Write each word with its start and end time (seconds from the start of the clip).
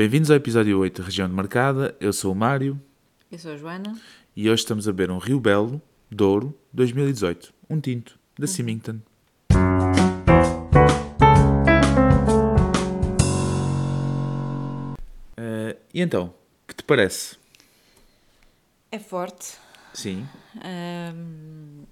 Bem-vindos 0.00 0.30
ao 0.30 0.38
episódio 0.38 0.78
8 0.78 1.02
da 1.02 1.04
Região 1.04 1.28
de 1.28 1.34
Marcada. 1.34 1.94
Eu 2.00 2.10
sou 2.10 2.32
o 2.32 2.34
Mário 2.34 2.80
Eu 3.30 3.38
sou 3.38 3.52
a 3.52 3.56
Joana. 3.58 4.00
e 4.34 4.48
hoje 4.48 4.62
estamos 4.62 4.88
a 4.88 4.92
beber 4.92 5.10
um 5.10 5.18
Rio 5.18 5.38
Belo, 5.38 5.78
Douro, 6.10 6.58
2018. 6.72 7.52
Um 7.68 7.78
tinto, 7.78 8.18
da 8.38 8.46
Symington. 8.46 9.00
Eh, 15.36 15.76
e 15.92 16.00
então, 16.00 16.32
que 16.66 16.76
te 16.76 16.82
parece? 16.82 17.36
É 18.90 18.98
forte. 18.98 19.58
Sim. 19.92 20.26
ahm, 20.64 21.84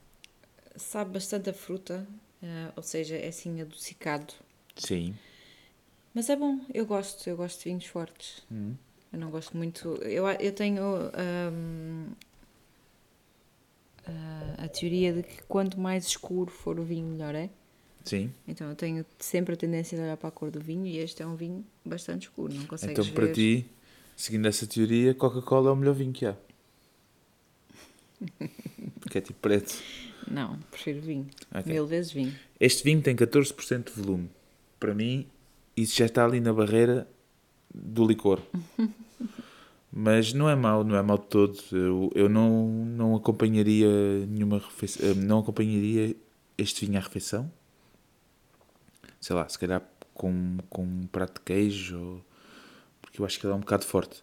sabe 0.77 1.13
bastante 1.13 1.51
a 1.51 1.53
fruta. 1.53 2.09
ah, 2.43 2.73
ou 2.75 2.83
seja, 2.83 3.17
é 3.17 3.29
assim 3.29 3.61
adocicado. 3.61 4.33
Sim. 4.77 5.15
Mas 6.19 6.29
é 6.29 6.35
bom. 6.35 6.59
Eu 6.75 6.85
gosto. 6.85 7.31
Eu 7.31 7.37
gosto 7.37 7.59
de 7.61 7.67
vinhos 7.67 7.85
fortes. 7.85 8.43
Eu 9.13 9.21
não 9.21 9.31
gosto 9.31 9.57
muito. 9.57 9.89
Eu, 10.03 10.27
eu 10.27 10.53
tenho 10.53 10.83
ahm, 11.15 12.09
a, 14.05 14.65
a 14.65 14.69
teoria 14.69 15.13
de 15.13 15.23
que 15.23 15.45
quanto 15.45 15.79
mais 15.79 16.09
escuro 16.09 16.51
for 16.51 16.81
o 16.81 16.83
vinho, 16.83 17.07
melhor 17.07 17.37
é. 17.37 17.49
Sim. 18.05 18.33
Então 18.49 18.69
eu 18.69 18.75
tenho 18.75 19.07
sempre 19.17 19.55
a 19.55 19.57
tendência 19.57 19.97
de 19.97 20.03
olhar 20.03 20.17
para 20.17 20.29
a 20.29 20.33
cor 20.33 20.51
do 20.51 20.59
vinho 20.59 20.87
e 20.87 20.99
este 20.99 21.23
é 21.23 21.27
um 21.27 21.37
vinho 21.37 21.65
bastante 21.85 22.23
escuro. 22.23 22.53
Não 22.53 22.67
consegues 22.67 22.99
então, 22.99 23.15
para 23.15 23.27
ver. 23.27 23.35
ti, 23.35 23.71
seguindo 24.17 24.49
essa 24.49 24.67
teoria, 24.67 25.15
Coca-Cola 25.15 25.71
é 25.71 25.73
o 25.73 25.77
melhor 25.77 25.95
vinho 25.95 26.13
que 26.13 26.27
há. 26.27 26.37
Porque 28.99 29.19
é 29.19 29.21
tipo 29.21 29.39
preto. 29.39 29.81
Não, 30.29 30.59
prefiro 30.69 31.01
vinho. 31.01 31.29
Ok. 31.55 31.73
Mil 31.73 31.87
vezes 31.87 32.11
vinho. 32.11 32.35
Este 32.59 32.83
vinho 32.83 33.01
tem 33.01 33.15
14% 33.15 33.85
de 33.85 33.93
volume. 33.93 34.29
Para 34.81 34.93
mim, 34.97 35.29
isso 35.83 35.97
já 35.97 36.07
está 36.07 36.25
ali 36.25 36.41
na 36.41 36.53
barreira 36.53 37.09
do 37.75 38.07
licor. 38.07 38.41
Mas 39.91 40.33
não 40.35 40.49
é 40.49 40.55
mau, 40.55 40.85
não 40.85 40.97
é 40.97 41.03
mau 41.03 41.17
de 41.19 41.27
todo. 41.27 41.59
Eu, 41.73 42.11
eu 42.15 42.29
não, 42.29 42.69
não 42.69 43.17
acompanharia 43.17 43.89
nenhuma 44.27 44.59
refeição, 44.59 45.15
não 45.15 45.39
acompanharia 45.41 46.15
este 46.59 46.85
vinho 46.87 46.99
à 46.99 47.03
refeição. 47.03 47.51
Sei 49.21 49.35
lá, 49.35 49.49
se 49.49 49.59
calhar 49.59 49.83
com, 50.15 50.59
com 50.69 50.83
um 50.85 51.07
prato 51.07 51.39
de 51.39 51.45
queijo, 51.45 51.99
ou- 51.99 52.25
porque 53.01 53.21
eu 53.21 53.25
acho 53.27 53.39
que 53.41 53.47
ele 53.47 53.53
é 53.53 53.57
um 53.57 53.61
bocado 53.61 53.85
forte. 53.85 54.23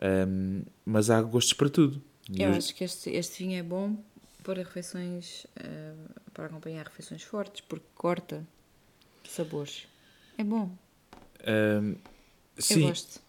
Ahm, 0.00 0.62
mas 0.84 1.10
há 1.10 1.20
gostos 1.22 1.52
para 1.52 1.68
tudo. 1.68 2.02
Eu 2.34 2.46
eu- 2.48 2.54
acho 2.54 2.74
que 2.74 2.82
este, 2.84 3.10
este 3.10 3.44
vinho 3.44 3.58
é 3.58 3.62
bom 3.62 3.96
para 4.42 4.62
refeições, 4.62 5.46
eh, 5.56 5.92
para 6.32 6.46
acompanhar 6.46 6.84
refeições 6.86 7.22
fortes, 7.22 7.60
porque 7.60 7.86
corta 7.94 8.46
sabores. 9.28 9.86
É 10.38 10.44
bom. 10.44 10.70
Eu 11.44 11.96
sim, 12.58 12.82
gosto. 12.82 13.20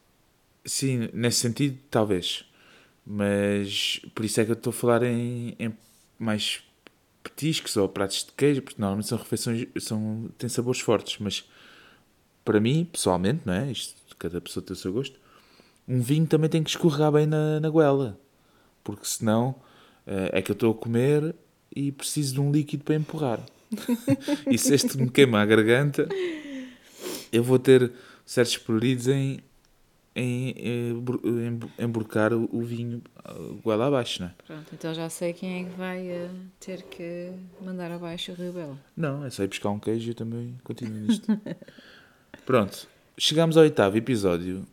Sim, 0.65 1.09
nesse 1.13 1.39
sentido, 1.39 1.77
talvez. 1.89 2.45
Mas 3.05 4.01
por 4.13 4.25
isso 4.25 4.41
é 4.41 4.45
que 4.45 4.51
eu 4.51 4.55
estou 4.55 4.71
a 4.71 4.73
falar 4.73 5.03
em, 5.03 5.55
em 5.59 5.73
mais 6.19 6.61
petiscos 7.23 7.77
ou 7.77 7.87
pratos 7.87 8.25
de 8.25 8.31
queijo, 8.33 8.61
porque 8.61 8.79
normalmente 8.79 9.07
são 9.07 9.17
refeições, 9.17 9.67
são, 9.79 10.29
têm 10.37 10.49
sabores 10.49 10.81
fortes. 10.81 11.17
Mas 11.19 11.47
para 12.43 12.59
mim, 12.59 12.87
pessoalmente, 12.91 13.41
não 13.45 13.53
é? 13.53 13.71
Isto, 13.71 13.95
cada 14.17 14.41
pessoa 14.41 14.65
tem 14.65 14.73
o 14.73 14.77
seu 14.77 14.91
gosto. 14.91 15.19
Um 15.87 16.01
vinho 16.01 16.27
também 16.27 16.49
tem 16.49 16.63
que 16.63 16.69
escorregar 16.69 17.11
bem 17.11 17.25
na, 17.25 17.59
na 17.59 17.69
goela, 17.69 18.19
porque 18.83 19.05
senão 19.05 19.55
eh, 20.05 20.31
é 20.33 20.41
que 20.41 20.51
eu 20.51 20.53
estou 20.53 20.71
a 20.71 20.75
comer 20.75 21.33
e 21.73 21.91
preciso 21.93 22.33
de 22.33 22.41
um 22.41 22.51
líquido 22.51 22.83
para 22.83 22.95
empurrar. 22.95 23.39
e 24.51 24.57
se 24.57 24.73
este 24.73 24.97
me 24.97 25.09
queima 25.09 25.41
a 25.41 25.45
garganta, 25.45 26.09
eu 27.31 27.43
vou 27.43 27.59
ter 27.59 27.91
certos 28.25 28.57
pruridos 28.57 29.07
em, 29.07 29.39
em, 30.15 30.49
em 30.57 31.59
emborcar 31.79 32.33
o, 32.33 32.49
o 32.51 32.61
vinho 32.61 33.01
ah, 33.23 33.33
goela 33.63 33.87
abaixo, 33.87 34.21
não 34.21 34.29
é? 34.29 34.33
Pronto, 34.45 34.67
então 34.73 34.93
já 34.93 35.09
sei 35.09 35.33
quem 35.33 35.61
é 35.61 35.69
que 35.69 35.75
vai 35.75 36.07
eh, 36.07 36.29
ter 36.59 36.83
que 36.83 37.31
mandar 37.61 37.91
abaixo 37.91 38.31
o 38.31 38.35
Rio 38.35 38.53
Belo. 38.53 38.79
Não, 38.95 39.25
é 39.25 39.29
só 39.29 39.43
ir 39.43 39.47
buscar 39.47 39.69
um 39.69 39.79
queijo 39.79 40.07
e 40.07 40.11
eu 40.11 40.15
também 40.15 40.57
continuo 40.63 40.99
nisto. 40.99 41.27
Pronto, 42.45 42.87
chegamos 43.17 43.57
ao 43.57 43.63
oitavo 43.63 43.97
episódio 43.97 44.65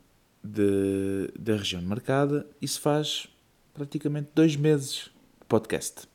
de, 0.43 1.31
da 1.39 1.57
região 1.57 1.81
marcada 1.83 2.47
e 2.61 2.69
se 2.69 2.79
faz 2.79 3.27
praticamente 3.73 4.29
dois 4.35 4.57
meses 4.57 5.11
de 5.41 5.47
podcast. 5.49 6.09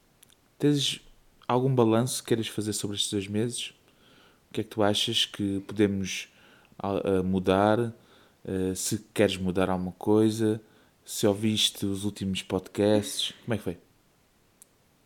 Tens 0.58 1.02
algum 1.48 1.74
balanço 1.74 2.22
que 2.22 2.30
queiras 2.30 2.48
fazer 2.48 2.74
sobre 2.74 2.96
estes 2.96 3.12
dois 3.12 3.28
meses? 3.28 3.74
O 4.50 4.54
que 4.54 4.62
é 4.62 4.64
que 4.64 4.70
tu 4.70 4.82
achas 4.84 5.26
que 5.26 5.60
podemos 5.62 6.28
ah, 6.78 7.02
ah, 7.04 7.24
mudar? 7.24 7.80
Ah, 8.48 8.76
se 8.76 9.00
queres 9.14 9.38
mudar 9.38 9.70
alguma 9.70 9.92
coisa? 9.94 10.62
Se 11.06 11.28
ouviste 11.28 11.86
os 11.86 12.06
últimos 12.06 12.42
podcasts? 12.44 13.34
Como 13.46 13.54
é 13.54 13.58
que 13.58 13.64
foi? 13.64 13.78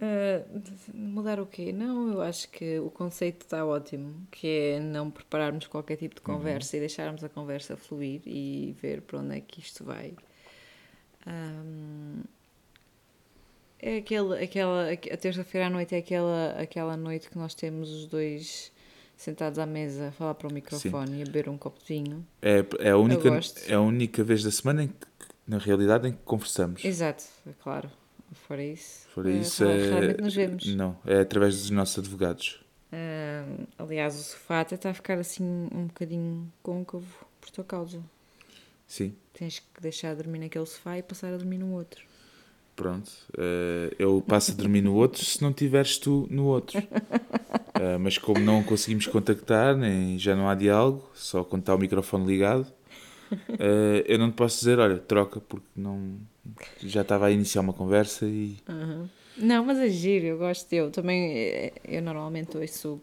Eh, 0.05 0.43
mudar 0.93 1.39
o 1.39 1.45
quê? 1.45 1.71
Não, 1.71 2.11
eu 2.11 2.21
acho 2.21 2.49
que 2.49 2.77
o 2.79 2.89
conceito 2.91 3.43
está 3.43 3.65
ótimo, 3.65 4.27
que 4.29 4.47
é 4.47 4.79
não 4.79 5.09
prepararmos 5.09 5.65
qualquer 5.67 5.95
tipo 5.95 6.15
de 6.15 6.21
conversa 6.21 6.75
e 6.75 6.81
deixarmos 6.81 7.23
a 7.23 7.29
conversa 7.29 7.77
fluir 7.77 8.21
e 8.25 8.75
ver 8.81 9.01
para 9.01 9.19
onde 9.19 9.37
é 9.37 9.39
que 9.41 9.61
isto 9.61 9.85
vai. 9.85 10.13
Ahm, 11.25 12.23
é 13.79 13.97
aquele, 13.97 14.43
aquela, 14.43 14.91
a 14.91 15.17
terça-feira 15.17 15.67
à 15.67 15.69
noite 15.69 15.95
é 15.95 15.99
aquela, 15.99 16.49
aquela 16.59 16.97
noite 16.97 17.29
que 17.29 17.37
nós 17.37 17.53
temos 17.53 17.89
os 17.89 18.05
dois 18.05 18.72
sentados 19.23 19.57
à 19.57 19.65
mesa 19.65 20.09
a 20.09 20.11
falar 20.11 20.33
para 20.35 20.47
o 20.47 20.53
microfone 20.53 21.19
e 21.19 21.21
a 21.21 21.25
beber 21.25 21.49
um 21.49 21.57
copo 21.57 21.79
de 21.79 21.85
vinho. 21.85 22.25
É, 22.41 22.65
é, 22.79 22.89
a 22.89 22.97
única, 22.97 23.29
é 23.67 23.73
a 23.73 23.81
única 23.81 24.23
vez 24.23 24.43
da 24.43 24.51
semana 24.51 24.83
em 24.83 24.87
que, 24.87 25.07
na 25.47 25.57
realidade, 25.57 26.07
em 26.07 26.11
que 26.11 26.19
conversamos. 26.25 26.83
Exato, 26.83 27.23
é 27.47 27.51
claro. 27.61 27.89
Fora 28.47 28.63
isso, 28.63 29.07
Fora 29.09 29.31
eh, 29.31 29.37
isso, 29.37 29.63
é... 29.63 29.89
raramente 29.89 30.21
nos 30.21 30.35
vemos. 30.35 30.75
Não, 30.75 30.97
é 31.05 31.19
através 31.19 31.55
dos 31.61 31.69
nossos 31.69 31.99
advogados. 31.99 32.63
Ah, 32.91 33.45
aliás, 33.77 34.15
o 34.15 34.23
sofá 34.23 34.61
até 34.61 34.75
está 34.75 34.89
a 34.89 34.93
ficar 34.93 35.17
assim 35.17 35.43
um 35.71 35.85
bocadinho 35.85 36.51
côncavo 36.61 37.25
por 37.39 37.49
tua 37.51 37.63
causa. 37.63 38.01
Sim, 38.87 39.15
Tens 39.33 39.59
que 39.59 39.81
deixar 39.81 40.11
de 40.11 40.21
dormir 40.23 40.39
naquele 40.39 40.65
sofá 40.65 40.97
e 40.97 41.03
passar 41.03 41.33
a 41.33 41.37
dormir 41.37 41.57
no 41.57 41.73
outro. 41.73 42.05
Pronto. 42.75 43.11
Eh, 43.37 43.95
eu 43.99 44.21
passo 44.25 44.51
a 44.51 44.55
dormir 44.55 44.81
no 44.81 44.93
outro 44.95 45.23
se 45.23 45.41
não 45.41 45.53
tiveres 45.53 45.97
tu 45.97 46.27
no 46.29 46.45
outro. 46.45 46.81
Eh, 47.75 47.97
mas 47.97 48.17
como 48.17 48.39
não 48.39 48.63
conseguimos 48.63 49.07
contactar, 49.07 49.75
nem 49.75 50.17
já 50.19 50.35
não 50.35 50.47
há 50.47 50.55
diálogo, 50.55 51.09
só 51.13 51.43
quando 51.43 51.61
está 51.63 51.73
o 51.73 51.77
microfone 51.79 52.25
ligado, 52.25 52.67
eh, 53.59 54.05
eu 54.07 54.19
não 54.19 54.29
te 54.31 54.35
posso 54.35 54.59
dizer, 54.59 54.77
olha, 54.79 54.97
troca, 54.97 55.39
porque 55.39 55.65
não 55.75 56.17
já 56.83 57.01
estava 57.01 57.25
a 57.25 57.31
iniciar 57.31 57.61
uma 57.61 57.73
conversa 57.73 58.25
e 58.25 58.57
Não, 59.37 59.65
mas 59.65 59.79
é 59.79 59.89
giro, 59.89 60.25
eu 60.25 60.37
gosto. 60.37 60.71
Eu 60.71 60.91
também, 60.91 61.71
eu 61.83 62.01
normalmente 62.01 62.55
ouço 62.57 63.01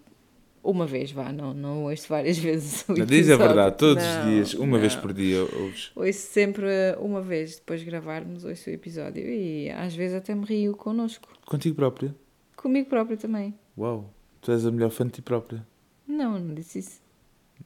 uma 0.62 0.87
vez, 0.87 1.10
vá, 1.12 1.32
não, 1.32 1.53
não 1.54 1.84
ouço 1.84 2.09
várias 2.09 2.37
vezes. 2.38 2.82
o 2.88 2.94
Não, 2.94 3.06
diz 3.06 3.28
a 3.28 3.32
episódio. 3.34 3.38
verdade, 3.47 3.76
todos 3.78 4.04
Não, 4.04 4.21
os 4.21 4.26
dias, 4.26 4.54
uma 4.54 4.78
vez 4.78 4.94
não. 4.94 5.03
por 5.03 5.12
dia 5.12 5.43
ouves. 5.43 5.91
Ouço 5.97 6.12
sempre 6.19 6.66
uma 6.98 7.21
vez, 7.22 7.56
depois 7.56 7.81
de 7.81 7.87
gravarmos, 7.87 8.44
ouço 8.44 8.69
o 8.70 8.72
episódio 8.72 9.22
e 9.28 9.70
às 9.70 9.94
vezes 9.94 10.16
até 10.16 10.34
me 10.34 10.44
rio 10.44 10.76
connosco. 10.76 11.28
Contigo 11.47 11.75
própria. 11.76 12.15
Comigo 12.56 12.88
próprio 12.88 13.16
também. 13.16 13.54
Uau, 13.78 14.12
tu 14.41 14.53
és 14.53 14.66
a 14.66 14.70
melhor 14.70 14.91
fã 14.91 15.06
de 15.06 15.12
ti 15.12 15.22
própria. 15.22 15.66
Não, 16.06 16.38
não 16.38 16.54
disse 16.54 16.81
isso. 16.81 17.00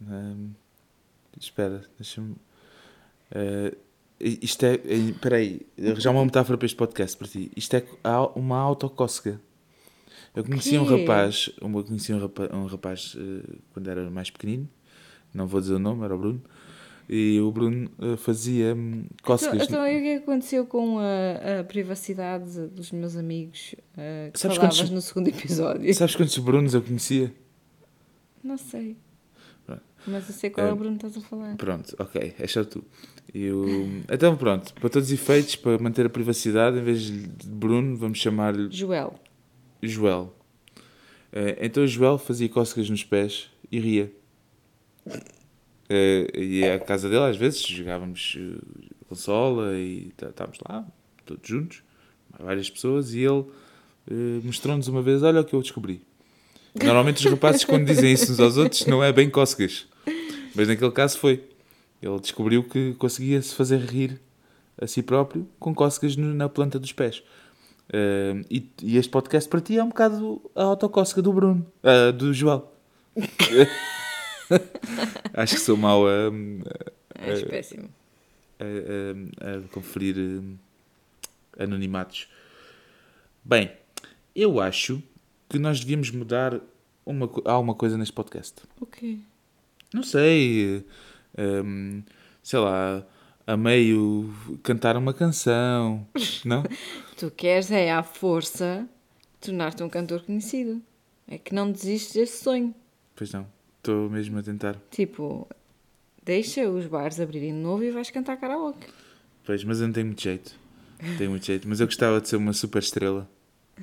Hum, 0.03 0.51
espera, 1.41 1.83
deixa-me. 1.99 2.37
eh, 3.35 3.75
isto 4.21 4.65
é. 4.65 4.75
eh, 4.75 4.95
Espera 5.11 5.37
aí, 5.37 5.61
já 5.97 6.11
uma 6.11 6.25
metáfora 6.25 6.57
para 6.57 6.67
este 6.67 6.77
podcast 6.77 7.17
para 7.17 7.27
ti. 7.27 7.51
Isto 7.57 7.77
é 7.77 7.85
uma 8.37 8.59
autocócega. 8.59 9.41
Eu 10.35 10.43
conheci 10.45 10.77
um 10.79 10.85
rapaz, 10.85 11.51
eu 11.61 11.85
conheci 11.85 12.13
um 12.13 12.19
rapaz, 12.19 12.51
um 12.53 12.67
rapaz 12.67 13.17
eh, 13.19 13.57
quando 13.73 13.89
era 13.89 14.11
mais 14.11 14.31
pequenino, 14.31 14.69
não 15.33 15.47
vou 15.47 15.61
dizer 15.61 15.75
o 15.75 15.79
nome, 15.79 16.05
era 16.05 16.15
o 16.15 16.19
Bruno, 16.19 16.43
e 17.09 17.39
o 17.41 17.53
Bruno 17.53 17.89
eh, 18.01 18.17
fazia 18.17 18.75
hum, 18.75 19.05
Então, 19.05 19.17
cócegas. 19.23 19.69
então, 19.69 19.87
e 19.87 19.97
o 19.99 20.03
que 20.03 20.09
é 20.09 20.17
que 20.19 20.23
aconteceu 20.25 20.67
com 20.67 20.99
a, 20.99 21.61
a 21.61 21.65
privacidade 21.65 22.67
dos 22.69 22.91
meus 22.91 23.15
amigos 23.17 23.75
eh, 23.97 24.31
que 24.33 24.41
Sabes 24.41 24.57
falavas 24.57 24.79
quantos- 24.79 24.91
no 24.93 25.01
segundo 25.01 25.29
episódio? 25.29 25.87
Sabes 25.95 26.17
quantos 26.17 26.37
Brunos 26.39 26.75
eu 26.75 26.83
conhecia? 26.83 27.33
Não 28.43 28.57
sei. 28.59 28.97
Pronto. 29.65 29.83
Mas 30.07 30.29
eu 30.29 30.35
sei 30.35 30.51
qual 30.51 30.67
é, 30.67 30.73
o 30.73 30.77
Bruno 30.77 30.99
que 30.99 31.07
estás 31.07 31.25
a 31.25 31.29
falar. 31.29 31.57
Pronto, 31.57 31.95
ok, 31.99 32.35
é 32.39 32.47
só 32.49 32.65
tu. 32.65 32.85
E 33.33 33.51
o- 33.51 34.03
Então 34.11 34.37
pronto, 34.37 34.75
para 34.75 34.89
todos 34.91 35.09
os 35.09 35.15
efeitos, 35.15 35.57
para 35.57 35.79
manter 35.79 36.05
a 36.07 36.11
privacidade, 36.11 36.79
em 36.79 36.83
vez 36.83 37.03
de 37.03 37.49
Bruno, 37.49 37.97
vamos 37.97 38.19
chamar-lhe 38.19 38.69
Joel. 38.71 39.15
Joel. 39.89 40.35
Eh, 41.33 41.59
então 41.63 41.87
Joel 41.87 42.19
fazia 42.19 42.49
cócegas 42.49 42.89
nos 42.91 43.05
pés 43.05 43.49
e 43.71 43.79
ria. 43.81 44.13
Eh, 45.89 46.31
e 46.35 46.65
à 46.65 46.79
casa 46.79 47.09
dele, 47.09 47.25
às 47.25 47.37
vezes, 47.37 47.61
jogávamos 47.63 48.37
eh, 48.39 48.85
consola 49.09 49.77
e 49.79 50.11
tá- 50.17 50.29
estávamos 50.31 50.59
lá, 50.69 50.87
todos 51.27 51.47
juntos, 51.47 51.83
várias 52.39 52.71
pessoas, 52.71 53.13
e 53.15 53.21
ele 53.21 53.45
eh, 54.11 54.41
mostrou-nos 54.43 54.89
uma 54.89 55.03
vez: 55.03 55.23
Olha 55.23 55.41
o 55.41 55.45
que 55.45 55.55
eu 55.55 55.61
descobri. 55.63 56.01
Normalmente 56.75 57.25
os 57.25 57.31
rapazes, 57.31 57.65
quando 57.65 57.87
dizem 57.87 58.13
isso 58.13 58.33
uns 58.33 58.41
aos 58.41 58.57
outros, 58.57 58.87
não 58.87 59.03
é 59.05 59.13
bem 59.13 59.31
cócegas. 59.31 59.87
Mas 60.55 60.67
naquele 60.69 60.91
caso 60.91 61.19
foi. 61.19 61.43
Ele 62.03 62.19
descobriu 62.21 62.63
que 62.65 62.95
conseguia 62.95 63.41
se 63.41 63.55
fazer 63.55 63.79
rir 63.79 64.21
a 64.81 64.87
si 64.87 65.03
próprio 65.03 65.49
com 65.59 65.73
cócegas 65.75 66.17
na 66.17 66.49
planta 66.49 66.79
dos 66.79 66.93
pés. 66.93 67.23
Eh, 67.93 68.43
e, 68.51 68.71
e 68.83 68.97
este 68.97 69.11
podcast 69.11 69.49
para 69.49 69.61
ti 69.61 69.79
é 69.79 69.85
um 69.85 69.89
bocado 69.89 70.41
a 70.55 70.63
autocócega 70.65 71.23
do 71.23 71.33
Bruno, 71.33 71.67
ah, 71.83 72.11
do 72.11 72.33
João. 72.33 72.69
Acho 75.33 75.55
que 75.55 75.61
sou 75.61 75.77
mau 75.77 76.07
a, 76.07 76.31
És 77.21 77.43
péssimo. 77.45 77.89
a, 78.61 78.65
a- 79.47 79.59
a 79.65 79.69
conferir 79.69 80.17
eh, 80.19 81.65
anonimatos. 81.65 82.29
Bem, 83.45 83.71
eu 84.35 84.61
acho 84.61 85.03
que 85.49 85.59
nós 85.59 85.81
devíamos 85.81 86.11
mudar 86.11 86.61
uma, 87.05 87.31
alguma 87.45 87.75
coisa 87.75 87.97
neste 87.99 88.13
podcast. 88.15 88.55
O 88.81 88.87
quê? 88.87 89.19
Não 89.93 90.03
sei, 90.03 90.85
hum, 91.39 92.03
sei 92.43 92.59
lá, 92.59 93.05
a 93.47 93.57
meio 93.57 94.33
cantar 94.63 94.97
uma 94.97 95.13
canção, 95.15 96.07
não? 96.45 96.65
Tu 97.17 97.31
queres 97.31 97.71
é 97.71 97.93
à 97.93 98.03
força 98.03 98.89
tornar-te 99.41 99.83
um 99.83 99.89
cantor 99.89 100.23
conhecido. 100.23 100.83
É 101.29 101.39
que 101.39 101.55
não 101.55 101.71
desistes 101.71 102.15
desse 102.15 102.43
sonho. 102.43 102.75
Pois 103.15 103.33
não, 103.33 103.47
estou 103.79 104.11
mesmo 104.11 104.39
a 104.39 104.43
tentar. 104.43 104.77
Tipo, 104.91 105.49
deixa 106.25 106.69
os 106.69 106.87
bares 106.87 107.21
abrirem 107.21 107.53
de 107.53 107.59
novo 107.59 107.85
e 107.85 107.91
vais 107.91 108.11
cantar 108.11 108.37
karaoke. 108.37 108.89
Pois, 109.45 109.63
mas 109.65 109.81
eu 109.81 109.87
não 109.87 109.95
tenho 109.95 110.07
muito 110.07 110.23
jeito. 110.23 110.55
Não 111.03 111.17
Tenho 111.17 111.31
muito 111.31 111.47
jeito, 111.47 111.69
mas 111.69 111.81
eu 111.81 111.87
gostava 111.87 112.21
de 112.21 112.29
ser 112.29 112.37
uma 112.37 112.53
super 112.53 112.81
estrela. 112.81 113.29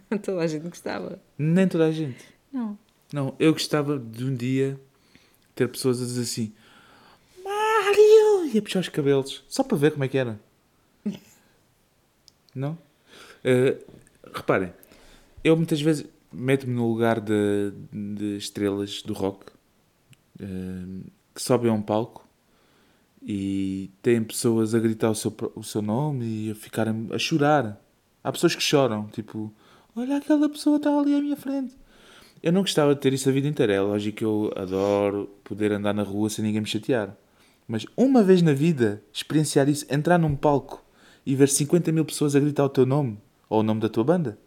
Toda 0.23 0.41
a 0.41 0.47
gente 0.47 0.67
gostava. 0.67 1.19
Nem 1.37 1.67
toda 1.67 1.85
a 1.85 1.91
gente. 1.91 2.23
Não. 2.51 2.77
Não, 3.13 3.35
eu 3.39 3.51
gostava 3.53 3.99
de 3.99 4.23
um 4.23 4.33
dia 4.35 4.79
ter 5.53 5.67
pessoas 5.67 6.01
a 6.01 6.05
dizer 6.05 6.21
assim 6.21 6.53
Mário! 7.43 8.49
E 8.53 8.57
a 8.57 8.61
puxar 8.61 8.79
os 8.79 8.89
cabelos, 8.89 9.43
só 9.49 9.63
para 9.63 9.77
ver 9.77 9.91
como 9.91 10.03
é 10.03 10.07
que 10.07 10.17
era. 10.17 10.39
Não? 12.55 12.77
Eh, 13.43 13.77
reparem, 14.33 14.71
eu 15.43 15.57
muitas 15.57 15.81
vezes 15.81 16.05
meto-me 16.31 16.73
no 16.73 16.87
lugar 16.87 17.19
de, 17.19 17.73
de 17.91 18.37
estrelas 18.37 19.01
do 19.01 19.13
rock 19.13 19.47
eh, 20.39 21.09
que 21.33 21.41
sobem 21.41 21.69
a 21.69 21.73
um 21.73 21.81
palco 21.81 22.27
e 23.21 23.91
têm 24.01 24.23
pessoas 24.23 24.73
a 24.73 24.79
gritar 24.79 25.09
o 25.09 25.15
seu, 25.15 25.33
o 25.55 25.63
seu 25.63 25.81
nome 25.81 26.25
e 26.25 26.51
a 26.51 26.55
ficarem 26.55 27.09
a 27.11 27.17
chorar. 27.17 27.79
Há 28.23 28.31
pessoas 28.31 28.55
que 28.55 28.61
choram, 28.61 29.07
tipo, 29.07 29.53
olha 29.95 30.17
aquela 30.17 30.47
pessoa 30.49 30.77
está 30.77 30.95
ali 30.97 31.15
à 31.15 31.21
minha 31.21 31.35
frente. 31.35 31.75
Eu 32.41 32.51
não 32.51 32.61
gostava 32.61 32.95
de 32.95 33.01
ter 33.01 33.13
isso 33.13 33.29
a 33.29 33.31
vida 33.31 33.47
inteira. 33.47 33.73
É 33.73 33.81
lógico 33.81 34.17
que 34.17 34.25
eu 34.25 34.51
adoro 34.55 35.29
poder 35.43 35.71
andar 35.71 35.93
na 35.93 36.01
rua 36.03 36.29
sem 36.29 36.43
ninguém 36.43 36.61
me 36.61 36.67
chatear. 36.67 37.15
Mas 37.67 37.85
uma 37.95 38.23
vez 38.23 38.41
na 38.41 38.53
vida, 38.53 39.03
experienciar 39.13 39.69
isso, 39.69 39.85
entrar 39.89 40.17
num 40.17 40.35
palco 40.35 40.83
e 41.23 41.35
ver 41.35 41.47
50 41.49 41.91
mil 41.91 42.03
pessoas 42.03 42.35
a 42.35 42.39
gritar 42.39 42.65
o 42.65 42.69
teu 42.69 42.85
nome 42.85 43.19
ou 43.51 43.59
o 43.59 43.63
nome 43.63 43.81
da 43.81 43.89
tua 43.89 44.05
banda. 44.05 44.39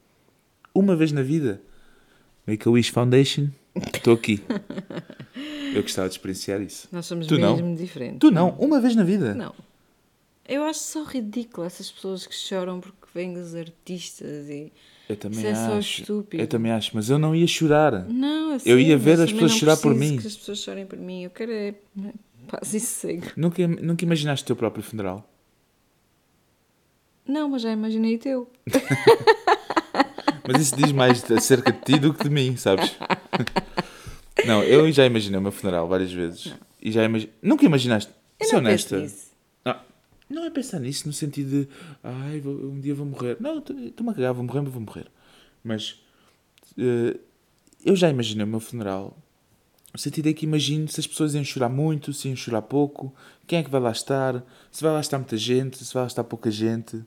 Uma 0.75 0.97
vez 0.97 1.13
na 1.13 1.23
vida. 1.23 1.61
Make 2.47 2.67
a 2.67 2.71
Wish 2.71 2.91
Foundation, 2.91 3.49
estou 3.95 4.15
aqui. 4.15 4.43
Eu 5.75 5.83
gostava 5.83 6.09
de 6.09 6.15
experienciar 6.15 6.61
isso. 6.63 6.89
Nós 6.91 7.05
somos 7.07 7.27
Tu 7.27 7.39
não? 7.39 7.55
mesmo 7.57 7.77
diferentes. 7.77 8.19
Tu 8.19 8.31
não, 8.31 8.51
uma 8.59 8.81
vez 8.81 8.97
na 8.97 9.05
vida. 9.05 9.35
Não. 9.35 9.55
Eu 10.49 10.63
acho 10.65 10.81
só 10.81 11.05
ridículo 11.05 11.67
essas 11.67 11.91
pessoas 11.91 12.27
que 12.27 12.35
choram 12.35 12.81
porque 12.81 13.07
vêm 13.15 13.37
os 13.37 13.55
artistas 13.55 14.49
e. 14.49 14.73
Eu 15.07 15.17
também 15.17 15.39
Isso 15.39 15.49
é 15.49 15.55
só 15.55 15.79
estúpido. 15.79 16.43
Eu 16.43 16.47
também 16.47 16.73
acho, 16.73 16.91
mas 16.95 17.11
eu 17.11 17.19
não 17.19 17.35
ia 17.37 17.47
chorar. 17.47 18.07
Não, 18.09 18.53
eu, 18.55 18.61
Eu 18.65 18.81
ia 18.81 18.97
ver 18.97 19.21
as 19.21 19.31
pessoas 19.31 19.53
não 19.53 19.59
chorar 19.59 19.77
por 19.77 19.95
mim. 19.95 20.17
que 20.17 20.27
as 20.27 20.37
pessoas 20.37 20.59
chorem 20.59 20.87
por 20.87 20.99
mim. 20.99 21.25
Eu 21.25 21.31
quero 21.31 21.53
é. 21.53 21.75
Paz 22.49 22.73
e 22.73 22.81
sossego. 22.81 23.27
Nunca, 23.37 23.67
nunca 23.69 24.05
imaginaste 24.05 24.45
o 24.45 24.47
teu 24.47 24.57
próprio 24.57 24.83
funeral? 24.83 25.29
Não, 27.27 27.49
mas 27.49 27.63
já 27.63 27.73
imaginei 27.73 28.19
teu. 28.19 28.51
Mas 30.47 30.61
isso 30.61 30.77
diz 30.77 30.93
mais 30.93 31.31
acerca 31.31 31.73
de 31.73 31.81
ti 31.81 31.99
do 31.99 32.13
que 32.13 32.25
de 32.25 32.31
mim, 32.31 32.57
sabes? 32.57 32.95
Não, 34.47 34.63
eu 34.63 34.91
já 34.93 35.07
imaginei 35.07 35.39
o 35.39 35.43
meu 35.43 35.53
funeral 35.53 35.89
várias 35.89 36.13
vezes. 36.13 36.53
E 36.83 36.93
já 36.93 37.03
imagi... 37.05 37.31
Nunca 37.43 37.65
imaginaste? 37.65 38.13
Eu 38.39 38.61
não 38.61 38.65
penso 38.71 38.95
honesta. 38.95 39.15
Não, 39.65 39.77
não 40.29 40.45
é 40.45 40.51
pensar 40.51 40.81
nisso 40.81 41.07
no 41.07 41.15
sentido 41.15 41.49
de 41.65 41.69
ai, 42.03 42.41
vou- 42.41 42.53
um 42.71 42.79
dia 42.79 42.95
vou 42.95 43.07
morrer. 43.07 43.39
Não, 43.41 43.59
estou-me 43.59 44.11
a 44.11 44.15
cagar, 44.15 44.35
vou 44.35 44.45
morrer, 44.45 44.61
mas 44.61 44.73
vou 44.73 44.83
morrer. 44.83 45.07
Mas 45.63 45.99
eh, 46.79 47.17
eu 47.85 47.97
já 47.97 48.11
imaginei 48.11 48.45
o 48.45 48.49
meu 48.49 48.61
funeral. 48.61 49.17
No 49.95 49.99
sentido 49.99 50.29
é 50.29 50.33
que 50.35 50.45
imagino 50.45 50.89
se 50.89 51.01
as 51.01 51.07
pessoas 51.07 51.35
iam 51.35 51.45
chorar 51.45 51.69
muito, 51.71 52.13
se 52.13 52.29
iam 52.29 52.37
chorar 52.37 52.63
pouco, 52.63 53.15
quem 53.47 53.61
é 53.61 53.63
que 53.63 53.71
vai 53.71 53.81
lá 53.81 53.93
estar, 53.93 54.45
se 54.71 54.83
vai 54.83 54.93
lá 54.93 55.01
estar 55.01 55.17
muita 55.19 55.37
gente, 55.39 55.83
se 55.83 55.95
vai 55.95 56.03
lá 56.03 56.07
estar 56.07 56.25
pouca 56.25 56.51
gente. 56.51 57.03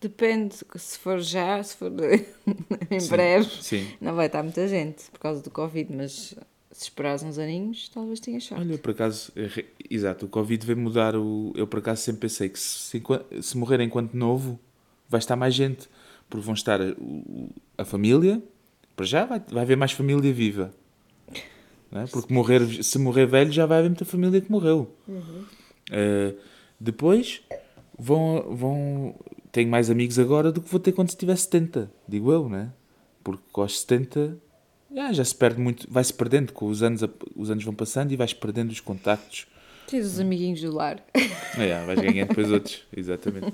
Depende, 0.00 0.54
se 0.76 0.98
for 0.98 1.18
já, 1.20 1.62
se 1.62 1.76
for 1.76 1.90
em 2.90 3.00
Sim, 3.00 3.08
breve, 3.10 3.50
Sim. 3.62 3.86
não 4.00 4.14
vai 4.14 4.26
estar 4.26 4.42
muita 4.42 4.66
gente 4.68 5.10
por 5.10 5.18
causa 5.18 5.42
do 5.42 5.50
Covid, 5.50 5.92
mas 5.94 6.34
se 6.70 6.84
esperares 6.84 7.22
uns 7.24 7.36
aninhos, 7.38 7.88
talvez 7.88 8.20
tenha 8.20 8.40
sorte. 8.40 8.62
Olha, 8.64 8.78
por 8.78 8.90
acaso, 8.92 9.32
é 9.34 9.64
exato, 9.90 10.26
o 10.26 10.28
Covid 10.28 10.64
veio 10.64 10.78
mudar 10.78 11.16
o. 11.16 11.52
Eu 11.56 11.66
por 11.66 11.80
acaso 11.80 12.02
sempre 12.02 12.20
pensei 12.22 12.48
que 12.48 12.58
se, 12.60 13.02
se, 13.42 13.56
morrer 13.58 13.80
enquanto 13.80 14.14
novo, 14.14 14.58
vai 15.08 15.18
estar 15.18 15.34
mais 15.36 15.54
gente. 15.54 15.88
Porque 16.30 16.44
vão 16.44 16.54
estar 16.54 16.78
o- 16.80 16.92
o- 17.00 17.50
a 17.78 17.84
família, 17.86 18.42
para 18.94 19.06
já 19.06 19.24
vai, 19.24 19.42
vai 19.50 19.62
haver 19.62 19.76
mais 19.78 19.92
família 19.92 20.30
viva. 20.32 20.72
É? 21.90 22.04
Porque 22.12 22.32
morrer, 22.32 22.84
se 22.84 22.98
morrer 22.98 23.24
velho, 23.26 23.50
já 23.50 23.64
vai 23.64 23.78
haver 23.78 23.88
muita 23.88 24.04
família 24.04 24.38
que 24.40 24.52
morreu. 24.52 24.94
Eh, 25.90 26.34
depois 26.78 27.40
vão, 27.98 28.54
vão. 28.54 29.14
Tenho 29.58 29.68
mais 29.72 29.90
amigos 29.90 30.20
agora 30.20 30.52
do 30.52 30.60
que 30.60 30.70
vou 30.70 30.78
ter 30.78 30.92
quando 30.92 31.08
tiver 31.08 31.34
70, 31.34 31.90
digo 32.06 32.30
eu, 32.30 32.48
né? 32.48 32.72
Porque 33.24 33.42
aos 33.54 33.80
70 33.80 34.38
já, 34.94 35.12
já 35.12 35.24
se 35.24 35.34
perde 35.34 35.60
muito, 35.60 35.84
vai-se 35.90 36.14
perdendo, 36.14 36.52
com 36.52 36.66
os 36.66 36.80
anos, 36.80 37.00
os 37.34 37.50
anos 37.50 37.64
vão 37.64 37.74
passando 37.74 38.12
e 38.12 38.16
vais 38.16 38.32
perdendo 38.32 38.70
os 38.70 38.78
contactos. 38.78 39.48
Tens 39.88 40.06
os 40.06 40.20
amiguinhos 40.20 40.60
do 40.60 40.72
lar. 40.72 41.04
Ah, 41.56 41.64
yeah, 41.64 41.84
vais 41.84 42.00
ganhando 42.00 42.28
depois 42.28 42.52
outros, 42.52 42.84
exatamente. 42.96 43.52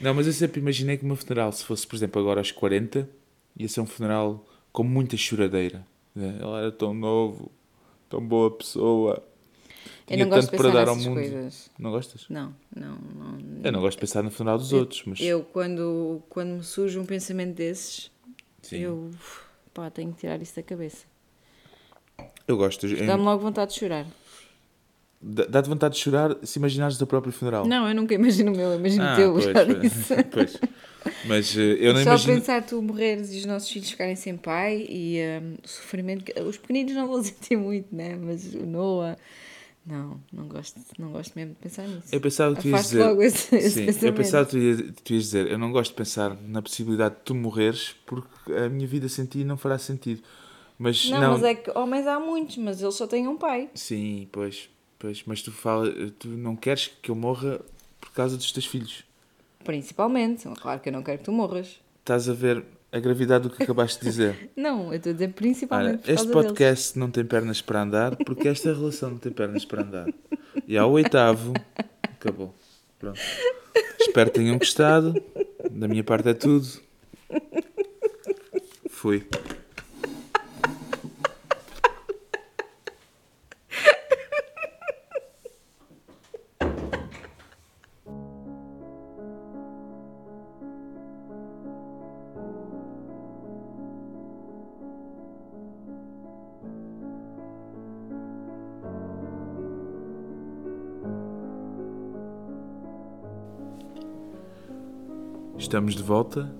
Não, 0.00 0.12
mas 0.12 0.26
eu 0.26 0.32
sempre 0.32 0.60
imaginei 0.60 0.96
que 0.96 1.04
o 1.04 1.06
meu 1.06 1.14
funeral, 1.14 1.52
se 1.52 1.62
fosse, 1.62 1.86
por 1.86 1.94
exemplo, 1.94 2.20
agora 2.20 2.40
aos 2.40 2.50
40, 2.50 3.08
ia 3.56 3.68
ser 3.68 3.80
um 3.80 3.86
funeral 3.86 4.44
com 4.72 4.82
muita 4.82 5.16
choradeira. 5.16 5.86
né? 6.16 6.36
Ele 6.40 6.50
era 6.50 6.72
tão 6.72 6.92
novo, 6.92 7.48
tão 8.08 8.20
boa 8.20 8.50
pessoa. 8.50 9.22
Eu 10.10 10.14
Tinha 10.16 10.24
não 10.24 10.30
gosto 10.30 10.40
de 10.46 10.50
tanto 10.50 10.60
para 10.62 10.68
pensar 10.70 10.84
dar 10.84 10.88
ao 10.90 10.96
mundo. 10.96 11.14
coisas. 11.14 11.70
Não 11.78 11.90
gostas? 11.90 12.26
Não, 12.30 12.54
não, 12.74 12.98
não. 13.14 13.38
Eu 13.62 13.72
não 13.72 13.80
gosto 13.80 13.96
de 13.98 14.00
pensar 14.00 14.22
no 14.22 14.30
funeral 14.30 14.56
dos 14.58 14.72
outros, 14.72 15.02
mas 15.04 15.20
Eu, 15.20 15.42
quando, 15.42 16.22
quando 16.30 16.48
me 16.56 16.62
surge 16.64 16.98
um 16.98 17.04
pensamento 17.04 17.54
desses, 17.54 18.10
sim, 18.62 18.78
eu 18.78 19.10
pá, 19.74 19.90
tenho 19.90 20.12
que 20.12 20.20
tirar 20.20 20.40
isso 20.40 20.56
da 20.56 20.62
cabeça. 20.62 21.04
eu 22.46 22.56
gosto. 22.56 22.86
Eu- 22.86 23.06
Dá-me 23.06 23.22
logo 23.24 23.42
vontade 23.42 23.72
de 23.72 23.78
chorar. 23.80 24.06
Dá- 25.20 25.44
Dá-te 25.46 25.68
vontade 25.68 25.94
de 25.96 26.00
chorar 26.00 26.36
se 26.44 26.58
imaginares 26.58 26.94
o 26.94 26.98
teu 26.98 27.06
próprio 27.06 27.32
funeral. 27.32 27.66
Não, 27.66 27.88
eu 27.88 27.94
nunca 27.94 28.14
imagino 28.14 28.52
o 28.52 28.56
meu, 28.56 28.70
eu 28.72 28.78
imagino 28.78 29.02
Ah, 29.04 29.12
o 29.12 29.16
teu, 29.16 29.32
pois, 29.32 29.44
já 29.44 29.64
disse. 29.64 30.14
pois. 30.30 30.56
Mas 31.26 31.56
eh, 31.56 31.76
eu 31.80 31.92
não 31.92 32.00
Só 32.02 32.10
imagino. 32.10 32.34
pensar 32.34 32.62
tu 32.64 32.80
morreres 32.80 33.32
e 33.34 33.38
os 33.38 33.44
nossos 33.44 33.68
filhos 33.68 33.90
ficarem 33.90 34.14
sem 34.14 34.36
pai 34.36 34.86
e 34.88 35.18
hum, 35.42 35.56
o 35.64 35.68
sofrimento. 35.68 36.24
Os 36.46 36.56
pequeninos 36.56 36.94
não 36.94 37.08
vão 37.08 37.20
sentir 37.24 37.56
muito, 37.56 37.94
né? 37.94 38.16
Mas 38.16 38.54
o 38.54 38.64
Noah. 38.64 39.18
Não, 39.88 40.20
não 40.30 40.46
gosto, 40.48 40.78
não 40.98 41.10
gosto 41.12 41.32
mesmo 41.34 41.54
de 41.54 41.60
pensar 41.60 41.86
nisso. 41.88 42.08
Eu 42.12 42.20
pensava 42.20 42.54
que 42.54 42.62
tu 42.62 42.68
ias 42.68 42.82
dizer. 42.82 43.04
logo 43.06 43.22
esse, 43.22 43.56
esse 43.56 43.70
Sim, 43.70 43.80
eu 43.80 43.86
pensamento. 43.86 44.16
pensava 44.16 44.44
que 44.44 44.50
tu, 44.50 44.58
ias, 44.58 44.78
tu 45.02 45.12
ias 45.14 45.22
dizer. 45.24 45.46
Eu 45.50 45.58
não 45.58 45.72
gosto 45.72 45.90
de 45.92 45.96
pensar 45.96 46.36
na 46.42 46.60
possibilidade 46.60 47.14
de 47.14 47.20
tu 47.22 47.34
morreres 47.34 47.96
porque 48.04 48.52
a 48.52 48.68
minha 48.68 48.86
vida 48.86 49.08
sem 49.08 49.24
ti 49.24 49.44
não 49.44 49.56
fará 49.56 49.78
sentido. 49.78 50.22
Mas 50.78 51.08
Não, 51.08 51.20
não. 51.20 51.32
mas 51.32 51.42
é 51.42 51.54
que 51.54 51.70
homens 51.76 52.06
há 52.06 52.20
muitos, 52.20 52.56
mas 52.58 52.82
eles 52.82 52.94
só 52.94 53.06
têm 53.06 53.26
um 53.26 53.36
pai. 53.38 53.70
Sim, 53.74 54.28
pois, 54.30 54.68
pois. 54.98 55.22
Mas 55.26 55.40
tu, 55.42 55.50
fala, 55.50 55.90
tu 56.18 56.28
não 56.28 56.54
queres 56.54 56.88
que 57.00 57.10
eu 57.10 57.14
morra 57.16 57.60
por 58.00 58.12
causa 58.12 58.36
dos 58.36 58.52
teus 58.52 58.66
filhos. 58.66 59.04
Principalmente. 59.64 60.46
Claro 60.60 60.80
que 60.80 60.88
eu 60.88 60.92
não 60.92 61.02
quero 61.02 61.18
que 61.18 61.24
tu 61.24 61.32
morras. 61.32 61.80
Estás 62.00 62.28
a 62.28 62.32
ver 62.32 62.64
a 62.90 62.98
gravidade 62.98 63.44
do 63.44 63.50
que 63.50 63.62
acabaste 63.62 64.00
de 64.00 64.06
dizer. 64.06 64.50
Não, 64.56 64.88
eu 64.88 64.94
estou 64.96 65.10
a 65.10 65.12
dizer 65.12 65.28
principalmente 65.32 65.88
Olha, 65.88 65.98
por 65.98 66.06
causa 66.06 66.22
este 66.22 66.32
deles. 66.32 66.46
podcast 66.46 66.98
não 66.98 67.10
tem 67.10 67.24
pernas 67.24 67.60
para 67.60 67.82
andar 67.82 68.16
porque 68.16 68.48
esta 68.48 68.72
relação 68.72 69.10
não 69.10 69.18
tem 69.18 69.32
pernas 69.32 69.64
para 69.64 69.82
andar. 69.82 70.06
E 70.66 70.76
ao 70.76 70.90
oitavo, 70.92 71.52
acabou. 72.02 72.54
Pronto. 72.98 73.20
Espero 74.00 74.30
que 74.30 74.38
tenham 74.40 74.58
gostado. 74.58 75.14
Da 75.70 75.86
minha 75.86 76.02
parte 76.02 76.28
é 76.30 76.34
tudo. 76.34 76.66
Fui. 78.88 79.26
Estamos 105.68 105.94
de 105.94 106.02
volta. 106.02 106.50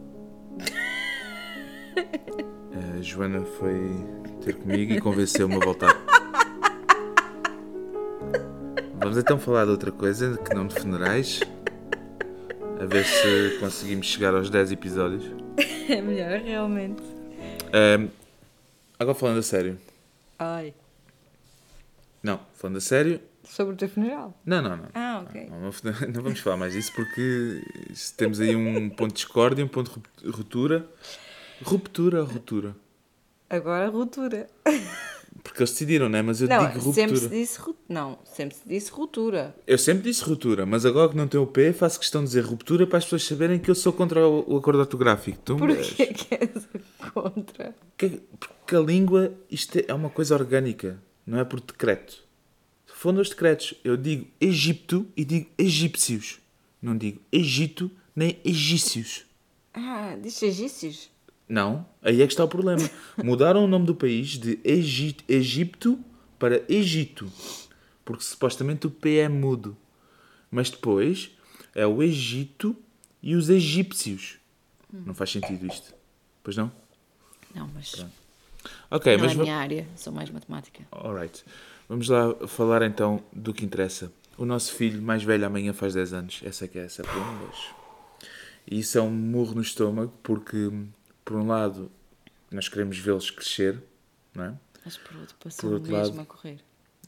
A 2.98 3.00
Joana 3.00 3.42
foi 3.42 3.80
ter 4.44 4.54
comigo 4.54 4.92
e 4.92 5.00
convenceu-me 5.00 5.54
a 5.54 5.58
voltar. 5.60 5.96
Vamos 8.98 9.16
então 9.16 9.38
falar 9.38 9.64
de 9.64 9.70
outra 9.70 9.90
coisa 9.90 10.36
que 10.36 10.54
não 10.54 10.66
de 10.66 10.74
funerais. 10.74 11.40
A 12.78 12.84
ver 12.84 13.06
se 13.06 13.58
conseguimos 13.60 14.04
chegar 14.08 14.34
aos 14.34 14.50
10 14.50 14.72
episódios. 14.72 15.24
É 15.88 16.02
melhor, 16.02 16.38
realmente. 16.40 17.02
Ahm, 17.72 18.10
agora 18.98 19.14
falando 19.14 19.38
a 19.38 19.42
sério. 19.42 19.78
Ai. 20.38 20.74
Não, 22.22 22.38
falando 22.52 22.76
a 22.76 22.80
sério. 22.82 23.22
Sobre 23.42 23.72
o 23.72 23.76
teu 23.78 23.88
funeral. 23.88 24.38
Não, 24.44 24.60
não, 24.60 24.76
não. 24.76 24.88
Ah, 24.92 25.07
ok. 25.28 25.48
Não, 25.50 25.60
não, 25.60 25.70
não 26.14 26.22
vamos 26.22 26.40
falar 26.40 26.56
mais 26.56 26.72
disso 26.72 26.92
porque 26.94 27.62
temos 28.16 28.40
aí 28.40 28.54
um 28.56 28.88
ponto 28.90 29.08
de 29.08 29.14
discórdia, 29.14 29.64
um 29.64 29.68
ponto 29.68 29.90
de 30.22 30.28
ruptura. 30.30 30.88
Ruptura 31.62 32.22
ruptura? 32.22 32.76
Agora 33.50 33.88
ruptura. 33.88 34.46
Porque 35.42 35.60
eles 35.62 35.70
decidiram, 35.70 36.08
não 36.08 36.18
é? 36.18 36.22
Mas 36.22 36.40
eu 36.42 36.48
Não, 36.48 36.66
digo 36.68 36.92
sempre 36.92 37.16
se 37.16 37.24
ruptura. 37.24 37.40
disse 37.40 37.60
Não, 37.88 38.18
sempre 38.24 38.56
se 38.56 38.68
disse 38.68 38.90
ruptura. 38.90 39.54
Eu 39.66 39.78
sempre 39.78 40.02
disse 40.04 40.22
ruptura, 40.22 40.66
mas 40.66 40.84
agora 40.84 41.08
que 41.10 41.16
não 41.16 41.26
tem 41.28 41.40
o 41.40 41.46
P, 41.46 41.72
faço 41.72 41.98
questão 41.98 42.22
de 42.22 42.28
dizer 42.28 42.44
ruptura 42.44 42.86
para 42.86 42.98
as 42.98 43.04
pessoas 43.04 43.24
saberem 43.24 43.58
que 43.58 43.70
eu 43.70 43.74
sou 43.74 43.92
contra 43.92 44.26
o, 44.26 44.56
acordo 44.56 44.80
ortográfico. 44.80 45.38
Tu, 45.44 45.56
Porquê 45.56 46.06
que 46.08 46.34
és 46.34 46.68
contra? 47.14 47.74
que- 47.96 48.20
porque 48.38 48.76
a 48.76 48.80
língua, 48.80 49.32
isto 49.50 49.78
é 49.86 49.94
uma 49.94 50.10
coisa 50.10 50.34
orgânica, 50.34 51.00
não 51.26 51.38
é 51.38 51.44
por 51.44 51.60
decreto. 51.60 52.22
For 52.98 53.12
nos 53.12 53.28
decretos, 53.30 53.74
eu 53.84 53.96
digo 53.96 54.26
Egipto 54.40 55.06
e 55.16 55.24
digo 55.24 55.48
egípcios. 55.56 56.40
Não 56.82 56.98
digo 56.98 57.20
Egito 57.30 57.88
nem 58.14 58.40
egícios. 58.44 59.24
Ah, 59.72 60.16
diz 60.20 60.42
egípcios? 60.42 61.08
Não, 61.48 61.86
aí 62.02 62.20
é 62.20 62.26
que 62.26 62.32
está 62.32 62.42
o 62.42 62.48
problema. 62.48 62.90
Mudaram 63.22 63.64
o 63.64 63.68
nome 63.68 63.86
do 63.86 63.94
país 63.94 64.30
de 64.30 64.58
Egi- 64.64 65.14
Egipto 65.28 65.96
para 66.40 66.60
Egito. 66.68 67.30
Porque 68.04 68.24
supostamente 68.24 68.88
o 68.88 68.90
P 68.90 69.18
é 69.18 69.28
mudo. 69.28 69.76
Mas 70.50 70.68
depois 70.68 71.30
é 71.76 71.86
o 71.86 72.02
Egito 72.02 72.74
e 73.22 73.36
os 73.36 73.48
egípcios. 73.48 74.38
Não 74.92 75.14
faz 75.14 75.30
sentido 75.30 75.64
isto. 75.68 75.94
Pois 76.42 76.56
não? 76.56 76.72
Não, 77.54 77.70
mas 77.72 77.94
Ok, 78.90 79.16
não 79.16 79.24
mas. 79.24 79.32
é 79.32 79.34
a 79.36 79.42
minha 79.44 79.56
área, 79.56 79.86
sou 79.94 80.12
mais 80.12 80.28
matemática. 80.30 80.82
Alright. 80.90 81.44
Vamos 81.88 82.08
lá 82.08 82.34
falar 82.46 82.82
então 82.82 83.22
do 83.32 83.52
que 83.54 83.64
interessa. 83.64 84.12
O 84.36 84.44
nosso 84.44 84.72
filho 84.74 85.00
mais 85.02 85.22
velho 85.22 85.46
amanhã 85.46 85.72
faz 85.72 85.94
10 85.94 86.12
anos. 86.12 86.40
Essa 86.44 86.64
é 86.66 86.68
que 86.68 86.78
é 86.78 86.84
essa 86.84 87.02
pombas. 87.02 87.56
E 88.70 88.78
isso 88.78 88.98
é 88.98 89.02
um 89.02 89.10
murro 89.10 89.54
no 89.54 89.62
estômago 89.62 90.12
porque, 90.22 90.70
por 91.24 91.36
um 91.36 91.46
lado, 91.46 91.90
nós 92.50 92.68
queremos 92.68 92.98
vê-los 92.98 93.30
crescer, 93.30 93.82
não 94.34 94.44
é? 94.44 94.54
Mas 94.84 94.96
por 94.96 95.16
outro, 95.16 95.34
Por 95.36 95.44
passou 95.44 95.72
outro 95.72 95.90
mesmo 95.92 96.16
lado- 96.16 96.20
a 96.22 96.26
correr. 96.26 96.60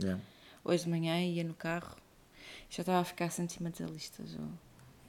Yeah. 0.03 0.21
Hoje 0.65 0.85
de 0.85 0.91
manhã 0.91 1.21
ia 1.23 1.45
no 1.45 1.55
carro, 1.55 1.95
já 2.71 2.81
estava 2.83 3.01
a 3.01 3.05
ficar 3.05 3.31
sentimentalista. 3.31 4.25
Já. 4.27 4.39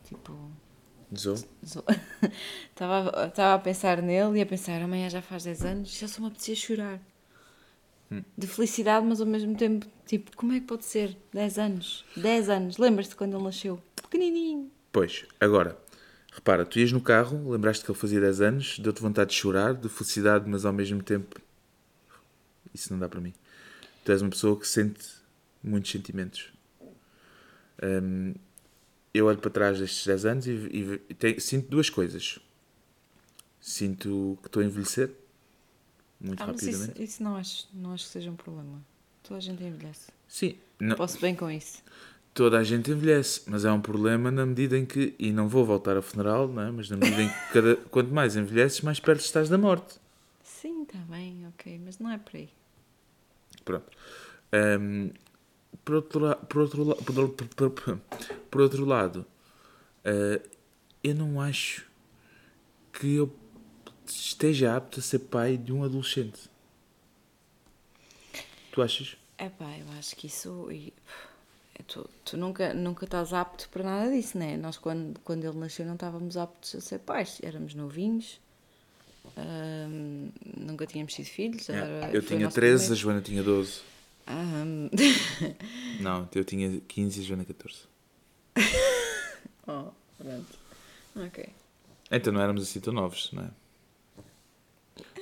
Tipo, 0.03 0.37
Zou? 1.15 1.35
zo- 1.65 1.83
estava, 2.69 3.27
estava 3.27 3.55
a 3.55 3.59
pensar 3.59 4.01
nele 4.01 4.39
e 4.39 4.41
a 4.41 4.45
pensar: 4.45 4.81
amanhã 4.81 5.09
já 5.09 5.21
faz 5.21 5.43
10 5.45 5.63
anos, 5.65 5.97
já 5.97 6.07
só 6.07 6.21
me 6.21 6.27
apetecia 6.27 6.55
chorar. 6.55 6.99
De 8.37 8.45
felicidade, 8.47 9.05
mas 9.05 9.21
ao 9.21 9.27
mesmo 9.27 9.55
tempo, 9.55 9.85
tipo, 10.05 10.35
como 10.35 10.51
é 10.51 10.59
que 10.59 10.65
pode 10.65 10.83
ser? 10.85 11.15
10 11.33 11.57
anos. 11.57 12.03
10 12.17 12.49
anos. 12.49 12.77
Lembras-te 12.77 13.15
quando 13.15 13.35
ele 13.37 13.43
nasceu? 13.43 13.81
Pequenininho. 13.95 14.69
Pois, 14.91 15.25
agora, 15.39 15.77
repara, 16.33 16.65
tu 16.65 16.77
ias 16.79 16.91
no 16.91 16.99
carro, 16.99 17.49
lembraste 17.51 17.85
que 17.85 17.91
ele 17.91 17.97
fazia 17.97 18.19
10 18.19 18.41
anos, 18.41 18.79
deu-te 18.79 19.01
vontade 19.01 19.29
de 19.31 19.37
chorar, 19.37 19.73
de 19.73 19.87
felicidade, 19.87 20.49
mas 20.49 20.65
ao 20.65 20.73
mesmo 20.73 21.01
tempo. 21.01 21.39
Isso 22.73 22.91
não 22.91 22.99
dá 22.99 23.07
para 23.07 23.21
mim. 23.21 23.33
Tu 24.03 24.11
és 24.11 24.21
uma 24.21 24.29
pessoa 24.31 24.59
que 24.59 24.67
sente 24.67 25.07
muitos 25.63 25.89
sentimentos. 25.91 26.51
Hum, 27.81 28.33
eu 29.13 29.25
olho 29.25 29.37
para 29.37 29.49
trás 29.51 29.79
destes 29.79 30.05
10 30.05 30.25
anos 30.25 30.47
e, 30.47 30.51
e- 30.51 31.01
e 31.37 31.39
sinto 31.39 31.69
duas 31.69 31.89
coisas. 31.89 32.39
Sinto 33.59 34.37
que 34.41 34.47
estou 34.47 34.61
a 34.61 34.65
envelhecer 34.65 35.11
muito 36.21 36.41
Ah, 36.41 36.45
rapidamente. 36.47 36.91
isso, 36.93 37.01
isso 37.03 37.23
não, 37.23 37.35
acho, 37.35 37.67
não 37.73 37.93
acho 37.93 38.05
que 38.05 38.11
seja 38.11 38.31
um 38.31 38.35
problema. 38.35 38.81
Toda 39.23 39.37
a 39.37 39.41
gente 39.41 39.63
envelhece. 39.63 40.11
Sim, 40.27 40.57
não, 40.79 40.95
Posso 40.95 41.19
bem 41.19 41.35
com 41.35 41.49
isso. 41.49 41.83
toda 42.33 42.57
a 42.59 42.63
gente 42.63 42.89
envelhece, 42.91 43.41
mas 43.47 43.65
é 43.65 43.71
um 43.71 43.81
problema 43.81 44.31
na 44.31 44.45
medida 44.45 44.77
em 44.77 44.85
que, 44.85 45.13
e 45.19 45.31
não 45.31 45.47
vou 45.47 45.65
voltar 45.65 45.95
ao 45.97 46.01
funeral, 46.01 46.47
não 46.47 46.61
é? 46.61 46.71
mas 46.71 46.89
na 46.89 46.97
medida 46.97 47.23
em 47.23 47.27
que 47.29 47.53
cada, 47.53 47.75
quanto 47.91 48.13
mais 48.13 48.35
envelheces, 48.35 48.81
mais 48.81 48.99
perto 48.99 49.21
estás 49.21 49.49
da 49.49 49.57
morte. 49.57 49.99
Sim, 50.43 50.83
está 50.83 50.97
bem, 51.09 51.45
ok, 51.47 51.79
mas 51.83 51.99
não 51.99 52.09
é 52.11 52.17
por 52.17 52.35
aí. 52.37 52.49
Pronto. 53.65 53.85
Ahm, 54.51 55.09
por, 55.85 55.95
outro 55.95 56.19
la- 56.19 56.35
por, 56.35 56.61
outro 56.61 56.83
la- 56.83 56.95
por, 56.95 57.69
por- 57.71 57.99
por- 58.49 58.61
outro 58.61 58.85
lado, 58.85 59.25
ah, 60.05 60.39
eu 61.03 61.15
não 61.15 61.39
acho 61.41 61.85
que 62.93 63.15
eu 63.15 63.27
esteja 64.07 64.75
apto 64.75 64.99
a 64.99 65.03
ser 65.03 65.19
pai 65.19 65.57
de 65.57 65.71
um 65.73 65.83
adolescente. 65.83 66.49
Tu 68.71 68.81
achas? 68.81 69.17
É 69.37 69.49
pá, 69.49 69.75
eu 69.77 69.85
acho 69.97 70.15
que 70.15 70.27
isso. 70.27 70.69
e, 70.71 70.93
é, 71.75 71.83
Tu, 71.83 72.07
tu 72.23 72.37
nunca, 72.37 72.73
nunca 72.73 73.05
estás 73.05 73.33
apto 73.33 73.67
para 73.69 73.83
nada 73.83 74.11
disso, 74.11 74.37
né? 74.37 74.55
Nós, 74.57 74.77
quando, 74.77 75.19
quando 75.21 75.43
ele 75.45 75.57
nasceu, 75.57 75.85
não 75.85 75.95
estávamos 75.95 76.37
aptos 76.37 76.75
a 76.75 76.81
ser 76.81 76.99
pais. 76.99 77.39
Éramos 77.43 77.73
novinhos, 77.73 78.39
nunca 80.57 80.85
tínhamos 80.85 81.13
tido 81.13 81.25
filhos. 81.25 81.69
era- 81.69 82.11
eu 82.13 82.21
tinha 82.21 82.41
nosso 82.41 82.55
13, 82.55 82.75
a 82.75 82.77
primeiro. 82.87 82.95
Joana 83.01 83.21
tinha 83.21 83.43
12. 83.43 83.81
Ahm, 84.27 84.89
Não, 85.99 86.29
eu 86.33 86.45
tinha 86.45 86.79
15 86.87 87.19
e 87.19 87.23
a 87.23 87.27
Joana 87.27 87.43
14. 87.45 87.77
oh, 89.67 89.91
pronto. 90.17 90.59
Ok. 91.15 91.49
Então 92.11 92.31
não 92.31 92.41
éramos 92.41 92.63
assim 92.63 92.79
tão 92.79 92.93
novos, 92.93 93.31
não 93.33 93.43
é? 93.43 93.49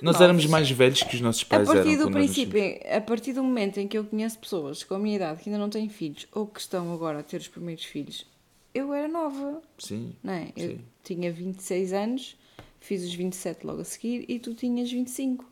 Nós 0.02 0.14
Novos. 0.16 0.22
éramos 0.22 0.46
mais 0.46 0.70
velhos 0.72 1.04
que 1.04 1.16
os 1.16 1.22
nossos 1.22 1.44
A 1.44 1.46
pais 1.46 1.68
partir 1.68 1.94
eram. 1.94 2.06
do 2.06 2.12
princípio, 2.12 2.62
a 2.96 3.02
partir 3.02 3.34
do 3.34 3.44
momento 3.44 3.80
em 3.80 3.88
que 3.88 3.98
eu 3.98 4.04
conheço 4.06 4.40
pessoas 4.40 4.84
com 4.84 4.94
a 4.96 5.00
minha 5.00 5.16
idade 5.16 5.42
que 5.44 5.50
ainda 5.50 5.60
não 5.60 5.70
têm 5.70 5.90
filhos 5.90 6.28
ou 6.32 6.48
que 6.48 6.60
estão 6.60 6.94
agora 6.94 7.20
a 7.20 7.24
ter 7.24 7.38
os 7.38 7.48
primeiros 7.48 7.84
filhos, 7.86 8.26
eu 8.74 8.94
era 8.94 9.08
nova. 9.08 9.62
Sim. 9.78 10.16
Não 10.24 10.34
é? 10.34 10.52
Eu 10.56 10.70
Sim. 10.70 10.82
tinha 11.04 11.32
26 11.32 11.92
anos, 11.94 12.38
fiz 12.80 13.04
os 13.04 13.14
27 13.14 13.66
logo 13.66 13.82
a 13.82 13.84
seguir 13.84 14.26
e 14.30 14.40
tu 14.40 14.54
tinhas 14.54 14.92
25. 14.92 15.46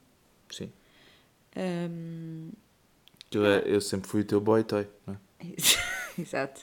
Sim. 0.50 0.72
Hum, 1.56 2.50
Eu, 3.32 3.46
é- 3.46 3.64
eu 3.66 3.82
sempre 3.82 4.08
fui 4.10 4.22
o 4.22 4.26
teu 4.26 4.40
boy 4.40 4.64
toy, 4.64 4.88
não 5.06 5.16
é? 5.16 5.18
Exato. 6.20 6.62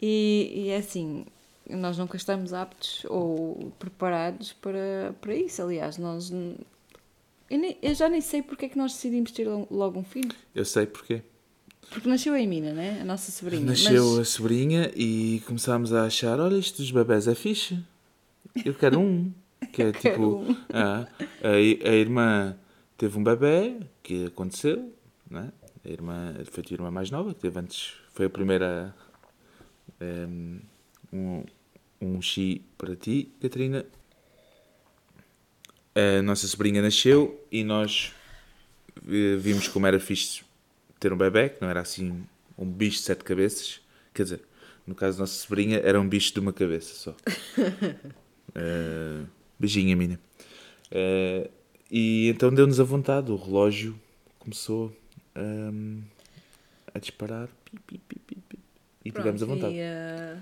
E, 0.00 0.52
e 0.54 0.68
é 0.68 0.76
assim, 0.76 1.24
nós 1.68 1.96
nunca 1.98 2.16
estamos 2.16 2.52
aptos 2.52 3.04
ou 3.08 3.72
preparados 3.78 4.52
para, 4.52 5.14
para 5.20 5.34
isso. 5.34 5.62
Aliás, 5.62 5.96
nós. 5.98 6.30
Eu, 7.50 7.58
nem- 7.58 7.76
eu 7.82 7.94
já 7.94 8.08
nem 8.08 8.20
sei 8.20 8.42
porque 8.42 8.66
é 8.66 8.68
que 8.68 8.76
nós 8.78 8.92
decidimos 8.92 9.30
ter 9.30 9.46
lo- 9.48 9.66
logo 9.70 9.98
um 10.00 10.04
filho. 10.04 10.30
Eu 10.54 10.64
sei 10.64 10.86
porquê. 10.86 11.22
Porque 11.90 12.08
nasceu 12.08 12.32
a 12.34 12.40
Emina, 12.40 12.72
né? 12.72 12.98
A 13.00 13.04
nossa 13.04 13.30
sobrinha. 13.30 13.64
Nasceu 13.64 14.04
Mas- 14.04 14.18
a 14.18 14.24
sobrinha 14.24 14.90
e 14.96 15.40
começámos 15.46 15.92
a 15.92 16.04
achar: 16.06 16.40
olha, 16.40 16.56
isto 16.56 16.78
dos 16.78 16.90
bebés 16.90 17.28
é 17.28 17.34
fixe. 17.34 17.78
Eu 18.64 18.74
quero 18.74 18.98
um. 19.00 19.32
Que 19.72 19.82
é 19.84 19.92
tipo. 19.92 20.22
um. 20.38 20.56
ah, 20.72 21.06
a, 21.42 21.48
a 21.88 21.94
irmã 21.94 22.56
teve 22.98 23.16
um 23.18 23.22
bebé, 23.24 23.78
que 24.02 24.26
aconteceu, 24.26 24.92
né? 25.30 25.50
A 25.84 25.88
irmã 25.88 26.34
foi 26.50 26.62
a 26.68 26.74
irmã 26.74 26.90
mais 26.90 27.10
nova, 27.10 27.32
que 27.32 27.40
teve 27.40 27.58
antes. 27.60 27.94
Foi 28.12 28.26
a 28.26 28.30
primeira. 28.30 28.94
em, 30.00 30.60
um, 31.12 31.44
um 32.00 32.20
chi 32.20 32.62
para 32.76 32.94
ti, 32.96 33.30
Catarina. 33.40 33.84
A 35.96 36.20
nossa 36.22 36.46
sobrinha 36.46 36.82
nasceu 36.82 37.42
e 37.50 37.64
nós 37.64 38.12
eh, 39.08 39.36
vimos 39.38 39.66
como 39.66 39.86
era 39.86 39.98
fixe 39.98 40.42
ter 41.00 41.10
um 41.12 41.16
bebê, 41.16 41.48
que 41.48 41.62
não 41.62 41.70
era 41.70 41.80
assim 41.80 42.22
um 42.58 42.66
bicho 42.66 42.98
de 42.98 43.04
sete 43.04 43.24
cabeças. 43.24 43.80
Quer 44.12 44.24
dizer, 44.24 44.40
no 44.86 44.94
caso 44.94 45.16
da 45.16 45.22
nossa 45.22 45.34
sobrinha, 45.34 45.78
era 45.82 45.98
um 46.00 46.06
bicho 46.08 46.34
de 46.34 46.40
uma 46.40 46.52
cabeça 46.52 46.94
só. 46.94 47.14
Eh, 48.58 49.24
beijinho, 49.58 49.94
mina. 49.98 50.18
Eh, 50.90 51.50
e 51.90 52.28
então 52.30 52.54
deu-nos 52.54 52.80
a 52.80 52.84
vontade, 52.84 53.30
o 53.30 53.36
relógio 53.36 54.00
começou 54.38 54.96
ehm, 55.34 56.00
a 56.94 56.98
disparar 56.98 57.48
pi, 57.86 57.98
pi, 57.98 58.18
pi, 58.18 58.38
e 59.04 59.10
tivemos 59.10 59.42
a 59.42 59.46
vontade. 59.46 59.74
E, 59.74 59.80
eh, 59.80 60.38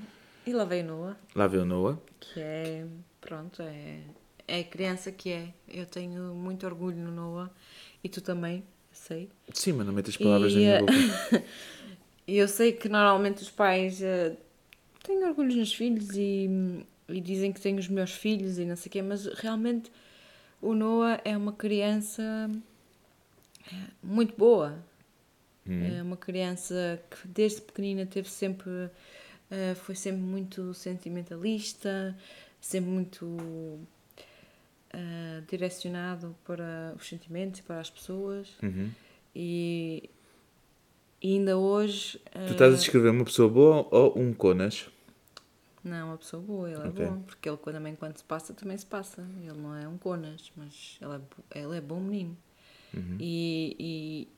e 0.46 0.52
lá 0.52 0.64
veio 0.64 0.84
Noah, 0.84 1.16
Lá 1.34 1.46
veio 1.48 1.64
Noah. 1.64 1.98
que 2.20 2.38
é. 2.38 2.86
Pronto, 3.20 3.62
é, 3.62 4.02
é 4.46 4.60
a 4.60 4.64
criança 4.64 5.10
que 5.10 5.30
é. 5.30 5.54
Eu 5.68 5.86
tenho 5.86 6.34
muito 6.34 6.66
orgulho 6.66 6.96
no 6.96 7.10
Noah 7.10 7.50
e 8.02 8.08
tu 8.08 8.20
também, 8.20 8.64
sei. 8.92 9.30
Sim, 9.52 9.72
mas 9.72 9.86
não 9.86 9.92
metas 9.92 10.16
palavras 10.16 10.52
E, 10.52 10.54
na 10.54 10.60
minha 10.60 10.74
eh, 10.74 10.80
boca. 10.80 10.92
E 12.26 12.38
eu 12.38 12.48
sei 12.48 12.72
que 12.72 12.88
normalmente 12.88 13.42
os 13.42 13.50
pais 13.50 14.00
eh, 14.00 14.34
têm 15.02 15.22
orgulho 15.24 15.54
nos 15.56 15.74
filhos 15.74 16.08
e, 16.16 16.48
e 17.06 17.20
dizem 17.20 17.52
que 17.52 17.60
tenho 17.60 17.78
os 17.78 17.86
meus 17.86 18.12
filhos 18.12 18.58
e 18.58 18.64
não 18.64 18.76
sei 18.76 18.88
o 18.88 18.92
quê, 18.92 19.02
mas 19.02 19.26
realmente 19.26 19.92
o 20.62 20.72
Noah 20.74 21.20
é 21.22 21.36
uma 21.36 21.52
criança 21.52 22.22
é, 23.70 23.76
muito 24.02 24.34
boa. 24.36 24.82
É 25.66 26.02
uma 26.02 26.16
criança 26.16 27.02
que 27.10 27.26
desde 27.26 27.62
pequenina 27.62 28.04
teve 28.04 28.28
sempre, 28.28 28.68
uh, 28.70 29.74
foi 29.76 29.94
sempre 29.94 30.20
muito 30.20 30.74
sentimentalista, 30.74 32.14
sempre 32.60 32.90
muito 32.90 33.78
uh, 34.94 35.42
direcionado 35.48 36.34
para 36.44 36.94
os 36.96 37.08
sentimentos 37.08 37.60
e 37.60 37.62
para 37.62 37.80
as 37.80 37.90
pessoas. 37.90 38.48
Uhum. 38.62 38.90
E, 39.34 40.08
e 41.20 41.34
ainda 41.34 41.58
hoje. 41.58 42.20
Tu 42.46 42.52
estás 42.52 42.72
a 42.72 42.76
uh, 42.76 42.78
descrever 42.78 43.10
uma 43.10 43.24
pessoa 43.24 43.48
boa 43.48 43.88
ou 43.90 44.18
um 44.18 44.32
conas? 44.32 44.88
Não, 45.82 45.96
é 45.96 46.04
uma 46.04 46.16
pessoa 46.16 46.42
boa, 46.42 46.70
ele 46.70 46.88
Ok. 46.88 47.04
é 47.04 47.08
bom, 47.08 47.20
porque 47.22 47.46
ele 47.46 47.58
também 47.58 47.94
quando 47.94 48.16
se 48.16 48.24
passa, 48.24 48.54
também 48.54 48.78
se 48.78 48.86
passa. 48.86 49.28
Ele 49.42 49.60
não 49.60 49.76
é 49.76 49.86
um 49.86 49.98
conas, 49.98 50.50
mas 50.56 50.98
ele 51.00 51.22
é, 51.50 51.60
ele 51.62 51.76
é 51.76 51.80
bom 51.80 52.00
menino. 52.00 52.36
E, 53.18 53.76
e 53.78 54.28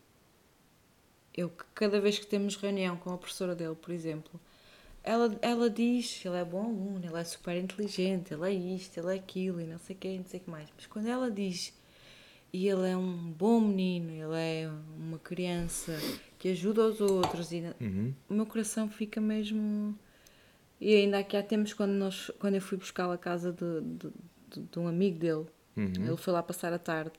eu 1.36 1.50
que 1.50 1.64
cada 1.75 2.00
vez 2.00 2.18
que 2.18 2.26
temos 2.26 2.56
reunião 2.56 2.96
com 2.96 3.12
a 3.12 3.18
professora 3.18 3.54
dele, 3.54 3.75
por 3.75 3.92
exemplo, 3.92 4.40
ela, 5.06 5.38
ela 5.40 5.70
diz, 5.70 6.22
ele 6.25 6.36
é 6.36 6.44
bom 6.44 6.64
aluno, 6.64 7.00
ele 7.02 7.16
é 7.16 7.25
super 7.25 7.56
inteligente, 7.56 8.34
ele 8.34 8.46
é 8.46 8.52
isto, 8.52 8.98
ele 8.98 9.12
é 9.12 9.14
aquilo 9.14 9.60
e 9.60 9.64
não 9.64 9.78
sei 9.78 9.96
o 9.96 9.98
que, 9.98 10.18
não 10.18 10.25
sei 10.26 10.40
o 10.40 10.42
que 10.42 10.50
mais. 10.50 10.68
Mas 10.76 10.86
quando 10.86 11.06
ela 11.06 11.30
diz 11.30 11.72
e 12.52 12.68
ele 12.68 12.88
é 12.90 12.96
um 12.96 13.30
bom 13.32 13.60
menino, 13.60 14.10
ele 14.10 14.36
é 14.36 14.70
uma 14.98 15.18
criança 15.18 15.96
que 16.38 16.48
ajuda 16.50 16.86
os 16.86 17.00
outros 17.00 17.52
e 17.52 17.62
Uhum. 17.80 18.12
o 18.28 18.34
meu 18.34 18.44
coração 18.46 18.88
fica 18.90 19.20
mesmo. 19.20 19.96
E 20.80 20.94
ainda 20.94 21.18
aqui 21.18 21.36
há 21.36 21.42
tempos, 21.42 21.72
quando, 21.72 21.92
nós, 21.92 22.30
quando 22.38 22.54
eu 22.56 22.60
fui 22.60 22.76
buscar 22.76 23.10
a 23.10 23.16
casa 23.16 23.52
de, 23.52 23.80
de, 23.80 24.08
de- 24.50 24.68
de 24.70 24.78
um 24.78 24.86
amigo 24.88 25.18
dele, 25.18 25.46
ele 26.08 26.16
foi 26.16 26.32
lá 26.32 26.42
passar 26.42 26.72
a 26.72 26.78
tarde 26.78 27.16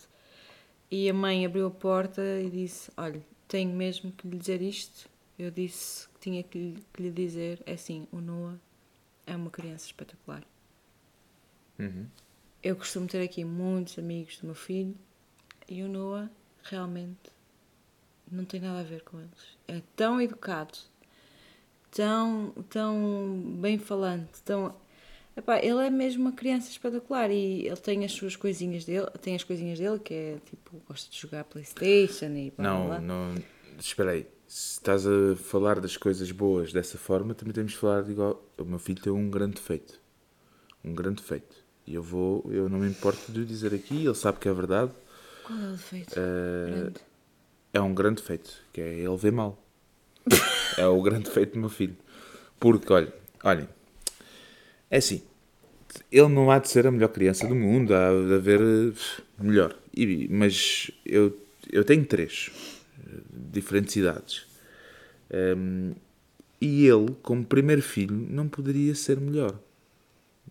e 0.92 1.10
a 1.10 1.14
mãe 1.14 1.46
abriu 1.46 1.68
a 1.68 1.72
porta 1.72 2.22
e 2.42 2.50
disse: 2.50 2.92
Olha, 2.98 3.22
tenho 3.48 3.72
mesmo 3.76 4.12
que 4.12 4.28
lhe 4.28 4.38
dizer 4.38 4.62
isto. 4.62 5.10
Eu 5.38 5.52
disse 5.52 6.08
tinha 6.28 6.44
que 6.44 6.58
lhe, 6.58 6.84
que 6.94 7.02
lhe 7.04 7.12
dizer: 7.12 7.62
É 7.66 7.74
assim, 7.74 8.06
o 8.12 8.20
Noah 8.20 8.60
é 9.26 9.36
uma 9.36 9.50
criança 9.50 9.86
espetacular. 9.86 10.44
Uhum. 11.80 12.06
Eu 12.62 12.76
costumo 12.76 13.08
ter 13.08 13.24
aqui 13.24 13.46
muitos 13.46 13.98
amigos 13.98 14.38
do 14.40 14.48
meu 14.48 14.56
filho 14.56 14.96
e 15.70 15.82
o 15.84 15.88
Noah 15.88 16.30
realmente 16.64 17.32
não 18.30 18.44
tem 18.44 18.60
nada 18.60 18.82
a 18.82 18.84
ver 18.84 19.04
com 19.04 19.20
eles. 19.20 19.58
É 19.68 19.82
tão 19.96 20.22
educado, 20.22 20.78
tão, 21.92 22.54
tão 22.70 23.58
bem 23.62 23.78
falante, 23.78 24.42
tão. 24.44 24.76
Epá, 25.36 25.60
ele 25.60 25.86
é 25.86 25.90
mesmo 25.90 26.24
uma 26.24 26.32
criança 26.32 26.70
espetacular 26.70 27.30
e 27.30 27.68
ele 27.68 27.78
tem 27.78 28.04
as 28.04 28.12
suas 28.12 28.36
coisinhas 28.36 28.84
dele, 28.84 29.06
tem 29.22 29.36
as 29.36 29.44
coisinhas 29.44 29.78
dele 29.80 30.00
que 30.00 30.14
é 30.14 30.38
tipo, 30.46 30.82
gosta 30.88 31.10
de 31.12 31.18
jogar 31.18 31.44
Playstation 31.44 32.36
e 32.36 32.52
blá, 32.58 32.76
blá, 32.76 32.86
blá. 32.86 33.00
Não, 33.00 33.34
não. 33.34 33.44
Espera 33.80 34.12
aí. 34.12 34.37
Se 34.48 34.74
estás 34.74 35.06
a 35.06 35.36
falar 35.36 35.80
das 35.80 35.98
coisas 35.98 36.32
boas 36.32 36.72
dessa 36.72 36.98
forma, 36.98 37.34
também 37.34 37.54
temos 37.54 37.74
de 37.74 37.78
falar 37.78 38.04
de 38.04 38.12
igual. 38.12 38.44
O 38.58 38.64
meu 38.64 38.80
filho 38.80 39.02
tem 39.02 39.12
um 39.12 39.30
grande 39.30 39.56
defeito. 39.56 40.00
Um 40.84 40.94
grande 40.94 41.22
defeito. 41.22 41.56
E 41.86 41.94
eu 41.96 42.02
vou. 42.04 42.46
Eu 42.52 42.70
não 42.70 42.80
me 42.80 42.88
importo 42.90 43.32
de 43.32 43.42
o 43.42 43.46
dizer 43.46 43.74
aqui, 43.74 44.06
ele 44.06 44.16
sabe 44.16 44.40
que 44.40 44.48
é 44.48 44.54
verdade. 44.54 44.92
Qual 45.46 45.60
é 45.60 45.68
o 45.68 45.72
defeito? 45.72 46.14
Eh, 46.18 46.70
Grande. 46.72 47.00
É 47.74 47.82
um 47.82 47.94
grande 47.94 48.22
defeito, 48.22 48.52
que 48.72 48.80
é 48.82 48.94
ele 49.00 49.18
ver 49.18 49.32
mal. 49.34 49.62
é 50.78 50.88
o 50.88 51.02
grande 51.02 51.26
defeito 51.26 51.54
do 51.54 51.60
meu 51.60 51.70
filho. 51.70 51.96
Porque, 52.60 52.92
olha, 52.92 53.14
olhem, 53.44 53.68
é 54.90 54.98
assim, 54.98 55.22
ele 56.12 56.28
não 56.30 56.50
há 56.50 56.58
de 56.60 56.70
ser 56.70 56.88
a 56.88 56.92
melhor 56.92 57.10
criança 57.10 57.46
do 57.48 57.54
mundo, 57.54 57.94
há 57.94 58.10
de 58.10 58.34
haver 58.34 58.60
eh, 58.62 58.94
melhor. 59.40 59.76
E- 59.96 60.28
mas 60.32 60.90
eu, 61.06 61.38
eu 61.72 61.84
tenho 61.84 62.06
três 62.06 62.50
eh, 62.52 62.77
diferentes 63.52 63.96
idades. 63.96 64.46
Ehm, 65.30 65.94
e 66.60 66.88
ele, 66.88 67.16
como 67.22 67.46
primeiro 67.46 67.82
filho, 67.82 68.16
não 68.16 68.48
poderia 68.48 68.96
ser 68.96 69.20
melhor. 69.20 69.60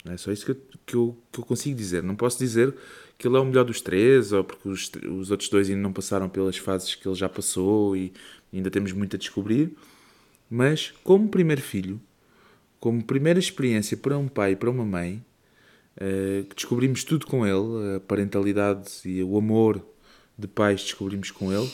É 0.04 0.16
só 0.16 0.30
isso 0.30 0.44
que 0.44 0.50
eu, 0.52 0.56
que, 0.87 0.94
eu, 0.94 1.18
que 1.32 1.40
eu 1.40 1.44
consigo 1.44 1.76
dizer. 1.76 2.02
Não 2.02 2.14
posso 2.14 2.38
dizer 2.38 2.74
que 3.18 3.26
ele 3.26 3.37
é 3.37 3.40
o 3.40 3.44
melhor 3.44 3.64
dos 3.64 3.80
três, 3.80 4.32
ou 4.32 4.44
porque 4.44 4.68
os, 4.68 4.90
os 5.18 5.30
outros 5.30 5.48
dois 5.48 5.68
ainda 5.68 5.80
não 5.80 5.92
passaram 5.92 6.28
pelas 6.28 6.56
fases 6.59 6.94
que 6.94 7.09
ele 7.09 7.14
já 7.14 7.28
passou 7.28 7.96
e 7.96 8.12
ainda 8.52 8.70
temos 8.70 8.92
muito 8.92 9.16
a 9.16 9.18
descobrir. 9.18 9.72
Mas, 10.48 10.92
como 11.02 11.28
primeiro 11.28 11.62
filho, 11.62 12.00
como 12.78 13.02
primeira 13.02 13.38
experiência 13.38 13.96
para 13.96 14.16
um 14.16 14.28
pai 14.28 14.52
e 14.52 14.56
para 14.56 14.70
uma 14.70 14.85
mãe, 14.85 15.24
que 16.48 16.54
descobrimos 16.54 17.02
tudo 17.04 17.26
com 17.26 17.46
ele, 17.46 17.96
a 17.96 18.00
parentalidade 18.00 18.90
e 19.04 19.22
o 19.22 19.37
amor 19.37 19.85
de 20.38 20.46
pais 20.46 20.82
descobrimos 20.82 21.30
com 21.30 21.52
ele, 21.52 21.70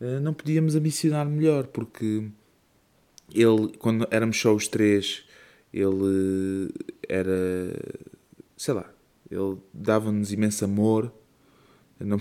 não 0.00 0.34
podíamos 0.34 0.74
ambicionar 0.74 1.26
melhor, 1.26 1.66
porque 1.68 2.28
ele, 3.32 3.72
quando 3.78 4.06
éramos 4.10 4.38
só 4.38 4.54
os 4.54 4.68
três, 4.68 5.24
ele 5.72 6.70
era, 7.08 7.34
sei 8.56 8.74
lá, 8.74 8.90
ele 9.30 9.56
dava-nos 9.72 10.32
imenso 10.32 10.64
amor. 10.64 11.12
Não 11.98 12.18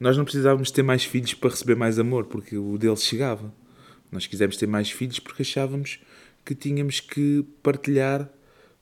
nós 0.00 0.16
não 0.16 0.24
precisávamos 0.24 0.70
ter 0.70 0.82
mais 0.82 1.04
filhos 1.04 1.34
para 1.34 1.50
receber 1.50 1.74
mais 1.74 1.98
amor, 1.98 2.26
porque 2.26 2.56
o 2.56 2.78
dele 2.78 2.96
chegava. 2.96 3.52
Nós 4.10 4.26
quisemos 4.26 4.56
ter 4.56 4.66
mais 4.66 4.90
filhos 4.90 5.20
porque 5.20 5.42
achávamos 5.42 6.00
que 6.44 6.54
tínhamos 6.54 7.00
que 7.00 7.44
partilhar 7.62 8.28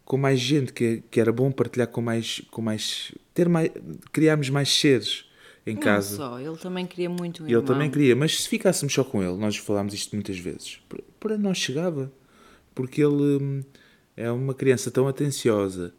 com 0.04 0.16
mais 0.16 0.38
gente, 0.38 0.72
que, 0.72 1.02
que 1.10 1.20
era 1.20 1.32
bom 1.32 1.50
partilhar 1.50 1.88
com 1.88 2.00
mais, 2.00 2.40
com 2.52 2.62
mais, 2.62 3.10
ter 3.34 3.48
mais, 3.48 3.70
criarmos 4.12 4.48
mais 4.50 4.68
seres 4.68 5.24
em 5.66 5.76
Não 5.76 5.78
casa. 5.78 6.24
só, 6.24 6.40
ele 6.40 6.56
também 6.56 6.86
queria 6.88 7.08
muito 7.08 7.44
um 7.44 7.46
ele 7.46 7.62
irmão. 7.62 7.62
também 7.62 7.90
queria, 7.90 8.16
mas 8.16 8.42
se 8.42 8.48
ficássemos 8.48 8.92
só 8.92 9.04
com 9.04 9.22
ele, 9.22 9.36
nós 9.36 9.56
falámos 9.56 9.94
isto 9.94 10.14
muitas 10.16 10.38
vezes, 10.38 10.80
para- 10.88 11.02
para 11.20 11.38
nós 11.38 11.58
chegava. 11.58 12.12
Porque 12.74 13.02
ele 13.02 13.38
hum, 13.42 13.62
é 14.16 14.30
uma 14.32 14.54
criança 14.54 14.90
tão 14.90 15.08
atenciosa 15.08 15.94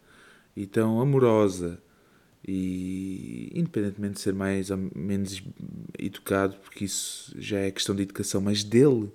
e 0.55 0.67
tão 0.67 1.01
amorosa 1.01 1.79
e 2.47 3.51
independentemente 3.55 4.15
de 4.15 4.21
ser 4.21 4.33
mais 4.33 4.71
ou 4.71 4.77
menos 4.95 5.41
educado, 5.99 6.57
porque 6.63 6.85
isso 6.85 7.33
já 7.39 7.59
é 7.59 7.71
questão 7.71 7.95
de 7.95 8.03
educação, 8.03 8.41
mas 8.41 8.63
dele, 8.63 9.11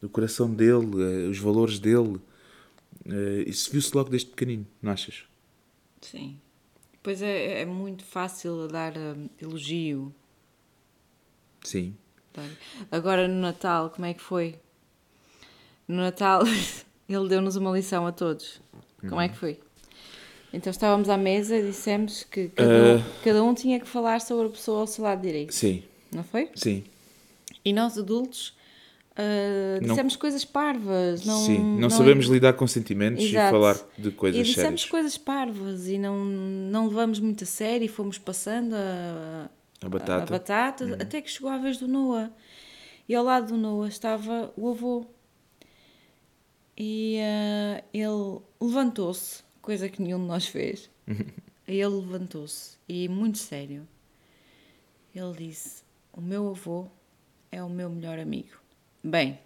do 0.00 0.08
coração 0.10 0.52
dele, 0.54 0.88
eh, 1.26 1.28
os 1.30 1.38
valores 1.38 1.78
dele, 1.80 2.20
eh, 3.06 3.44
isso 3.48 3.70
viu-se 3.72 3.94
logo 3.96 4.10
desde 4.10 4.30
pequenino, 4.30 4.66
não 4.82 4.92
achas? 4.92 5.24
Sim. 6.00 6.40
Pois 7.04 7.20
é, 7.20 7.60
é 7.60 7.64
muito 7.66 8.02
fácil 8.02 8.66
dar 8.66 8.96
hum, 8.96 9.28
elogio. 9.38 10.10
Sim. 11.62 11.94
Agora 12.90 13.28
no 13.28 13.42
Natal, 13.42 13.90
como 13.90 14.06
é 14.06 14.14
que 14.14 14.22
foi? 14.22 14.58
No 15.86 15.96
Natal, 15.98 16.40
ele 17.06 17.28
deu-nos 17.28 17.56
uma 17.56 17.70
lição 17.72 18.06
a 18.06 18.10
todos. 18.10 18.58
Como 19.06 19.20
é 19.20 19.28
que 19.28 19.36
foi? 19.36 19.60
Então 20.50 20.70
estávamos 20.70 21.10
à 21.10 21.18
mesa 21.18 21.58
e 21.58 21.62
dissemos 21.66 22.24
que 22.24 22.48
cada, 22.48 22.72
um, 22.72 23.02
cada 23.22 23.44
um 23.44 23.52
tinha 23.52 23.78
que 23.78 23.86
falar 23.86 24.22
sobre 24.22 24.46
a 24.46 24.50
pessoa 24.50 24.80
ao 24.80 24.86
seu 24.86 25.04
lado 25.04 25.20
direito. 25.20 25.52
Sim, 25.54 25.82
Não 26.10 26.24
foi? 26.24 26.48
sim. 26.54 26.84
E 27.62 27.70
nós 27.72 27.98
adultos 27.98 28.56
Não- 29.80 29.88
dissemos 29.90 30.16
coisas 30.16 30.44
parvas. 30.44 31.24
Não, 31.24 31.38
sim, 31.44 31.58
não, 31.78 31.88
sabemos 31.88 32.26
lidar 32.26 32.52
com 32.54 32.66
sentimentos 32.66 33.22
Exato. 33.24 33.48
e 33.48 33.50
falar 33.50 33.78
de 33.96 34.10
coisas 34.10 34.40
E 34.40 34.42
dissemos 34.42 34.80
sérias. 34.80 34.90
coisas 34.90 35.16
parvas 35.18 35.86
e 35.88 35.98
não, 35.98 36.24
não 36.24 36.88
levamos 36.88 37.20
muito 37.20 37.44
a 37.44 37.46
sério 37.46 37.84
e 37.84 37.88
fomos 37.88 38.18
passando 38.18 38.74
a, 38.74 39.48
A 39.82 39.88
batata. 39.88 40.22
a 40.22 40.26
batata, 40.38 40.96
até 41.00 41.20
que 41.22 41.30
chegou 41.30 41.48
a 41.50 41.58
vez 41.58 41.78
do 41.78 41.86
Noah. 41.86 42.32
E 43.08 43.14
ao 43.14 43.22
lado 43.24 43.48
do 43.52 43.56
Noah 43.56 43.88
estava 43.88 44.52
o 44.56 44.68
avô. 44.70 45.06
E 46.76 47.18
ah, 47.22 47.84
ele 47.92 48.40
levantou-se, 48.60 49.42
coisa 49.62 49.88
que 49.88 50.02
nenhum 50.02 50.18
de 50.20 50.26
nós 50.26 50.46
fez. 50.46 50.90
Ele 51.66 51.86
levantou-se 51.86 52.76
e, 52.86 53.08
muito 53.08 53.38
sério, 53.38 53.88
ele 55.14 55.32
disse: 55.48 55.82
O 56.12 56.20
meu 56.20 56.50
avô 56.50 56.88
é 57.50 57.62
o 57.62 57.70
meu 57.70 57.88
melhor 57.88 58.18
amigo. 58.18 58.50
Bem, 59.06 59.38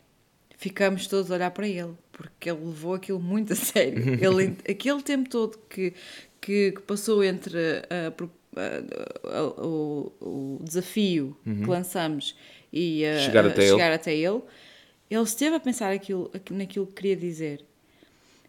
ficamos 0.57 1.07
todos 1.09 1.31
a 1.31 1.35
olhar 1.35 1.51
para 1.51 1.67
ele, 1.67 1.93
porque 2.13 2.49
ele 2.51 2.65
levou 2.65 2.95
aquilo 2.95 3.19
muito 3.21 3.53
a 3.53 3.57
sério. 3.57 3.99
Ele, 4.25 4.57
aquele 4.71 5.03
tempo 5.03 5.29
todo 5.29 5.59
que, 5.69 5.93
que, 6.41 6.73
que 6.73 6.81
passou 6.83 7.25
entre 7.25 7.59
a 8.07 8.11
pro- 8.13 8.31
a- 8.57 9.37
a- 9.39 9.45
o, 9.67 10.13
o 10.21 10.61
desafio 10.63 11.37
que 11.45 11.67
lançamos 11.69 12.37
e 12.73 13.05
a- 13.05 13.19
Chegar 13.19 13.45
a 13.45 13.49
até 13.49 13.63
ele. 13.63 13.71
chegar 13.73 13.93
até 13.93 14.15
ele, 14.17 14.41
ele 15.11 15.23
esteve 15.23 15.57
a 15.57 15.61
pensar 15.61 15.93
aquilo, 15.93 16.31
naquilo 16.51 16.87
que 16.87 16.95
queria 16.95 17.17
dizer. 17.17 17.65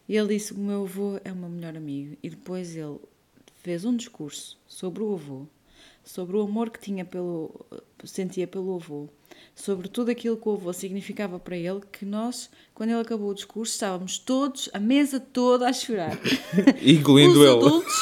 E 0.08 0.16
ele 0.18 0.36
disse: 0.36 0.54
O 0.54 0.58
meu 0.58 0.84
avô 0.84 1.20
é 1.24 1.32
o 1.32 1.36
meu 1.36 1.50
melhor 1.50 1.76
amigo. 1.76 2.18
E 2.22 2.30
depois 2.30 2.76
ele 2.76 2.98
fez 3.64 3.84
um 3.86 3.96
discurso 3.96 4.60
sobre 4.68 5.02
o 5.04 5.14
avô, 5.14 5.46
sobre 6.04 6.38
o 6.38 6.42
amor 6.42 6.70
que 6.70 6.80
tinha 6.80 7.06
pelo, 7.06 7.66
sentia 8.04 8.48
pelo 8.48 8.76
avô, 8.76 9.08
sobre 9.56 9.88
tudo 9.88 10.10
aquilo 10.12 10.38
que 10.38 10.48
o 10.48 10.54
avô 10.54 10.72
significava 10.74 11.40
para 11.40 11.56
ele, 11.56 11.82
que 11.92 12.06
nós, 12.06 12.50
quando 12.74 12.90
ele 12.90 13.02
acabou 13.02 13.30
o 13.30 13.36
discurso, 13.36 13.74
estávamos 13.74 14.18
todos, 14.18 14.70
a 14.74 14.80
mesa 14.80 15.20
toda 15.20 15.68
a 15.68 15.74
chorar. 15.74 16.18
Incluindo 16.82 17.40
Os 17.40 17.48
ele. 17.48 17.56
adultos 17.56 17.94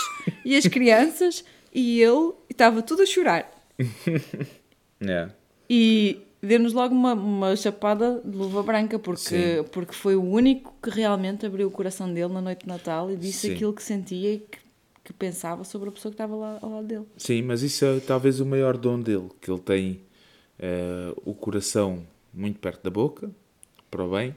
e 0.46 0.56
as 0.56 0.68
crianças, 0.68 1.44
e 1.74 2.02
ele 2.02 2.34
estava 2.50 2.82
tudo 2.82 3.04
a 3.04 3.06
chorar. 3.06 3.52
Yeah. 5.00 5.32
E 5.70 6.22
deu-nos 6.42 6.74
logo 6.74 6.94
uma, 6.94 7.14
uma 7.14 7.56
chapada 7.56 8.22
de 8.24 8.36
luva 8.36 8.64
branca, 8.64 8.98
porque, 8.98 9.58
Sim. 9.58 9.64
porque 9.72 9.94
foi 9.94 10.16
o 10.16 10.24
único 10.24 10.74
que 10.82 10.90
realmente 10.90 11.46
abriu 11.46 11.68
o 11.68 11.72
coração 11.72 12.12
dele 12.12 12.34
na 12.34 12.42
noite 12.42 12.62
de 12.62 12.68
Natal 12.68 13.12
e 13.12 13.16
disse 13.16 13.48
Sim. 13.48 13.54
aquilo 13.54 13.74
que 13.74 13.84
sentia 13.84 14.34
e 14.34 14.40
que, 14.40 14.58
que 15.08 15.14
pensava 15.14 15.64
sobre 15.64 15.88
a 15.88 15.92
pessoa 15.94 16.12
que 16.12 16.16
estava 16.16 16.36
lá 16.36 16.60
ao 16.62 16.70
lado 16.70 16.86
dele. 16.86 17.06
Sim, 17.16 17.42
mas 17.44 17.62
isso 17.64 17.86
é 17.86 17.98
talvez 18.02 18.42
o 18.42 18.46
maior 18.46 18.76
dom 18.76 19.00
dele, 19.00 19.30
que 19.40 19.50
ele 19.50 19.62
tem 19.62 20.02
eh, 20.60 21.14
o 21.24 21.34
coração 21.34 22.06
muito 22.34 22.60
perto 22.60 22.84
da 22.84 22.90
boca, 22.90 23.32
para 23.90 24.04
o 24.04 24.12
bem, 24.12 24.36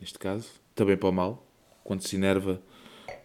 neste 0.00 0.18
caso, 0.18 0.46
também 0.74 0.96
para 0.96 1.10
o 1.10 1.12
mal, 1.12 1.46
quando 1.84 2.00
se 2.08 2.16
enerva, 2.16 2.58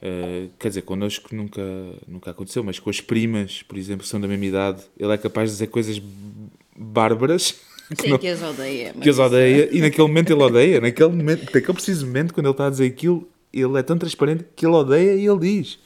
eh, 0.01 0.49
quer 0.59 0.67
dizer, 0.67 0.81
connosco 0.81 1.33
nunca, 1.33 1.61
nunca 2.05 2.31
aconteceu, 2.31 2.61
mas 2.65 2.79
com 2.79 2.89
as 2.89 2.99
primas, 2.99 3.63
por 3.63 3.77
exemplo, 3.77 4.03
que 4.03 4.09
são 4.09 4.19
da 4.19 4.27
mesma 4.27 4.45
idade, 4.45 4.83
ele 4.99 5.13
é 5.13 5.17
capaz 5.17 5.51
de 5.51 5.55
dizer 5.55 5.67
coisas 5.67 6.01
bárbaras 6.77 7.55
que, 7.97 8.09
não- 8.09 8.17
que 8.17 8.27
as 8.27 8.41
odeia. 8.41 8.93
que 8.93 9.09
as 9.09 9.19
odeia, 9.19 9.69
e 9.71 9.79
naquele 9.79 10.05
momento 10.07 10.33
ele 10.33 10.43
odeia, 10.43 10.81
naquele, 10.81 11.09
momento, 11.09 11.45
naquele 11.45 11.73
preciso 11.73 12.05
momento, 12.05 12.33
quando 12.33 12.47
ele 12.47 12.53
está 12.53 12.67
a 12.67 12.69
dizer 12.69 12.87
aquilo, 12.87 13.25
ele 13.53 13.79
é 13.79 13.83
tão 13.83 13.97
transparente 13.97 14.43
que 14.53 14.65
ele 14.65 14.75
odeia 14.75 15.15
e 15.15 15.25
ele 15.25 15.39
diz. 15.39 15.79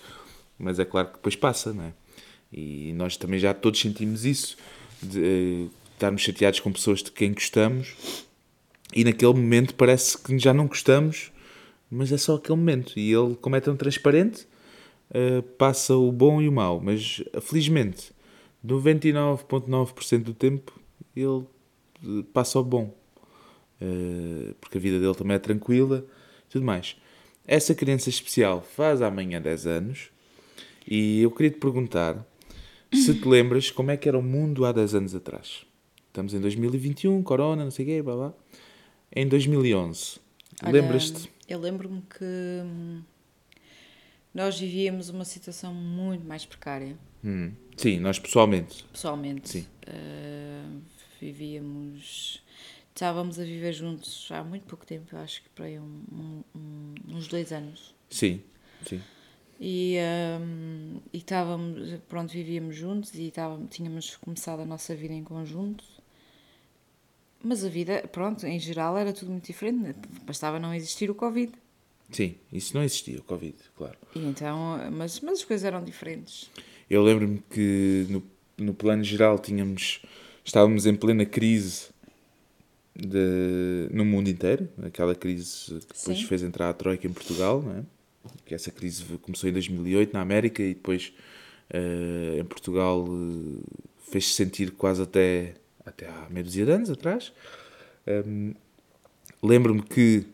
Mas 0.58 0.80
é 0.80 0.86
claro 0.86 1.10
que 1.10 1.14
depois 1.16 1.36
passa, 1.36 1.74
não 1.74 1.84
é? 1.84 1.94
E 2.52 2.94
nós 2.94 3.18
também 3.18 3.40
já 3.40 3.54
todos 3.54 3.80
sentimos 3.80 4.26
isso, 4.26 4.58
de 5.02 5.22
eh, 5.24 5.68
estarmos 5.94 6.22
chateados 6.22 6.60
com 6.60 6.72
pessoas 6.72 7.04
de 7.04 7.12
quem 7.12 7.34
gostamos, 7.34 7.96
e 8.94 9.04
naquele 9.04 9.34
momento 9.34 9.76
parece 9.76 10.18
que 10.18 10.38
já 10.40 10.54
não 10.54 10.68
gostamos, 10.68 11.32
mas 11.92 12.12
é 12.12 12.18
só 12.18 12.36
aquele 12.36 12.58
momento. 12.58 12.98
E 12.98 13.12
ele, 13.12 13.36
como 13.36 13.56
é 13.56 13.60
tão 13.60 13.76
transparente, 13.76 14.48
eh, 15.14 15.42
passa 15.58 15.96
o 15.96 16.12
bom 16.12 16.42
e 16.42 16.48
o 16.48 16.52
mau. 16.52 16.80
Mas, 16.80 17.22
felizmente, 17.42 18.12
99,9% 18.66 20.24
do 20.24 20.34
tempo, 20.34 20.80
ele 21.16 21.44
eh, 22.04 22.24
passa 22.34 22.60
o 22.60 22.64
bom. 22.64 22.96
Porque 24.60 24.80
a 24.80 24.82
vida 24.82 25.00
dele 25.00 25.14
também 25.14 25.36
é 25.36 25.40
tranquila 25.40 26.04
tudo 26.50 26.66
mais. 26.66 26.96
Essa 27.46 27.76
criança 27.76 28.10
especial 28.10 28.62
faz 28.62 29.02
amanhã 29.02 29.42
10 29.42 29.68
anos 29.68 30.10
e 30.88 31.22
eu 31.22 31.32
queria 31.32 31.52
te 31.52 31.58
perguntar 31.60 32.26
se 32.94 33.14
te 33.14 33.28
lembras 33.28 33.70
como 33.70 33.92
é 33.92 33.98
que 33.98 34.08
era 34.08 34.18
o 34.18 34.24
mundo 34.24 34.66
há 34.66 34.72
10 34.72 34.96
anos 34.96 35.14
atrás. 35.14 35.66
Estamos 36.08 36.34
em 36.34 36.40
2021, 36.40 37.22
corona, 37.22 37.64
não 37.64 37.72
sei 37.72 37.86
o 37.86 37.88
quê, 37.90 38.02
blá 38.02 38.16
blá. 38.16 38.34
Em 39.16 39.28
2011, 39.28 40.20
Olha, 40.64 40.72
lembras-te? 40.72 41.30
Eu 41.48 41.60
lembro-me 41.60 42.02
que 42.02 42.24
hum, 42.64 43.02
nós 44.34 44.60
vivíamos 44.60 45.10
uma 45.10 45.26
situação 45.26 45.74
muito 45.74 46.26
mais 46.26 46.46
precária, 46.46 46.98
Hum, 47.24 47.52
Sim, 47.76 48.00
nós 48.00 48.20
pessoalmente. 48.20 48.84
pessoalmente. 48.92 49.50
Sim. 49.50 49.66
Uh, 49.88 50.82
vivíamos. 51.20 52.42
Estávamos 52.94 53.40
a 53.40 53.44
viver 53.44 53.74
juntos 53.74 54.28
há 54.32 54.44
muito 54.44 54.64
pouco 54.66 54.86
tempo, 54.86 55.16
eu 55.16 55.20
acho 55.20 55.44
que 55.44 55.50
para 55.50 55.66
aí 55.66 55.80
um- 55.80 56.44
um- 56.56 56.94
uns 57.10 57.28
dois 57.28 57.52
anos. 57.52 57.94
Sim, 58.10 58.42
sim. 58.88 59.02
E, 59.60 59.98
hum, 60.40 61.00
e 61.12 61.18
estávamos, 61.18 62.00
pronto, 62.08 62.32
vivíamos 62.32 62.76
juntos 62.76 63.14
e 63.16 63.28
estávamos, 63.28 63.70
tínhamos 63.70 64.16
começado 64.18 64.62
a 64.62 64.66
nossa 64.66 64.96
vida 64.96 65.14
em 65.14 65.24
conjunto. 65.24 65.84
Mas 67.44 67.64
a 67.64 67.70
vida, 67.70 68.08
pronto, 68.12 68.46
em 68.46 68.60
geral 68.60 68.98
era 68.98 69.14
tudo 69.14 69.32
muito 69.32 69.46
diferente, 69.46 69.80
né? 69.80 69.96
bastava 70.26 70.60
não 70.60 70.74
existir 70.74 71.10
o 71.10 71.16
Covid. 71.16 71.54
Sim, 72.12 72.36
isso 72.52 72.76
não 72.76 72.84
existia, 72.84 73.20
o 73.20 73.24
Covid, 73.24 73.56
claro. 73.76 73.98
E 74.16 74.20
então, 74.20 74.80
mas, 74.92 75.20
mas 75.20 75.40
as 75.40 75.44
coisas 75.44 75.66
eram 75.66 75.84
diferentes. 75.84 76.50
Eu 76.90 77.04
lembro-me 77.04 77.44
que 77.50 78.06
no, 78.10 78.24
no 78.58 78.74
plano 78.74 79.04
geral 79.04 79.38
tínhamos, 79.40 80.02
estávamos 80.44 80.86
em 80.86 80.96
plena 80.96 81.26
crise 81.26 81.88
de, 82.96 83.90
no 83.92 84.06
mundo 84.06 84.30
inteiro, 84.30 84.70
aquela 84.82 85.14
crise 85.14 85.66
que 85.66 85.94
depois 85.94 86.18
Sim. 86.18 86.26
fez 86.26 86.44
entrar 86.44 86.70
a 86.70 86.74
Troika 86.74 87.06
em 87.06 87.14
Portugal, 87.14 87.62
não 87.62 87.78
é? 87.78 87.84
Que 88.46 88.54
essa 88.54 88.72
crise 88.72 89.04
começou 89.22 89.50
em 89.50 89.54
2008 89.54 90.14
na 90.14 90.22
América 90.22 90.62
e 90.64 90.74
depois 90.74 91.14
eh, 91.70 92.38
em 92.40 92.46
Portugal 92.46 93.06
eh, 93.08 93.86
fez-se 94.12 94.32
sentir 94.34 94.72
quase 94.72 95.02
até, 95.02 95.56
até 95.86 96.08
há 96.08 96.28
meia 96.30 96.44
dúzia 96.44 96.66
de 96.66 96.72
anos 96.72 96.90
atrás. 96.90 97.32
Hum, 98.08 98.54
Lembro-me 99.44 99.84
que 99.84 100.26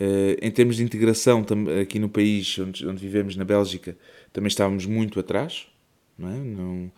eh, 0.00 0.36
em 0.42 0.50
termos 0.50 0.76
de 0.76 0.82
integração 0.82 1.44
aqui 1.80 1.98
no 1.98 2.08
país 2.08 2.58
onde, 2.58 2.86
onde 2.86 3.00
vivemos, 3.00 3.36
na 3.36 3.44
Bélgica, 3.44 3.96
também 4.32 4.48
estávamos 4.48 4.86
muito 4.86 5.20
atrás. 5.20 5.66
Não 6.18 6.28
é? 6.28 6.36
Não, 6.38 6.92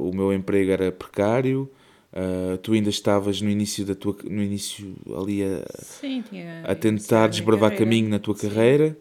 o 0.00 0.12
meu 0.12 0.32
emprego 0.32 0.72
era 0.72 0.90
precário, 0.90 1.70
eh, 2.18 2.56
tu 2.62 2.72
ainda 2.72 2.88
estavas 2.88 3.42
no 3.42 3.50
início 3.50 3.84
da 3.84 3.94
tua 3.94 4.16
no 4.24 4.42
início 4.42 4.96
ali 5.18 5.42
a, 5.42 5.62
Sim, 5.82 6.22
tinha. 6.22 6.62
a 6.64 6.74
tentar 6.74 7.26
desbravar 7.28 7.76
caminho 7.76 8.08
na 8.08 8.18
tua 8.18 8.34
carreira. 8.34 8.96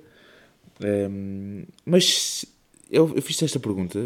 Ehm, 0.82 1.66
mas 1.86 2.46
eu, 2.90 3.14
eu 3.16 3.22
fiz 3.22 3.42
esta 3.42 3.60
pergunta, 3.60 4.00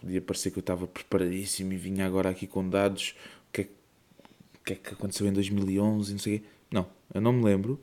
podia 0.00 0.20
parecer 0.20 0.50
que 0.50 0.58
eu 0.58 0.62
estava 0.62 0.86
preparadíssimo 0.86 1.72
e 1.72 1.76
vinha 1.76 2.06
agora 2.06 2.30
aqui 2.30 2.46
com 2.46 2.68
dados, 2.68 3.14
o 3.48 3.52
que 3.52 3.62
é, 3.62 3.64
o 3.64 4.64
que, 4.64 4.72
é 4.72 4.76
que 4.76 4.94
aconteceu 4.94 5.26
em 5.26 5.32
2011 5.32 6.10
e 6.10 6.12
não 6.12 6.18
sei 6.18 6.36
o 6.36 6.40
quê. 6.40 6.46
Não, 6.70 6.86
eu 7.14 7.20
não 7.20 7.32
me 7.32 7.44
lembro. 7.44 7.80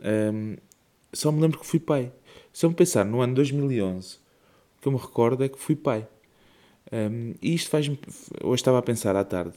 Ehm, 0.00 0.56
só 1.12 1.30
me 1.32 1.40
lembro 1.40 1.58
que 1.60 1.66
fui 1.66 1.80
pai. 1.80 2.12
Se 2.52 2.66
eu 2.66 2.70
me 2.70 2.76
pensar 2.76 3.04
no 3.04 3.20
ano 3.20 3.34
2011, 3.34 4.16
o 4.78 4.82
que 4.82 4.88
eu 4.88 4.92
me 4.92 4.98
recordo 4.98 5.44
é 5.44 5.48
que 5.48 5.58
fui 5.58 5.76
pai. 5.76 6.06
Ehm, 6.92 7.34
e 7.42 7.54
isto 7.54 7.70
faz-me. 7.70 7.98
Hoje 8.42 8.60
estava 8.60 8.78
a 8.78 8.82
pensar 8.82 9.16
à 9.16 9.24
tarde 9.24 9.56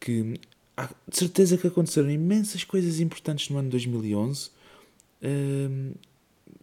que 0.00 0.34
há 0.76 0.86
de 1.08 1.16
certeza 1.16 1.56
que 1.56 1.66
aconteceram 1.66 2.10
imensas 2.10 2.64
coisas 2.64 3.00
importantes 3.00 3.48
no 3.50 3.58
ano 3.58 3.70
2011, 3.70 4.50
hum, 5.22 5.92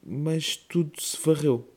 mas 0.05 0.55
tudo 0.55 1.01
se 1.01 1.17
varreu. 1.23 1.69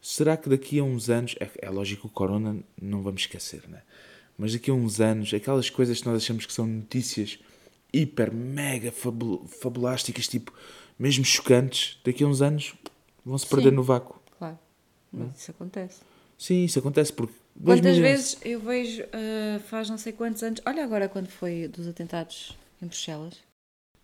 Será 0.00 0.36
que 0.36 0.48
daqui 0.48 0.78
a 0.78 0.84
uns 0.84 1.10
anos, 1.10 1.34
é, 1.40 1.50
é 1.58 1.70
lógico 1.70 2.02
que 2.02 2.06
o 2.06 2.10
Corona 2.10 2.56
não 2.80 3.02
vamos 3.02 3.22
esquecer, 3.22 3.68
né? 3.68 3.82
mas 4.38 4.52
daqui 4.52 4.70
a 4.70 4.74
uns 4.74 5.00
anos, 5.00 5.32
aquelas 5.32 5.70
coisas 5.70 6.00
que 6.00 6.06
nós 6.06 6.22
achamos 6.22 6.44
que 6.44 6.52
são 6.52 6.66
notícias 6.66 7.38
hiper, 7.92 8.32
mega 8.32 8.92
fabul 8.92 9.46
fabulásticas, 9.46 10.28
tipo, 10.28 10.52
mesmo 10.98 11.24
chocantes, 11.24 11.98
daqui 12.04 12.22
a 12.22 12.26
uns 12.26 12.42
anos 12.42 12.74
vão 13.24 13.38
se 13.38 13.46
perder 13.46 13.70
Sim. 13.70 13.76
no 13.76 13.82
vácuo. 13.82 14.20
Claro, 14.38 14.58
mas 15.12 15.40
isso 15.40 15.50
acontece. 15.50 16.00
Sim, 16.38 16.64
isso 16.64 16.78
acontece 16.78 17.12
porque. 17.12 17.34
Quantas 17.64 17.96
2011 17.96 18.00
vezes 18.02 18.38
eu 18.44 18.60
vejo, 18.60 19.02
ah, 19.12 19.58
faz 19.60 19.88
não 19.88 19.96
sei 19.96 20.12
quantos 20.12 20.42
anos, 20.42 20.60
olha 20.66 20.84
agora 20.84 21.08
quando 21.08 21.28
foi 21.28 21.68
dos 21.68 21.88
atentados 21.88 22.54
em 22.82 22.86
Bruxelas. 22.86 23.38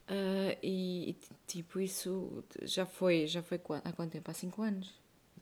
Ah, 0.09 0.57
e, 0.63 1.17
tipo, 1.47 1.81
isso 1.81 2.45
já 2.63 2.85
foi, 2.87 3.27
já 3.27 3.43
foi 3.43 3.61
há 3.85 3.93
quanto 3.93 4.13
tempo? 4.13 4.31
Há 4.31 4.35
5 4.35 4.63
anos. 4.63 4.93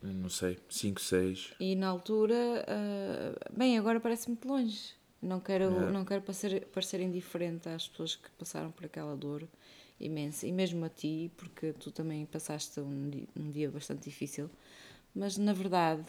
Não 0.02 0.28
sei, 0.30 0.58
5, 0.68 1.00
6. 1.00 1.52
E 1.60 1.74
na 1.76 1.88
altura, 1.88 2.64
ah, 2.68 3.50
bem, 3.52 3.76
agora 3.78 4.00
parece 4.00 4.28
muito 4.28 4.46
longe. 4.48 4.94
Não 5.22 5.38
quero, 5.40 5.64
É. 5.64 5.90
não 5.92 6.04
quero 6.04 6.22
parecer, 6.22 6.66
parecer 6.68 7.00
indiferente 7.00 7.68
às 7.68 7.86
pessoas 7.88 8.16
que 8.16 8.30
passaram 8.38 8.70
por 8.70 8.86
aquela 8.86 9.14
dor 9.16 9.46
imensa. 9.98 10.46
E 10.46 10.52
mesmo 10.52 10.82
a 10.84 10.88
ti, 10.88 11.30
porque 11.36 11.74
tu 11.74 11.90
também 11.90 12.24
passaste 12.24 12.80
um, 12.80 13.10
di- 13.10 13.28
um 13.36 13.50
dia 13.50 13.70
bastante 13.70 14.04
difícil. 14.08 14.48
Mas 15.14 15.36
na 15.36 15.52
verdade, 15.52 16.06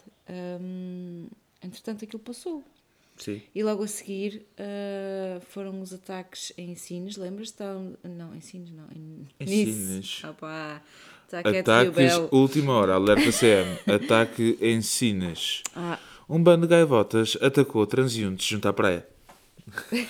hum, 0.62 1.28
entretanto, 1.62 2.06
aquilo 2.06 2.22
passou. 2.24 2.64
Sim. 3.18 3.42
E 3.54 3.62
logo 3.64 3.84
a 3.84 3.88
seguir 3.88 4.46
ah, 4.58 5.40
foram 5.50 5.82
os 5.82 5.94
ataques 5.94 6.52
em 6.58 6.76
Sines, 6.76 7.18
lembras-te? 7.18 7.52
Estavam- 7.54 7.96
Não, 8.04 8.34
em 8.36 8.42
Sines 8.42 8.72
não. 8.72 8.86
Em, 8.96 9.28
Em 9.40 9.46
Nice. 9.46 9.74
Sines. 9.74 10.22
De 11.32 11.38
Rio 11.50 11.60
Ataques, 11.62 12.16
última 12.32 12.74
hora, 12.74 12.94
alerta 12.96 13.32
CM. 13.32 13.78
Ataque 13.94 14.58
em 14.60 14.82
Sines. 14.82 15.62
Ah, 15.76 15.98
Um 16.28 16.42
bando 16.44 16.66
de 16.66 16.72
gaivotas 16.72 17.38
atacou 17.42 17.86
transeuntes 17.88 18.46
junto 18.48 18.68
à 18.68 18.74
praia. 18.74 19.08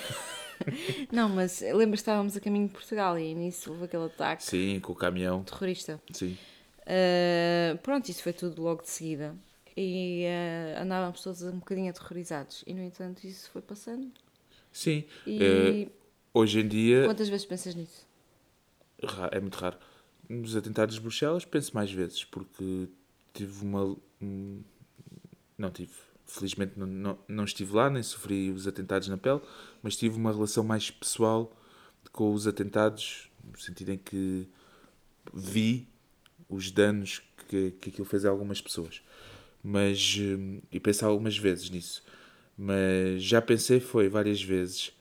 não, 1.11 1.27
mas 1.29 1.61
lembras-te 1.61 1.89
que 1.89 1.95
estávamos 1.95 2.37
a 2.37 2.39
caminho 2.39 2.67
de 2.67 2.73
Portugal 2.73 3.17
e 3.19 3.33
nisso 3.35 3.71
houve 3.71 3.85
aquele 3.85 4.05
ataque 4.05 4.43
Sim, 4.43 4.79
com 4.79 4.93
o 4.93 4.95
caminhão. 4.95 5.43
terrorista. 5.43 5.99
Sim. 6.11 6.37
Ah, 6.85 7.77
pronto, 7.83 8.09
isso 8.09 8.23
foi 8.23 8.33
tudo 8.33 8.61
logo 8.61 8.81
de 8.81 8.89
seguida. 8.89 9.35
E 9.77 10.25
ah, 10.75 10.81
andávamos 10.83 11.21
todos 11.21 11.41
um 11.43 11.59
bocadinho 11.59 11.89
aterrorizados. 11.89 12.63
E 12.67 12.73
no 12.73 12.81
entanto, 12.83 13.23
isso 13.25 13.49
foi 13.51 13.61
passando. 13.61 14.11
Sim. 14.71 15.03
E 15.25 15.41
Eh, 15.43 15.87
hoje 16.33 16.59
em 16.59 16.67
dia 16.67 17.05
quantas 17.05 17.29
vezes 17.29 17.45
pensas 17.45 17.75
nisso? 17.75 18.05
é 19.31 19.39
muito 19.39 19.55
raro. 19.55 19.77
Nos 20.29 20.55
atentados 20.55 20.95
de 20.95 21.01
Bruxelas 21.01 21.43
penso 21.45 21.73
mais 21.75 21.91
vezes, 21.91 22.23
porque 22.25 22.87
tive 23.33 23.63
uma. 23.65 23.95
um- 24.21 24.61
Não 25.57 25.69
tive. 25.71 25.91
felizmente 26.25 26.79
não, 26.79 26.87
não, 26.87 27.19
não 27.27 27.43
estive 27.43 27.73
lá, 27.75 27.89
nem 27.89 28.01
sofri 28.01 28.51
os 28.51 28.65
atentados 28.65 29.09
na 29.09 29.17
pele, 29.17 29.41
mas 29.83 29.97
tive 29.97 30.15
uma 30.15 30.31
relação 30.31 30.63
mais 30.63 30.89
pessoal 30.89 31.51
com 32.13 32.33
os 32.33 32.47
atentados, 32.47 33.29
no 33.43 33.59
sentido 33.59 33.89
em 33.91 33.97
que 33.97 34.47
vi 35.33 35.89
os 36.47 36.71
danos 36.71 37.21
que, 37.49 37.71
que 37.71 37.89
aquilo 37.89 38.05
fez 38.05 38.23
a 38.23 38.29
algumas 38.29 38.61
pessoas. 38.61 39.01
Mas, 39.63 40.17
hum, 40.19 40.61
e 40.71 40.79
pensei 40.79 41.07
algumas 41.07 41.37
vezes 41.37 41.69
nisso. 41.69 42.03
Mas 42.57 43.23
já 43.23 43.41
pensei 43.41 43.79
foi 43.79 44.09
várias 44.09 44.41
vezes 44.41 44.91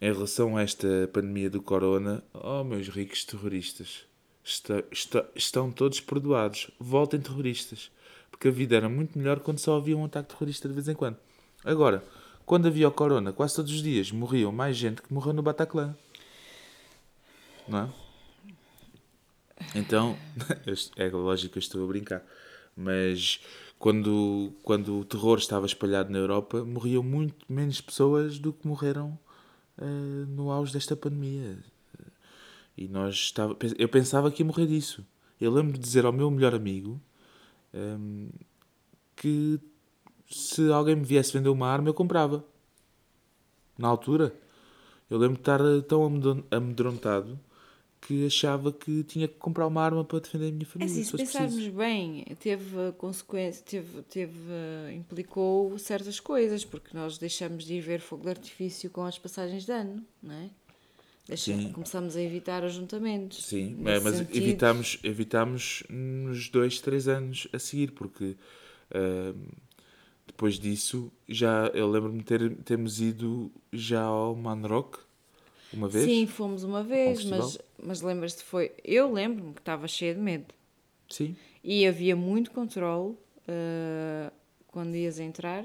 em 0.00 0.12
relação 0.12 0.56
a 0.56 0.62
esta 0.62 1.08
pandemia 1.12 1.48
do 1.48 1.62
corona, 1.62 2.22
oh 2.32 2.64
meus 2.64 2.88
ricos 2.88 3.24
terroristas, 3.24 4.04
está, 4.42 4.82
está, 4.90 5.24
estão 5.34 5.70
todos 5.70 6.00
perdoados, 6.00 6.70
voltem 6.78 7.20
terroristas. 7.20 7.90
Porque 8.30 8.48
a 8.48 8.50
vida 8.50 8.76
era 8.76 8.88
muito 8.88 9.16
melhor 9.16 9.40
quando 9.40 9.58
só 9.58 9.76
havia 9.76 9.96
um 9.96 10.04
ataque 10.04 10.30
terrorista 10.30 10.68
de 10.68 10.74
vez 10.74 10.88
em 10.88 10.94
quando. 10.94 11.16
Agora, 11.64 12.04
quando 12.44 12.66
havia 12.66 12.88
o 12.88 12.92
corona, 12.92 13.32
quase 13.32 13.54
todos 13.56 13.72
os 13.72 13.82
dias 13.82 14.10
morriam 14.10 14.52
mais 14.52 14.76
gente 14.76 15.00
que 15.00 15.12
morreu 15.12 15.32
no 15.32 15.42
Bataclan. 15.42 15.96
Não 17.66 17.78
é? 17.78 17.88
Então, 19.74 20.18
é 20.96 21.08
lógico 21.08 21.52
que 21.52 21.58
eu 21.58 21.62
estou 21.62 21.84
a 21.84 21.86
brincar. 21.86 22.22
Mas 22.76 23.40
quando, 23.84 24.50
quando 24.62 25.00
o 25.00 25.04
terror 25.04 25.36
estava 25.36 25.66
espalhado 25.66 26.10
na 26.10 26.16
Europa, 26.16 26.64
morriam 26.64 27.02
muito 27.02 27.44
menos 27.46 27.82
pessoas 27.82 28.38
do 28.38 28.50
que 28.50 28.66
morreram 28.66 29.18
uh, 29.76 30.26
no 30.26 30.50
auge 30.50 30.72
desta 30.72 30.96
pandemia. 30.96 31.58
E 32.78 32.88
nós 32.88 33.14
estava, 33.14 33.54
eu 33.78 33.86
pensava 33.86 34.30
que 34.30 34.40
ia 34.42 34.46
morrer 34.46 34.66
disso. 34.66 35.06
Eu 35.38 35.52
lembro 35.52 35.74
de 35.74 35.80
dizer 35.80 36.06
ao 36.06 36.14
meu 36.14 36.30
melhor 36.30 36.54
amigo 36.54 36.98
um, 37.74 37.78
ehm, 37.78 38.28
que 39.14 39.60
se 40.30 40.72
alguém 40.72 40.96
me 40.96 41.04
viesse 41.04 41.34
vender 41.34 41.50
uma 41.50 41.68
arma, 41.68 41.90
eu 41.90 41.94
comprava. 41.94 42.42
Na 43.76 43.88
altura. 43.88 44.34
Eu 45.10 45.18
lembro 45.18 45.34
de 45.34 45.42
estar 45.42 45.60
tão 45.86 46.10
amedrontado 46.50 47.38
que 48.06 48.26
achava 48.26 48.70
que 48.70 49.02
tinha 49.04 49.26
que 49.26 49.36
comprar 49.36 49.66
uma 49.66 49.82
arma 49.82 50.04
para 50.04 50.20
defender 50.20 50.48
a 50.48 50.52
minha 50.52 50.66
família. 50.66 50.92
É 50.92 50.94
assim, 50.94 51.04
se 51.04 51.16
pensarmos 51.16 51.54
preciso. 51.54 51.76
bem, 51.76 52.24
teve 52.38 52.92
consequências, 52.98 53.62
teve, 53.62 54.02
teve, 54.02 54.34
implicou 54.94 55.78
certas 55.78 56.20
coisas, 56.20 56.66
porque 56.66 56.94
nós 56.94 57.16
deixamos 57.16 57.64
de 57.64 57.74
ir 57.74 57.80
ver 57.80 58.00
fogo 58.00 58.24
de 58.24 58.28
artifício 58.28 58.90
com 58.90 59.04
as 59.04 59.18
passagens 59.18 59.64
de 59.64 59.72
ano, 59.72 60.04
não 60.22 60.34
é? 60.34 60.50
Deixa, 61.26 61.54
começamos 61.72 62.14
a 62.16 62.20
evitar 62.20 62.62
ajuntamentos. 62.62 63.46
Sim, 63.46 63.78
é, 63.86 63.98
mas 63.98 64.16
sentido. 64.16 64.36
evitamos, 64.36 64.98
evitamos 65.02 65.82
nos 65.88 66.50
dois, 66.50 66.80
três 66.82 67.08
anos 67.08 67.48
a 67.50 67.58
seguir, 67.58 67.92
porque 67.92 68.36
uh, 68.90 69.38
depois 70.26 70.58
disso 70.58 71.10
já 71.26 71.70
eu 71.72 71.90
lembro-me 71.90 72.18
de 72.18 72.24
ter, 72.24 72.54
termos 72.56 73.00
ido 73.00 73.50
já 73.72 74.02
ao 74.02 74.36
Man 74.36 74.66
Rock 74.66 74.98
uma 75.76 75.88
vez? 75.88 76.04
Sim, 76.04 76.26
fomos 76.26 76.64
uma 76.64 76.82
vez, 76.82 77.24
mas, 77.24 77.58
mas 77.82 78.00
lembras-te, 78.00 78.42
foi. 78.42 78.72
Eu 78.84 79.12
lembro-me 79.12 79.54
que 79.54 79.60
estava 79.60 79.86
cheia 79.88 80.14
de 80.14 80.20
medo. 80.20 80.54
Sim. 81.08 81.36
E 81.62 81.86
havia 81.86 82.14
muito 82.14 82.50
controle 82.50 83.12
uh, 83.12 84.32
quando 84.68 84.94
ias 84.96 85.18
entrar. 85.18 85.64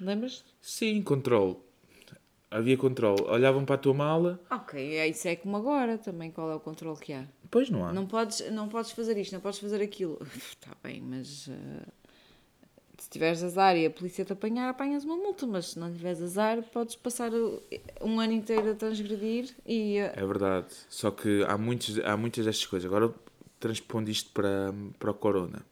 Lembras-te? 0.00 0.44
Sim, 0.60 1.02
controle. 1.02 1.56
Havia 2.50 2.76
controle. 2.76 3.22
Olhavam 3.22 3.64
para 3.64 3.74
a 3.74 3.78
tua 3.78 3.94
mala. 3.94 4.40
Ok, 4.50 4.96
é 4.96 5.08
isso 5.08 5.26
é 5.26 5.34
como 5.34 5.56
agora 5.56 5.98
também. 5.98 6.30
Qual 6.30 6.50
é 6.50 6.54
o 6.54 6.60
controle 6.60 6.98
que 6.98 7.12
há? 7.12 7.26
Pois 7.50 7.68
não 7.68 7.84
há. 7.84 7.92
Não 7.92 8.06
podes, 8.06 8.48
não 8.52 8.68
podes 8.68 8.92
fazer 8.92 9.16
isto, 9.18 9.32
não 9.32 9.40
podes 9.40 9.58
fazer 9.58 9.82
aquilo. 9.82 10.18
Está 10.36 10.70
bem, 10.82 11.00
mas. 11.00 11.48
Uh 11.48 12.03
se 13.04 13.10
tiveres 13.10 13.42
azar 13.42 13.76
e 13.76 13.84
a 13.84 13.90
polícia 13.90 14.24
te 14.24 14.32
apanhar, 14.32 14.66
apanhas 14.70 15.04
uma 15.04 15.14
multa, 15.14 15.46
mas 15.46 15.72
se 15.72 15.78
não 15.78 15.92
tiveres 15.92 16.22
azar, 16.22 16.62
podes 16.62 16.96
passar 16.96 17.30
um 18.00 18.18
ano 18.18 18.32
inteiro 18.32 18.70
a 18.70 18.74
transgredir 18.74 19.54
e. 19.66 19.98
É 19.98 20.26
verdade. 20.26 20.68
Só 20.88 21.10
que 21.10 21.44
há, 21.46 21.58
muitos, 21.58 21.98
há 21.98 22.16
muitas 22.16 22.46
destas 22.46 22.66
coisas. 22.66 22.90
Agora 22.90 23.12
transpondo 23.60 24.10
isto 24.10 24.30
para, 24.32 24.72
para 24.98 25.10
o 25.10 25.14
Corona, 25.14 25.62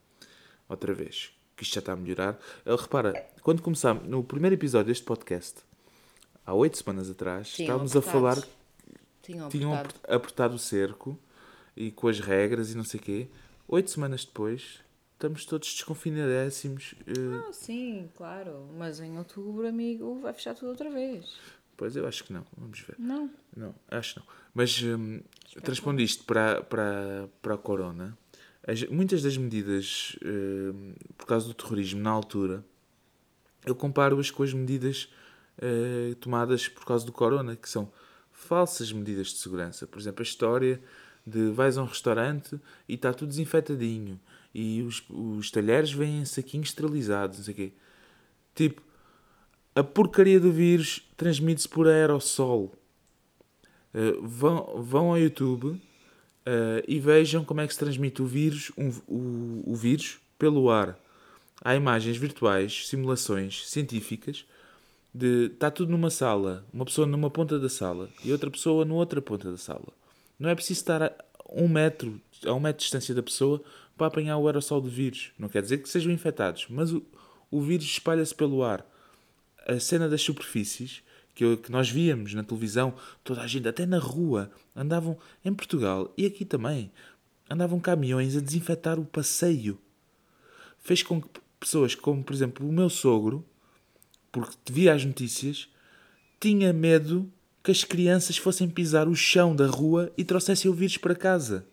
outra 0.68 0.92
vez, 0.92 1.32
que 1.56 1.62
isto 1.62 1.72
já 1.72 1.78
está 1.78 1.92
a 1.94 1.96
melhorar. 1.96 2.38
Uh, 2.66 2.76
repara, 2.76 3.26
quando 3.40 3.62
começámos, 3.62 4.06
no 4.06 4.22
primeiro 4.22 4.54
episódio 4.54 4.88
deste 4.88 5.04
podcast, 5.04 5.60
há 6.44 6.52
oito 6.52 6.76
semanas 6.76 7.08
atrás, 7.08 7.48
Tinham 7.48 7.66
estávamos 7.66 7.96
apertados. 7.96 8.08
a 8.08 8.42
falar. 8.42 8.48
Tinham, 9.22 9.48
tinham 9.48 9.72
apertado. 9.72 10.14
apertado 10.14 10.54
o 10.56 10.58
cerco 10.58 11.18
e 11.74 11.90
com 11.90 12.08
as 12.08 12.20
regras 12.20 12.72
e 12.72 12.76
não 12.76 12.84
sei 12.84 13.00
o 13.00 13.02
quê. 13.02 13.28
Oito 13.68 13.90
semanas 13.90 14.22
depois 14.22 14.80
estamos 15.22 15.44
todos 15.44 15.72
desconfinadésimos. 15.72 16.94
Uh... 17.02 17.46
Ah, 17.48 17.52
sim, 17.52 18.10
claro. 18.16 18.68
Mas 18.76 18.98
em 18.98 19.16
outubro, 19.16 19.68
amigo, 19.68 20.18
vai 20.20 20.32
fechar 20.32 20.54
tudo 20.54 20.70
outra 20.70 20.90
vez. 20.90 21.36
Pois 21.76 21.94
eu 21.94 22.06
acho 22.08 22.24
que 22.24 22.32
não. 22.32 22.44
Vamos 22.56 22.80
ver. 22.80 22.96
Não. 22.98 23.30
Não, 23.56 23.74
acho 23.88 24.18
não. 24.18 24.26
Mas 24.52 24.82
um, 24.82 25.20
transpondo 25.62 26.02
isto 26.02 26.24
para, 26.24 26.62
para, 26.62 27.28
para 27.40 27.54
a 27.54 27.58
Corona, 27.58 28.18
as, 28.66 28.82
muitas 28.84 29.22
das 29.22 29.36
medidas 29.36 30.16
uh, 30.22 30.94
por 31.16 31.26
causa 31.26 31.46
do 31.46 31.54
terrorismo 31.54 32.00
na 32.00 32.10
altura, 32.10 32.64
eu 33.64 33.76
comparo-as 33.76 34.30
com 34.30 34.42
as 34.42 34.52
medidas 34.52 35.08
uh, 35.58 36.16
tomadas 36.16 36.66
por 36.66 36.84
causa 36.84 37.06
do 37.06 37.12
Corona, 37.12 37.54
que 37.54 37.68
são 37.68 37.92
falsas 38.32 38.92
medidas 38.92 39.28
de 39.28 39.36
segurança. 39.36 39.86
Por 39.86 40.00
exemplo, 40.00 40.20
a 40.20 40.24
história 40.24 40.82
de 41.24 41.50
vais 41.52 41.78
a 41.78 41.82
um 41.82 41.86
restaurante 41.86 42.60
e 42.88 42.94
está 42.94 43.14
tudo 43.14 43.28
desinfetadinho 43.28 44.20
e 44.54 44.82
os, 44.82 45.02
os 45.08 45.50
talheres 45.50 45.92
vêm 45.92 46.20
em 46.20 46.24
saquinhos 46.24 46.68
esterilizados, 46.68 47.38
não 47.38 47.44
sei 47.44 47.54
o 47.54 47.56
quê. 47.56 47.72
Tipo, 48.54 48.82
a 49.74 49.82
porcaria 49.82 50.38
do 50.38 50.52
vírus 50.52 51.02
transmite-se 51.16 51.68
por 51.68 51.88
aerossol. 51.88 52.72
Uh, 53.94 54.26
vão, 54.26 54.82
vão 54.82 55.10
ao 55.10 55.18
YouTube 55.18 55.66
uh, 55.66 55.80
e 56.86 56.98
vejam 56.98 57.44
como 57.44 57.60
é 57.60 57.66
que 57.66 57.72
se 57.72 57.78
transmite 57.78 58.22
o 58.22 58.26
vírus, 58.26 58.70
um, 58.76 58.90
o, 59.06 59.72
o 59.72 59.74
vírus 59.74 60.18
pelo 60.38 60.70
ar. 60.70 60.98
Há 61.64 61.74
imagens 61.74 62.16
virtuais, 62.16 62.88
simulações 62.88 63.68
científicas 63.68 64.44
de 65.14 65.50
está 65.52 65.70
tudo 65.70 65.90
numa 65.90 66.10
sala, 66.10 66.64
uma 66.72 66.84
pessoa 66.84 67.06
numa 67.06 67.30
ponta 67.30 67.58
da 67.58 67.68
sala 67.68 68.08
e 68.24 68.32
outra 68.32 68.50
pessoa 68.50 68.84
noutra 68.84 69.20
ponta 69.20 69.50
da 69.50 69.58
sala. 69.58 69.88
Não 70.38 70.48
é 70.48 70.54
preciso 70.54 70.80
estar 70.80 71.02
a 71.02 71.12
um 71.48 71.68
metro, 71.68 72.20
a 72.46 72.52
um 72.52 72.60
metro 72.60 72.78
de 72.78 72.84
distância 72.84 73.14
da 73.14 73.22
pessoa 73.22 73.62
para 73.96 74.06
apanhar 74.06 74.38
o 74.38 74.46
aerossol 74.46 74.80
do 74.80 74.88
vírus. 74.88 75.32
Não 75.38 75.48
quer 75.48 75.62
dizer 75.62 75.78
que 75.78 75.88
sejam 75.88 76.12
infectados, 76.12 76.66
mas 76.68 76.92
o, 76.92 77.02
o 77.50 77.60
vírus 77.60 77.86
espalha-se 77.86 78.34
pelo 78.34 78.62
ar. 78.62 78.86
A 79.66 79.78
cena 79.78 80.08
das 80.08 80.22
superfícies, 80.22 81.02
que, 81.34 81.56
que 81.56 81.70
nós 81.70 81.88
víamos 81.88 82.34
na 82.34 82.42
televisão, 82.42 82.94
toda 83.22 83.42
a 83.42 83.46
gente, 83.46 83.68
até 83.68 83.86
na 83.86 83.98
rua, 83.98 84.50
andavam 84.74 85.18
em 85.44 85.54
Portugal 85.54 86.12
e 86.16 86.26
aqui 86.26 86.44
também, 86.44 86.90
andavam 87.48 87.78
caminhões 87.78 88.36
a 88.36 88.40
desinfetar 88.40 88.98
o 88.98 89.04
passeio. 89.04 89.78
Fez 90.80 91.02
com 91.02 91.20
que 91.20 91.28
pessoas 91.60 91.94
como, 91.94 92.24
por 92.24 92.34
exemplo, 92.34 92.68
o 92.68 92.72
meu 92.72 92.90
sogro, 92.90 93.44
porque 94.32 94.72
via 94.72 94.94
as 94.94 95.04
notícias, 95.04 95.68
tinha 96.40 96.72
medo 96.72 97.30
que 97.62 97.70
as 97.70 97.84
crianças 97.84 98.36
fossem 98.36 98.68
pisar 98.68 99.06
o 99.06 99.14
chão 99.14 99.54
da 99.54 99.66
rua 99.66 100.12
e 100.16 100.24
trouxessem 100.24 100.68
o 100.70 100.74
vírus 100.74 100.96
para 100.96 101.14
casa. 101.14 101.64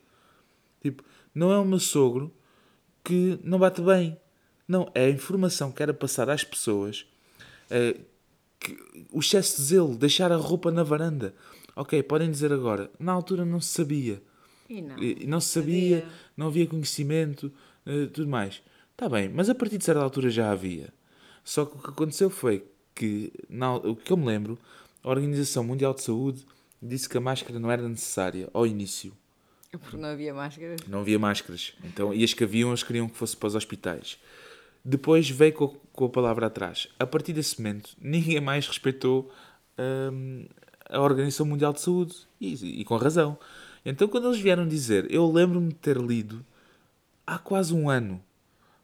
Tipo, 0.81 1.03
não 1.33 1.51
é 1.51 1.57
o 1.57 1.65
meu 1.65 1.79
sogro 1.79 2.33
que 3.03 3.39
não 3.43 3.59
bate 3.59 3.81
bem. 3.81 4.17
Não, 4.67 4.91
é 4.93 5.05
a 5.05 5.09
informação 5.09 5.71
que 5.71 5.81
era 5.81 5.93
passada 5.93 6.31
às 6.33 6.43
pessoas. 6.43 7.05
É, 7.69 7.95
que, 8.59 8.77
o 9.11 9.19
excesso 9.19 9.57
de 9.57 9.63
zelo, 9.63 9.97
deixar 9.97 10.31
a 10.31 10.35
roupa 10.35 10.71
na 10.71 10.83
varanda. 10.83 11.33
Ok, 11.75 12.01
podem 12.03 12.29
dizer 12.29 12.51
agora, 12.51 12.91
na 12.99 13.11
altura 13.11 13.45
não 13.45 13.61
se 13.61 13.69
sabia. 13.69 14.21
E 14.69 14.81
não. 14.81 14.99
E 14.99 15.25
não 15.25 15.39
se 15.39 15.49
sabia, 15.49 16.01
sabia, 16.01 16.13
não 16.35 16.47
havia 16.47 16.67
conhecimento, 16.67 17.51
uh, 17.85 18.07
tudo 18.07 18.27
mais. 18.27 18.61
Está 18.91 19.07
bem, 19.07 19.29
mas 19.29 19.49
a 19.49 19.55
partir 19.55 19.77
de 19.77 19.85
certa 19.85 20.01
altura 20.01 20.29
já 20.29 20.51
havia. 20.51 20.93
Só 21.43 21.65
que 21.65 21.77
o 21.77 21.81
que 21.81 21.89
aconteceu 21.89 22.29
foi 22.29 22.65
que, 22.93 23.31
na, 23.49 23.75
o 23.75 23.95
que 23.95 24.11
eu 24.11 24.17
me 24.17 24.25
lembro, 24.25 24.59
a 25.01 25.09
Organização 25.09 25.63
Mundial 25.63 25.93
de 25.93 26.03
Saúde 26.03 26.45
disse 26.81 27.07
que 27.07 27.17
a 27.17 27.21
máscara 27.21 27.59
não 27.59 27.71
era 27.71 27.87
necessária 27.87 28.49
ao 28.53 28.67
início. 28.67 29.13
Porque 29.77 29.97
não 29.97 30.09
havia 30.09 30.33
máscaras. 30.33 30.81
Não 30.87 31.01
havia 31.01 31.19
máscaras. 31.19 31.73
Então, 31.83 32.13
e 32.13 32.23
as 32.23 32.33
que 32.33 32.43
haviam, 32.43 32.69
eles 32.69 32.83
queriam 32.83 33.07
que 33.07 33.17
fosse 33.17 33.37
para 33.37 33.47
os 33.47 33.55
hospitais. 33.55 34.19
Depois 34.83 35.29
veio 35.29 35.53
com, 35.53 35.67
com 35.93 36.05
a 36.05 36.09
palavra 36.09 36.47
atrás. 36.47 36.87
A 36.97 37.05
partir 37.05 37.33
desse 37.33 37.61
momento, 37.61 37.91
ninguém 38.01 38.39
mais 38.39 38.67
respeitou 38.67 39.31
hum, 40.11 40.45
a 40.89 40.99
Organização 40.99 41.45
Mundial 41.45 41.73
de 41.73 41.81
Saúde. 41.81 42.15
E, 42.41 42.81
e, 42.81 42.85
com 42.85 42.97
razão. 42.97 43.37
Então, 43.85 44.07
quando 44.07 44.27
eles 44.27 44.39
vieram 44.39 44.67
dizer, 44.67 45.11
eu 45.11 45.29
lembro-me 45.31 45.69
de 45.69 45.75
ter 45.75 45.97
lido 45.97 46.43
há 47.27 47.37
quase 47.37 47.73
um 47.73 47.89
ano. 47.89 48.23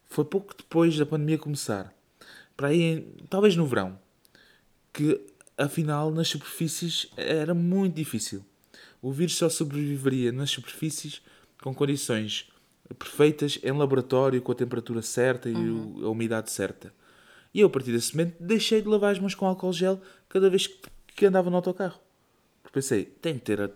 Foi 0.07 0.23
pouco 0.23 0.53
depois 0.55 0.97
da 0.97 1.05
pandemia 1.05 1.37
começar. 1.37 1.93
Para 2.55 2.67
aí, 2.67 3.07
talvez 3.29 3.55
no 3.55 3.65
verão. 3.65 3.97
Que 4.93 5.19
afinal, 5.57 6.11
nas 6.11 6.27
superfícies 6.27 7.09
era 7.17 7.53
muito 7.53 7.95
difícil 7.95 8.45
o 9.05 9.11
vírus 9.11 9.35
só 9.35 9.47
sobreviveria 9.47 10.31
nas 10.31 10.49
superfícies 10.49 11.21
com 11.61 11.75
condições 11.75 12.49
perfeitas 12.97 13.59
em 13.61 13.71
laboratório, 13.71 14.41
com 14.41 14.51
a 14.51 14.55
temperatura 14.55 15.03
certa 15.03 15.47
e 15.47 15.53
uhum. 15.53 16.07
a 16.07 16.09
umidade 16.09 16.49
certa. 16.49 16.91
E 17.53 17.59
eu, 17.59 17.67
a 17.67 17.69
partir 17.69 17.91
desse 17.91 18.17
momento, 18.17 18.35
deixei 18.39 18.81
de 18.81 18.87
lavar 18.87 19.11
as 19.11 19.19
mãos 19.19 19.35
com 19.35 19.45
álcool 19.45 19.71
gel 19.71 20.01
cada 20.27 20.49
vez 20.49 20.65
que, 20.65 20.79
que 21.15 21.23
andava 21.23 21.51
no 21.51 21.55
autocarro. 21.55 21.99
Porque 22.63 22.73
pensei, 22.73 23.05
tem 23.05 23.35
que 23.35 23.41
ter. 23.41 23.61
A... 23.61 23.69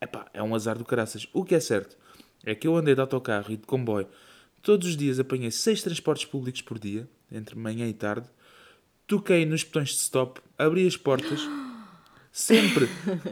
Epá, 0.00 0.26
é 0.34 0.42
um 0.42 0.52
azar 0.52 0.76
do 0.76 0.84
caraças. 0.84 1.28
O 1.32 1.44
que 1.44 1.54
é 1.54 1.60
certo 1.60 1.96
é 2.44 2.52
que 2.52 2.66
eu 2.66 2.76
andei 2.76 2.96
de 2.96 3.00
autocarro 3.00 3.52
e 3.52 3.56
de 3.56 3.66
comboio. 3.66 4.08
Todos 4.62 4.88
os 4.88 4.96
dias 4.96 5.20
apanhei 5.20 5.52
seis 5.52 5.80
transportes 5.80 6.24
públicos 6.24 6.60
por 6.60 6.76
dia, 6.76 7.08
entre 7.30 7.56
manhã 7.56 7.86
e 7.86 7.94
tarde. 7.94 8.28
Toquei 9.06 9.46
nos 9.46 9.62
botões 9.62 9.90
de 9.90 9.98
stop, 9.98 10.40
abri 10.58 10.84
as 10.88 10.96
portas. 10.96 11.40
Sempre, 12.32 12.88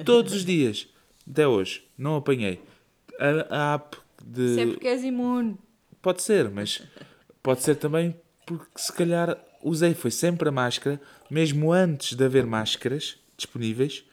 todos 0.06 0.32
os 0.32 0.44
dias. 0.44 0.93
Até 1.28 1.46
hoje, 1.46 1.86
não 1.96 2.16
apanhei. 2.16 2.60
A, 3.18 3.72
a 3.72 3.74
app 3.74 3.96
de. 4.24 4.54
Sempre 4.54 4.80
que 4.80 4.88
és 4.88 5.02
imune. 5.02 5.56
Pode 6.02 6.22
ser, 6.22 6.50
mas 6.50 6.82
pode 7.42 7.62
ser 7.62 7.76
também 7.76 8.14
porque 8.46 8.66
se 8.76 8.92
calhar 8.92 9.38
usei 9.62 9.94
foi 9.94 10.10
sempre 10.10 10.48
a 10.48 10.52
máscara, 10.52 11.00
mesmo 11.30 11.72
antes 11.72 12.16
de 12.16 12.24
haver 12.24 12.46
máscaras 12.46 13.16
disponíveis. 13.36 14.04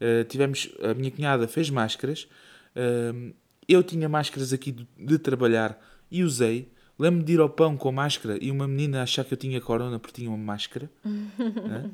Uh, 0.00 0.24
tivemos, 0.24 0.70
a 0.82 0.94
minha 0.94 1.10
cunhada 1.10 1.48
fez 1.48 1.70
máscaras, 1.70 2.28
uh, 2.76 3.34
eu 3.66 3.82
tinha 3.82 4.08
máscaras 4.08 4.52
aqui 4.52 4.70
de, 4.70 4.86
de 4.96 5.18
trabalhar 5.18 5.78
e 6.10 6.22
usei. 6.22 6.70
Lembro-me 6.98 7.24
de 7.24 7.34
ir 7.34 7.40
ao 7.40 7.48
pão 7.48 7.76
com 7.76 7.92
máscara 7.92 8.38
e 8.40 8.50
uma 8.50 8.66
menina 8.66 9.02
achar 9.02 9.24
que 9.24 9.32
eu 9.32 9.38
tinha 9.38 9.60
corona 9.60 10.00
porque 10.00 10.20
tinha 10.20 10.30
uma 10.30 10.36
máscara. 10.36 10.90
né? 11.04 11.90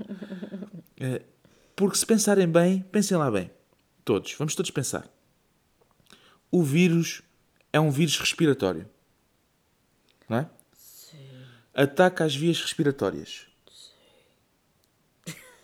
uh, 1.01 1.25
porque 1.77 1.97
se 1.97 2.07
pensarem 2.07 2.49
bem, 2.49 2.85
pensem 2.91 3.17
lá 3.17 3.31
bem. 3.31 3.51
Todos, 4.05 4.35
vamos 4.35 4.55
todos 4.55 4.71
pensar. 4.71 5.09
O 6.51 6.63
vírus 6.63 7.23
é 7.73 7.81
um 7.81 7.91
vírus 7.91 8.19
respiratório. 8.19 8.89
Não 10.29 10.39
é? 10.39 10.51
Sim. 10.77 11.17
Ataca 11.73 12.25
as 12.25 12.37
vias 12.37 12.61
respiratórias. 12.61 13.47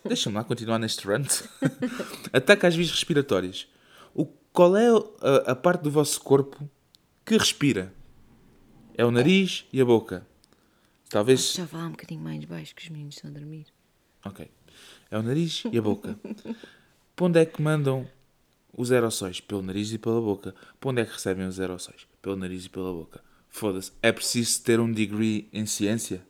Deixa-me 0.05 0.37
lá 0.37 0.45
continuar 0.45 0.79
neste 0.79 1.07
rant. 1.07 1.43
Ataca 2.33 2.67
as 2.67 2.75
vias 2.75 2.91
respiratórias. 2.91 3.69
O, 4.15 4.25
qual 4.25 4.77
é 4.77 4.89
a, 4.89 5.53
a, 5.53 5.55
parte 5.55 5.83
do 5.83 5.91
vosso 5.91 6.21
corpo 6.21 6.69
que 7.25 7.37
respira? 7.37 7.95
É 8.95 9.05
o 9.05 9.11
nariz 9.11 9.67
e 9.73 9.81
a 9.81 9.85
boca. 9.85 10.27
Talvez. 11.11 11.53
Já 11.53 11.65
vá 11.65 11.87
um 11.87 11.91
bocadinho 11.91 12.23
mais 12.23 12.45
baixo 12.45 12.75
que 12.75 12.83
os 12.83 12.89
meninos 12.89 13.17
estão 13.17 13.31
a 13.31 13.35
dormir. 13.35 13.67
Ok. 14.25 14.51
É 15.11 15.19
o 15.19 15.23
nariz 15.23 15.63
e 15.71 15.77
a 15.77 15.83
boca. 15.83 16.19
Para 17.15 17.27
onde 17.27 17.39
é 17.39 17.45
que 17.45 17.61
mandam 17.61 18.09
os 18.77 18.93
aerossóis? 18.93 19.41
Pelo 19.41 19.63
nariz 19.63 19.93
e 19.93 19.99
pela 19.99 20.21
boca. 20.21 20.55
Para 20.79 20.91
onde 20.91 21.03
é 21.03 21.05
que 21.05 21.13
recebem 21.13 21.47
os 21.47 21.61
aerossóis? 21.61 22.07
Pelo 22.23 22.37
nariz 22.37 22.65
e 22.65 22.69
pela 22.69 22.93
boca. 22.93 23.21
Foda-se. 23.49 23.93
É 24.03 24.13
preciso 24.13 24.63
ter 24.63 24.81
um 24.81 24.91
degree 24.91 25.49
em 25.53 25.67
ciência? 25.67 26.23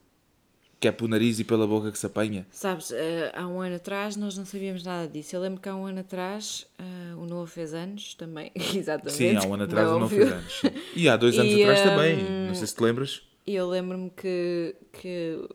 Que 0.79 0.89
é 0.89 0.93
pelo 0.93 1.11
nariz 1.11 1.39
e 1.39 1.45
pela 1.45 1.67
boca 1.67 1.93
que 1.93 1.99
se 1.99 2.07
apanha? 2.07 2.47
Sabes, 2.51 2.91
uh, 2.91 2.95
há 3.35 3.47
um 3.47 3.61
ano 3.61 3.77
atrás 3.77 4.17
nós 4.17 4.39
não 4.39 4.47
sabíamos 4.47 4.83
nada 4.83 5.07
disso. 5.07 5.37
Eu 5.37 5.41
lembro 5.43 5.61
que 5.61 5.69
há 5.69 5.77
um 5.77 5.85
ano 5.85 6.01
atrás 6.01 6.67
uh, 6.79 7.21
o 7.21 7.27
Noah 7.27 7.47
fez 7.47 7.75
anos 7.75 8.15
também. 8.15 8.51
Exatamente. 8.57 9.17
Sim, 9.17 9.37
há 9.37 9.43
um 9.43 9.53
ano 9.53 9.65
atrás 9.65 9.89
o 9.91 9.99
Noah 9.99 10.09
fez 10.09 10.33
anos. 10.33 10.63
E 10.97 11.09
há 11.09 11.17
dois 11.19 11.37
anos 11.39 11.53
e, 11.53 11.63
atrás 11.63 11.81
um, 11.81 11.85
também. 11.85 12.17
Não 12.47 12.55
sei 12.55 12.67
se 12.67 12.75
te 12.75 12.83
lembras. 12.83 13.23
E 13.47 13.55
eu 13.55 13.69
lembro-me 13.69 14.09
que, 14.11 14.75
que 14.93 15.47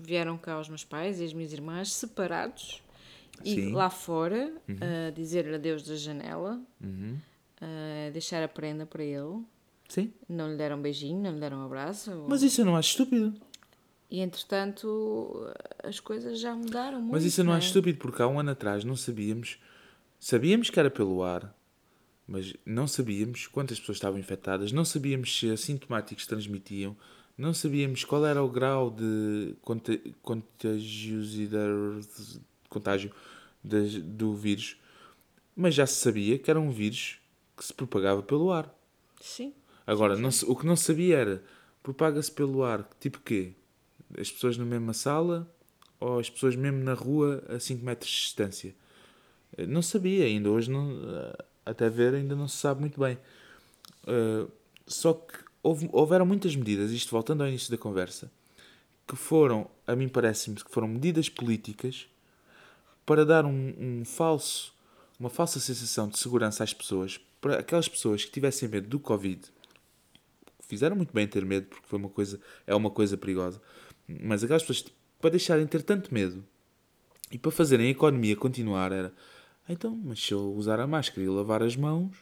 vieram 0.00 0.38
cá 0.38 0.60
os 0.60 0.68
meus 0.68 0.84
pais 0.84 1.20
e 1.20 1.24
as 1.24 1.32
minhas 1.32 1.52
irmãs 1.52 1.92
separados 1.92 2.80
e 3.44 3.54
Sim. 3.54 3.72
lá 3.72 3.90
fora 3.90 4.52
uhum. 4.68 4.74
uh, 4.74 5.12
dizer 5.12 5.52
adeus 5.54 5.82
da 5.82 5.96
janela, 5.96 6.60
uhum. 6.82 7.16
uh, 7.60 8.12
deixar 8.12 8.42
a 8.42 8.48
prenda 8.48 8.86
para 8.86 9.02
ele. 9.02 9.42
Sim. 9.88 10.12
Não 10.28 10.50
lhe 10.50 10.56
deram 10.56 10.78
um 10.78 10.82
beijinho, 10.82 11.20
não 11.20 11.32
lhe 11.32 11.40
deram 11.40 11.58
um 11.58 11.64
abraço. 11.64 12.26
Mas 12.28 12.42
isso 12.42 12.60
eu 12.60 12.64
não 12.64 12.76
acho 12.76 12.90
estúpido. 12.90 13.34
E 14.10 14.20
entretanto 14.20 15.48
as 15.82 16.00
coisas 16.00 16.40
já 16.40 16.54
mudaram 16.54 17.00
muito. 17.00 17.12
Mas 17.12 17.24
isso 17.24 17.40
eu 17.40 17.44
não, 17.44 17.50
não 17.50 17.56
é? 17.56 17.58
acho 17.58 17.68
estúpido 17.68 17.98
porque 17.98 18.22
há 18.22 18.28
um 18.28 18.38
ano 18.38 18.50
atrás 18.50 18.84
não 18.84 18.96
sabíamos. 18.96 19.58
Sabíamos 20.18 20.68
que 20.68 20.78
era 20.78 20.90
pelo 20.90 21.22
ar, 21.22 21.54
mas 22.26 22.54
não 22.64 22.86
sabíamos 22.86 23.46
quantas 23.46 23.80
pessoas 23.80 23.96
estavam 23.96 24.18
infectadas, 24.18 24.70
não 24.70 24.84
sabíamos 24.84 25.38
se 25.38 25.50
assintomáticos 25.50 26.26
transmitiam, 26.26 26.94
não 27.36 27.54
sabíamos 27.54 28.04
qual 28.04 28.26
era 28.26 28.42
o 28.42 28.48
grau 28.48 28.90
de 28.90 29.54
contagiosidade, 30.22 32.40
contágio 32.70 33.12
de, 33.62 34.00
do 34.00 34.34
vírus, 34.34 34.76
mas 35.54 35.74
já 35.74 35.86
se 35.86 35.96
sabia 35.96 36.38
que 36.38 36.50
era 36.50 36.58
um 36.58 36.70
vírus 36.70 37.18
que 37.56 37.64
se 37.64 37.74
propagava 37.74 38.22
pelo 38.22 38.50
ar. 38.50 38.74
Sim. 39.20 39.52
Agora, 39.86 40.16
não, 40.16 40.30
o 40.46 40.56
que 40.56 40.64
não 40.64 40.76
sabia 40.76 41.18
era, 41.18 41.44
propaga-se 41.82 42.32
pelo 42.32 42.64
ar, 42.64 42.88
tipo 42.98 43.20
quê? 43.20 43.52
As 44.18 44.30
pessoas 44.30 44.56
na 44.56 44.64
mesma 44.64 44.94
sala 44.94 45.52
ou 45.98 46.18
as 46.18 46.30
pessoas 46.30 46.56
mesmo 46.56 46.82
na 46.82 46.94
rua 46.94 47.44
a 47.48 47.60
5 47.60 47.84
metros 47.84 48.10
de 48.10 48.16
distância? 48.16 48.74
Eh, 49.56 49.66
não 49.66 49.82
sabia, 49.82 50.24
ainda 50.24 50.50
hoje, 50.50 50.70
não, 50.70 50.90
eh, 50.90 51.44
até 51.66 51.90
ver, 51.90 52.14
ainda 52.14 52.34
não 52.34 52.48
se 52.48 52.56
sabe 52.56 52.80
muito 52.80 52.98
bem. 52.98 53.18
Uh, 54.04 54.50
só 54.86 55.12
que 55.12 55.38
houve, 55.62 55.88
houveram 55.92 56.24
muitas 56.24 56.56
medidas, 56.56 56.90
isto 56.90 57.10
voltando 57.10 57.42
ao 57.42 57.48
início 57.48 57.70
da 57.70 57.76
conversa, 57.76 58.30
que 59.06 59.14
foram, 59.14 59.70
a 59.86 59.94
mim 59.94 60.08
parece-me, 60.08 60.56
que 60.56 60.70
foram 60.70 60.88
medidas 60.88 61.28
políticas 61.28 62.08
para 63.10 63.26
dar 63.26 63.44
um, 63.44 63.74
um 63.76 64.04
falso, 64.04 64.72
uma 65.18 65.28
falsa 65.28 65.58
sensação 65.58 66.06
de 66.06 66.16
segurança 66.16 66.62
às 66.62 66.72
pessoas, 66.72 67.20
para 67.40 67.58
aquelas 67.58 67.88
pessoas 67.88 68.24
que 68.24 68.30
tivessem 68.30 68.68
medo 68.68 68.86
do 68.86 69.00
Covid, 69.00 69.48
fizeram 70.60 70.94
muito 70.94 71.12
bem 71.12 71.26
ter 71.26 71.44
medo, 71.44 71.66
porque 71.66 71.88
foi 71.88 71.98
uma 71.98 72.08
coisa, 72.08 72.40
é 72.68 72.72
uma 72.72 72.88
coisa 72.88 73.16
perigosa, 73.16 73.60
mas 74.06 74.44
aquelas 74.44 74.62
pessoas, 74.62 74.92
para 75.20 75.30
deixarem 75.30 75.66
ter 75.66 75.82
tanto 75.82 76.14
medo 76.14 76.44
e 77.32 77.36
para 77.36 77.50
fazerem 77.50 77.88
a 77.88 77.90
economia 77.90 78.36
continuar, 78.36 78.92
era 78.92 79.12
então, 79.68 80.00
mas 80.04 80.24
se 80.24 80.32
eu 80.32 80.54
usar 80.54 80.78
a 80.78 80.86
máscara 80.86 81.26
e 81.26 81.28
lavar 81.28 81.64
as 81.64 81.74
mãos, 81.74 82.16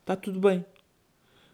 está 0.00 0.14
tudo 0.14 0.38
bem. 0.38 0.66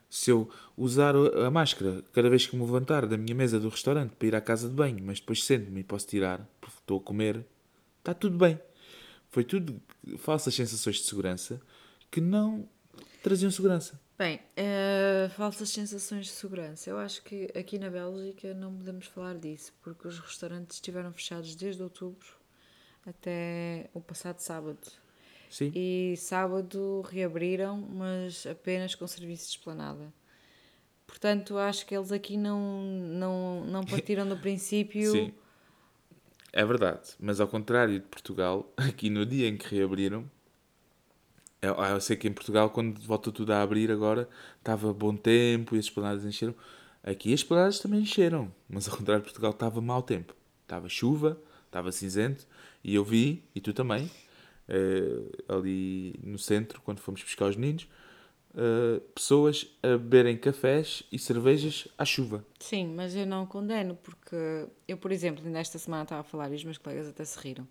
Se 0.08 0.32
eu 0.32 0.50
usar 0.76 1.14
a 1.14 1.52
máscara 1.52 2.02
cada 2.12 2.28
vez 2.28 2.48
que 2.48 2.56
me 2.56 2.64
levantar 2.64 3.06
da 3.06 3.16
minha 3.16 3.32
mesa 3.32 3.60
do 3.60 3.68
restaurante 3.68 4.10
para 4.16 4.26
ir 4.26 4.34
à 4.34 4.40
casa 4.40 4.68
de 4.68 4.74
banho, 4.74 4.98
mas 5.04 5.20
depois 5.20 5.44
sento-me 5.44 5.82
e 5.82 5.84
posso 5.84 6.08
tirar, 6.08 6.44
porque 6.60 6.78
estou 6.80 6.98
a 6.98 7.00
comer, 7.00 7.46
está 8.00 8.12
tudo 8.12 8.36
bem. 8.36 8.60
Foi 9.28 9.44
tudo 9.44 9.80
falsas 10.18 10.54
sensações 10.54 10.96
de 10.96 11.04
segurança 11.04 11.60
que 12.10 12.20
não 12.20 12.68
traziam 13.22 13.50
segurança. 13.50 14.00
Bem, 14.18 14.36
uh, 14.36 15.30
falsas 15.30 15.70
sensações 15.70 16.26
de 16.26 16.32
segurança. 16.32 16.90
Eu 16.90 16.98
acho 16.98 17.22
que 17.22 17.48
aqui 17.56 17.78
na 17.78 17.88
Bélgica 17.88 18.52
não 18.52 18.76
podemos 18.76 19.06
falar 19.06 19.34
disso, 19.38 19.72
porque 19.80 20.06
os 20.08 20.18
restaurantes 20.18 20.76
estiveram 20.76 21.12
fechados 21.12 21.54
desde 21.54 21.82
outubro 21.82 22.28
até 23.06 23.88
o 23.94 24.00
passado 24.00 24.38
sábado. 24.40 24.80
Sim. 25.48 25.72
E 25.74 26.14
sábado 26.16 27.00
reabriram, 27.02 27.78
mas 27.78 28.46
apenas 28.46 28.94
com 28.94 29.06
serviços 29.06 29.50
de 29.50 29.58
esplanada. 29.58 30.12
Portanto, 31.06 31.56
acho 31.58 31.86
que 31.86 31.96
eles 31.96 32.12
aqui 32.12 32.36
não, 32.36 32.82
não, 32.82 33.64
não 33.64 33.84
partiram 33.84 34.28
do 34.28 34.36
princípio. 34.38 35.34
É 36.52 36.64
verdade, 36.64 37.10
mas 37.20 37.40
ao 37.40 37.46
contrário 37.46 37.94
de 37.94 38.06
Portugal, 38.06 38.72
aqui 38.76 39.08
no 39.08 39.24
dia 39.24 39.48
em 39.48 39.56
que 39.56 39.74
reabriram, 39.74 40.28
eu, 41.62 41.74
eu, 41.74 42.00
sei 42.00 42.16
que 42.16 42.26
em 42.26 42.32
Portugal, 42.32 42.70
quando 42.70 42.98
volta 43.00 43.30
tudo 43.30 43.52
a 43.52 43.62
abrir 43.62 43.90
agora, 43.90 44.28
estava 44.58 44.92
bom 44.94 45.14
tempo 45.14 45.76
e 45.76 45.78
as 45.78 45.84
esplanadas 45.84 46.24
encheram. 46.24 46.54
Aqui 47.02 47.32
as 47.32 47.40
esplanadas 47.40 47.78
também 47.78 48.00
encheram, 48.00 48.52
mas 48.68 48.88
ao 48.88 48.96
contrário 48.96 49.22
de 49.22 49.28
Portugal 49.28 49.50
estava 49.50 49.80
mau 49.80 50.02
tempo. 50.02 50.34
Estava 50.62 50.88
chuva, 50.88 51.40
estava 51.66 51.92
cinzento 51.92 52.46
e 52.82 52.94
eu 52.94 53.04
vi, 53.04 53.44
e 53.54 53.60
tu 53.60 53.72
também, 53.74 54.10
uh, 54.68 55.54
ali 55.54 56.18
no 56.22 56.38
centro, 56.38 56.80
quando 56.82 57.00
fomos 57.00 57.22
buscar 57.22 57.46
os 57.46 57.56
meninos, 57.56 57.86
uh, 58.54 59.00
pessoas 59.14 59.66
a 59.82 59.88
beberem 59.98 60.36
cafés 60.36 61.02
e 61.10 61.18
cervejas 61.18 61.88
à 61.96 62.04
chuva. 62.04 62.44
Sim, 62.58 62.94
mas 62.94 63.14
eu 63.14 63.26
não 63.26 63.46
condeno, 63.46 63.96
porque 64.02 64.66
eu, 64.86 64.96
por 64.96 65.12
exemplo, 65.12 65.48
nesta 65.48 65.78
semana 65.78 66.04
estava 66.04 66.20
a 66.20 66.24
falar 66.24 66.50
e 66.52 66.56
os 66.56 66.64
meus 66.64 66.78
colegas 66.78 67.08
até 67.08 67.24
se 67.24 67.38
riram 67.38 67.66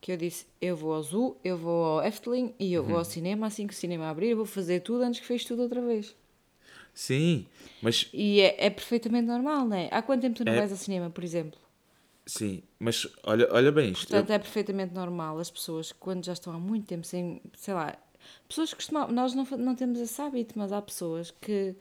que 0.00 0.10
eu 0.12 0.16
disse: 0.16 0.46
eu 0.60 0.76
vou 0.76 0.94
ao 0.94 1.02
Zoo, 1.02 1.36
eu 1.44 1.56
vou 1.56 1.84
ao 1.84 2.04
Efteling 2.04 2.54
e 2.58 2.72
eu 2.72 2.82
vou 2.82 2.94
ao 2.94 3.00
uhum. 3.00 3.04
cinema. 3.04 3.46
Assim 3.46 3.66
que 3.66 3.74
o 3.74 3.76
cinema 3.76 4.08
abrir, 4.08 4.30
eu 4.30 4.36
vou 4.36 4.46
fazer 4.46 4.80
tudo 4.80 5.02
antes 5.02 5.20
que 5.20 5.26
feche 5.26 5.46
tudo 5.46 5.62
outra 5.62 5.80
vez. 5.80 6.14
Sim, 6.94 7.46
mas. 7.82 8.08
E 8.12 8.40
é, 8.40 8.66
é 8.66 8.70
perfeitamente 8.70 9.26
normal, 9.26 9.66
não 9.66 9.76
é? 9.76 9.88
Há 9.90 10.02
quanto 10.02 10.22
tempo 10.22 10.36
tu 10.36 10.44
não 10.44 10.52
é... 10.52 10.56
vais 10.56 10.72
ao 10.72 10.78
cinema, 10.78 11.10
por 11.10 11.22
exemplo? 11.22 11.60
Sim, 12.26 12.62
mas 12.78 13.06
olha, 13.24 13.48
olha 13.50 13.72
bem 13.72 13.92
isto. 13.92 14.06
Portanto, 14.06 14.30
eu... 14.30 14.36
é 14.36 14.38
perfeitamente 14.38 14.94
normal 14.94 15.38
as 15.38 15.50
pessoas, 15.50 15.92
quando 15.92 16.24
já 16.24 16.32
estão 16.32 16.52
há 16.52 16.58
muito 16.58 16.86
tempo 16.86 17.06
sem. 17.06 17.40
sei 17.56 17.74
lá. 17.74 17.96
Pessoas 18.48 18.70
que 18.70 18.76
costumam. 18.76 19.08
Nós 19.08 19.34
não, 19.34 19.44
não 19.58 19.74
temos 19.74 19.98
esse 19.98 20.20
hábito, 20.20 20.58
mas 20.58 20.72
há 20.72 20.80
pessoas 20.80 21.30
que 21.30 21.74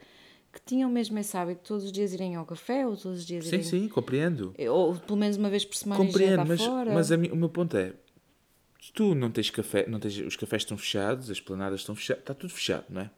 que 0.51 0.59
tinham 0.65 0.89
mesmo 0.89 1.17
esse 1.19 1.37
hábito 1.37 1.61
todos 1.63 1.83
os 1.83 1.91
dias 1.91 2.11
irem 2.11 2.35
ao 2.35 2.43
café 2.43 2.85
ou 2.85 2.97
todos 2.97 3.19
os 3.19 3.25
dias 3.25 3.45
irem... 3.45 3.61
Sim, 3.61 3.81
sim, 3.81 3.87
compreendo. 3.87 4.53
Ou 4.71 4.95
pelo 4.95 5.17
menos 5.17 5.37
uma 5.37 5.47
vez 5.47 5.63
por 5.63 5.75
semana 5.75 6.03
compreendo, 6.03 6.43
mas, 6.43 6.59
fora. 6.59 6.91
Mas 6.91 7.11
a, 7.11 7.15
o 7.15 7.35
meu 7.35 7.49
ponto 7.49 7.77
é, 7.77 7.93
se 8.81 8.91
tu 8.93 9.13
não 9.13 9.29
tens 9.29 9.49
café, 9.49 9.85
não 9.87 9.99
tens, 9.99 10.17
os 10.17 10.35
cafés 10.35 10.63
estão 10.63 10.77
fechados, 10.77 11.29
as 11.29 11.39
planadas 11.39 11.81
estão 11.81 11.95
fechadas, 11.95 12.23
está 12.23 12.33
tudo 12.33 12.51
fechado, 12.51 12.85
não 12.89 13.01
é? 13.01 13.11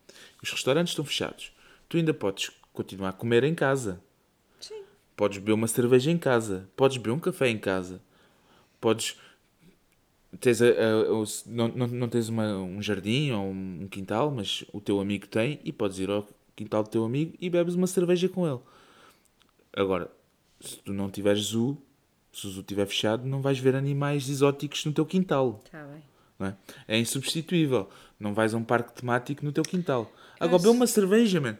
Os 0.43 0.51
restaurantes 0.51 0.91
estão 0.91 1.05
fechados. 1.05 1.53
Tu 1.87 1.97
ainda 1.97 2.13
podes 2.13 2.51
continuar 2.73 3.09
a 3.09 3.13
comer 3.13 3.43
em 3.43 3.55
casa. 3.55 4.01
Sim. 4.59 4.83
Podes 5.15 5.37
beber 5.37 5.53
uma 5.53 5.67
cerveja 5.67 6.11
em 6.11 6.17
casa. 6.17 6.69
Podes 6.75 6.97
beber 6.97 7.11
um 7.11 7.19
café 7.19 7.47
em 7.47 7.57
casa. 7.57 8.01
Podes. 8.79 9.17
Tens 10.39 10.61
a, 10.61 10.65
a- 10.67 11.11
o- 11.13 11.23
não, 11.47 11.67
não, 11.69 11.87
não 11.87 12.09
tens 12.09 12.29
uma- 12.29 12.55
um 12.57 12.81
jardim 12.81 13.31
ou 13.31 13.51
um 13.51 13.87
quintal, 13.89 14.31
mas 14.31 14.63
o 14.71 14.79
teu 14.79 14.99
amigo 14.99 15.27
tem 15.27 15.59
e 15.63 15.71
podes 15.73 15.99
ir 15.99 16.09
ao 16.09 16.27
quintal 16.55 16.83
do 16.83 16.89
teu 16.89 17.03
amigo 17.03 17.33
e 17.39 17.49
bebes 17.49 17.75
uma 17.75 17.87
cerveja 17.87 18.29
com 18.29 18.47
ele. 18.47 18.59
Agora, 19.75 20.09
se 20.59 20.77
tu 20.77 20.93
não 20.93 21.09
tiveres 21.09 21.41
zoo, 21.43 21.77
se 22.31 22.47
o 22.47 22.49
zoo 22.49 22.61
estiver 22.61 22.85
fechado, 22.85 23.25
não 23.27 23.41
vais 23.41 23.59
ver 23.59 23.75
animais 23.75 24.29
exóticos 24.29 24.85
no 24.85 24.93
teu 24.93 25.05
quintal. 25.05 25.61
Está 25.65 25.83
bem. 25.85 26.01
não 26.39 26.47
é? 26.47 26.55
É 26.87 26.97
insubstituível. 26.99 27.87
Não 28.19 28.33
vais 28.33 28.53
a 28.53 28.57
um 28.57 28.63
parque 28.63 28.93
temático 28.93 29.43
no 29.45 29.51
teu 29.51 29.63
quintal. 29.63 30.11
Agora, 30.39 30.55
acho- 30.55 30.63
bebe 30.65 30.75
uma 30.77 30.87
cerveja, 30.87 31.39
mano. 31.41 31.57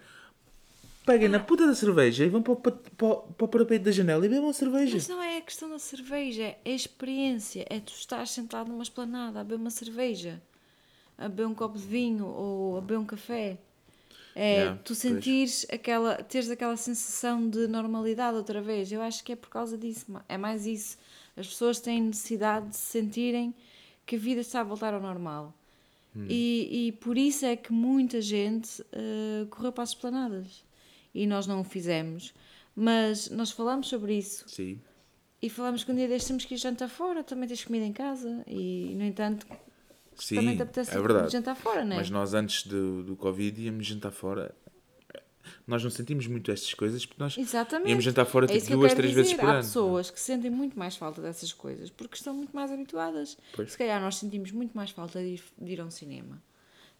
Peguem 1.05 1.29
na 1.29 1.39
puta 1.39 1.65
da 1.65 1.73
cerveja 1.73 2.23
e 2.25 2.29
vão 2.29 2.43
para, 2.43 2.53
o 2.53 2.55
pa- 2.55 2.71
para, 2.71 3.15
para 3.15 3.45
o 3.45 3.47
parapeito 3.47 3.85
da 3.85 3.91
janela 3.91 4.23
e 4.25 4.29
bebam 4.29 4.45
uma 4.45 4.53
cerveja. 4.53 4.93
Mas 4.93 5.07
não 5.07 5.21
é 5.21 5.37
a 5.37 5.41
questão 5.41 5.69
da 5.69 5.79
cerveja, 5.79 6.43
é 6.43 6.59
a 6.63 6.69
experiência. 6.69 7.65
É 7.69 7.79
tu 7.79 7.91
estás 7.93 8.29
sentado 8.31 8.69
numa 8.69 8.83
esplanada 8.83 9.39
a 9.41 9.43
beber 9.43 9.55
uma 9.59 9.71
cerveja, 9.71 10.41
a 11.17 11.27
beber 11.27 11.47
um 11.47 11.55
copo 11.55 11.77
de 11.77 11.85
vinho 11.85 12.27
ou 12.27 12.77
a 12.77 12.81
beber 12.81 12.99
um 12.99 13.05
café. 13.05 13.57
É 14.35 14.53
Yeah, 14.59 14.77
tu 14.77 14.87
pois. 14.89 14.99
sentires 14.99 15.65
aquela, 15.71 16.15
teres 16.23 16.49
aquela 16.49 16.77
sensação 16.77 17.49
de 17.49 17.67
normalidade 17.67 18.37
outra 18.37 18.61
vez. 18.61 18.91
Eu 18.91 19.01
acho 19.01 19.23
que 19.23 19.33
é 19.33 19.35
por 19.35 19.49
causa 19.49 19.77
disso. 19.77 20.05
É 20.29 20.37
mais 20.37 20.65
isso. 20.65 20.97
As 21.35 21.47
pessoas 21.47 21.79
têm 21.79 22.01
necessidade 22.01 22.69
de 22.69 22.75
se 22.77 22.83
sentirem 22.99 23.53
que 24.05 24.15
a 24.15 24.19
vida 24.19 24.39
está 24.41 24.61
a 24.61 24.63
voltar 24.63 24.93
ao 24.93 25.01
normal. 25.01 25.53
Hum. 26.15 26.27
E, 26.29 26.87
e 26.87 26.91
por 26.93 27.17
isso 27.17 27.45
é 27.45 27.55
que 27.57 27.73
muita 27.73 28.21
gente 28.21 28.83
eh, 28.93 29.45
correu 29.49 29.71
para 29.71 29.83
as 29.83 29.89
esplanadas. 29.89 30.63
E 31.13 31.27
nós 31.27 31.45
não 31.47 31.61
o 31.61 31.63
fizemos. 31.63 32.33
Mas 32.75 33.29
nós 33.29 33.51
falamos 33.51 33.87
sobre 33.87 34.15
isso. 34.17 34.47
Sim. 34.47 34.79
E 35.41 35.49
falamos 35.49 35.83
que 35.83 35.91
um 35.91 35.95
dia 35.95 36.07
destes 36.07 36.27
temos 36.27 36.45
que 36.45 36.53
ir 36.53 36.57
jantar 36.57 36.87
fora, 36.87 37.23
também 37.23 37.47
tens 37.47 37.63
comida 37.65 37.83
em 37.85 37.91
casa. 37.93 38.43
E, 38.47 38.93
no 38.95 39.03
entanto, 39.03 39.45
Sim, 40.15 40.35
também 40.35 40.55
te 40.55 40.61
apetece 40.61 40.95
é 40.95 41.01
verdade. 41.01 41.31
jantar 41.31 41.55
fora, 41.55 41.83
não 41.83 41.93
é? 41.93 41.97
Mas 41.97 42.09
nós 42.09 42.33
antes 42.33 42.65
do, 42.67 43.03
do 43.03 43.15
Covid 43.15 43.59
íamos 43.61 43.87
jantar 43.87 44.11
fora. 44.11 44.53
Nós 45.65 45.83
não 45.83 45.89
sentimos 45.89 46.27
muito 46.27 46.51
estas 46.51 46.73
coisas 46.73 47.05
porque 47.05 47.21
nós 47.21 47.37
Exatamente. 47.37 47.89
íamos 47.89 48.03
jantar 48.03 48.25
fora 48.25 48.45
É 48.45 48.59
tipo 48.59 48.71
duas, 48.73 48.93
três 48.93 49.09
dizer. 49.11 49.21
vezes 49.23 49.37
por 49.37 49.45
Há 49.49 49.53
ano. 49.53 49.61
pessoas 49.63 50.09
que 50.11 50.19
sentem 50.19 50.51
muito 50.51 50.77
mais 50.77 50.95
falta 50.95 51.21
dessas 51.21 51.51
coisas 51.53 51.89
porque 51.89 52.15
estão 52.15 52.33
muito 52.33 52.55
mais 52.55 52.71
habituadas. 52.71 53.37
Pois. 53.55 53.71
Se 53.71 53.77
calhar 53.77 53.99
nós 54.01 54.17
sentimos 54.17 54.51
muito 54.51 54.73
mais 54.77 54.91
falta 54.91 55.19
de 55.19 55.25
ir, 55.35 55.43
de 55.59 55.71
ir 55.71 55.81
ao 55.81 55.89
cinema. 55.89 56.41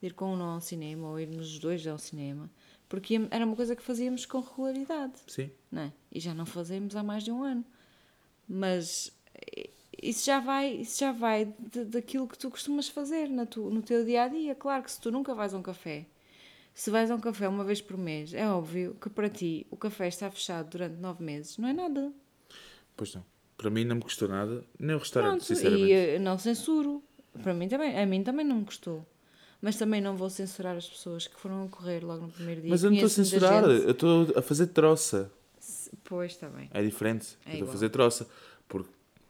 De 0.01 0.07
ir 0.07 0.13
com 0.13 0.33
um 0.33 0.37
não 0.37 0.49
ao 0.51 0.61
cinema 0.61 1.07
ou 1.09 1.19
irmos 1.19 1.47
os 1.53 1.59
dois 1.59 1.85
ao 1.85 1.97
cinema. 1.97 2.49
Porque 2.91 3.21
era 3.31 3.45
uma 3.45 3.55
coisa 3.55 3.73
que 3.73 3.81
fazíamos 3.81 4.25
com 4.25 4.41
regularidade. 4.41 5.13
Sim. 5.25 5.49
não 5.71 5.83
é? 5.83 5.93
E 6.11 6.19
já 6.19 6.33
não 6.33 6.45
fazemos 6.45 6.93
há 6.93 7.01
mais 7.01 7.23
de 7.23 7.31
um 7.31 7.41
ano. 7.41 7.63
Mas 8.47 9.13
eh, 9.33 9.69
isso 10.03 10.25
já 10.25 10.41
vai, 10.41 10.73
isso 10.75 10.99
já 10.99 11.13
vai 11.13 11.45
de- 11.71 11.85
daquilo 11.85 12.27
que 12.27 12.37
tu 12.37 12.49
costumas 12.49 12.89
fazer 12.89 13.29
na 13.29 13.45
tu, 13.45 13.69
no 13.69 13.81
teu 13.81 14.03
dia 14.03 14.23
a 14.23 14.27
dia. 14.27 14.53
Claro 14.55 14.83
que 14.83 14.91
se 14.91 14.99
tu 14.99 15.09
nunca 15.09 15.33
vais 15.33 15.53
a 15.53 15.57
um 15.57 15.61
café, 15.61 16.05
se 16.73 16.91
vais 16.91 17.09
a 17.09 17.15
um 17.15 17.19
café 17.21 17.47
uma 17.47 17.63
vez 17.63 17.81
por 17.81 17.97
mês, 17.97 18.33
é 18.33 18.45
óbvio 18.45 18.97
que 19.01 19.09
para 19.09 19.29
ti 19.29 19.65
o 19.71 19.77
café 19.77 20.09
está 20.09 20.29
fechado 20.29 20.69
durante 20.71 20.97
nove 20.99 21.23
meses, 21.23 21.57
não 21.57 21.69
é 21.69 21.73
nada. 21.73 22.11
Pois 22.97 23.15
não. 23.15 23.23
Para 23.55 23.69
mim 23.69 23.85
não 23.85 23.95
me 23.95 24.01
custou 24.01 24.27
nada, 24.27 24.65
nem 24.77 24.95
o 24.97 24.99
restaurante, 24.99 25.29
Pronto, 25.31 25.45
sinceramente. 25.45 25.85
e 25.85 25.93
eh, 25.93 26.19
não 26.19 26.37
censuro. 26.37 27.01
Para 27.41 27.53
mim 27.53 27.69
também, 27.69 27.97
a 27.97 28.05
mim 28.05 28.21
também 28.21 28.45
não 28.45 28.57
me 28.57 28.65
custou. 28.65 29.05
Mas 29.61 29.75
também 29.77 30.01
não 30.01 30.17
vou 30.17 30.29
censurar 30.29 30.75
as 30.75 30.87
pessoas 30.89 31.27
que 31.27 31.39
foram 31.39 31.65
a 31.65 31.67
correr 31.69 32.03
logo 32.03 32.25
no 32.25 32.31
primeiro 32.31 32.61
dia. 32.61 32.69
Mas 32.69 32.83
eu 32.83 32.89
não 32.89 32.97
estou 32.97 33.07
a 33.07 33.09
censurar, 33.09 33.63
eu 33.63 33.91
estou 33.91 34.33
a 34.35 34.41
fazer 34.41 34.67
troça. 34.67 35.31
Pois, 36.03 36.31
está 36.31 36.49
bem. 36.49 36.69
É 36.73 36.81
diferente. 36.81 37.37
É 37.45 37.49
eu 37.49 37.53
estou 37.53 37.69
a 37.69 37.71
fazer 37.71 37.89
troça. 37.89 38.27
Porque, 38.67 38.89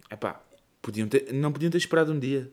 epá, 0.09 0.41
podiam 0.81 1.07
ter, 1.07 1.33
não 1.33 1.51
podiam 1.51 1.69
ter 1.69 1.77
esperado 1.77 2.13
um 2.13 2.19
dia. 2.19 2.51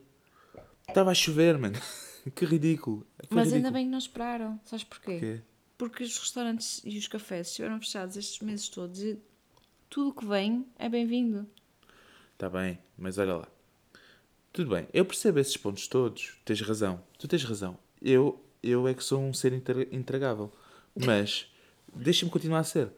Estava 0.87 1.11
a 1.11 1.13
chover, 1.13 1.57
mano. 1.57 1.79
que 2.35 2.45
ridículo. 2.45 3.07
Foi 3.27 3.37
Mas 3.37 3.47
ainda 3.53 3.55
ridículo. 3.55 3.73
bem 3.73 3.85
que 3.85 3.91
não 3.91 3.97
esperaram. 3.97 4.59
Sabes 4.65 4.83
porquê? 4.83 5.11
Porquê? 5.11 5.41
Porque 5.77 6.03
os 6.03 6.17
restaurantes 6.17 6.81
e 6.83 6.97
os 6.97 7.07
cafés 7.07 7.47
estiveram 7.47 7.79
fechados 7.79 8.17
estes 8.17 8.39
meses 8.41 8.67
todos 8.67 9.01
e 9.01 9.17
tudo 9.89 10.09
o 10.09 10.13
que 10.13 10.25
vem 10.25 10.65
é 10.77 10.89
bem-vindo. 10.89 11.47
Está 12.33 12.49
bem, 12.49 12.77
mas 12.97 13.17
olha 13.17 13.37
lá. 13.37 13.47
Tudo 14.59 14.71
bem, 14.71 14.89
eu 14.93 15.05
percebo 15.05 15.39
esses 15.39 15.55
pontos 15.55 15.87
todos. 15.87 16.33
Tens 16.43 16.59
razão. 16.59 17.01
Tu 17.17 17.29
tens 17.29 17.45
razão. 17.45 17.79
Eu, 18.01 18.43
eu 18.61 18.89
é 18.89 18.93
que 18.93 19.01
sou 19.01 19.21
um 19.21 19.33
ser 19.33 19.53
intra- 19.53 19.87
intragável. 19.89 20.51
Mas, 20.93 21.49
deixa-me 21.95 22.29
continuar 22.29 22.59
a 22.59 22.63
ser. 22.65 22.89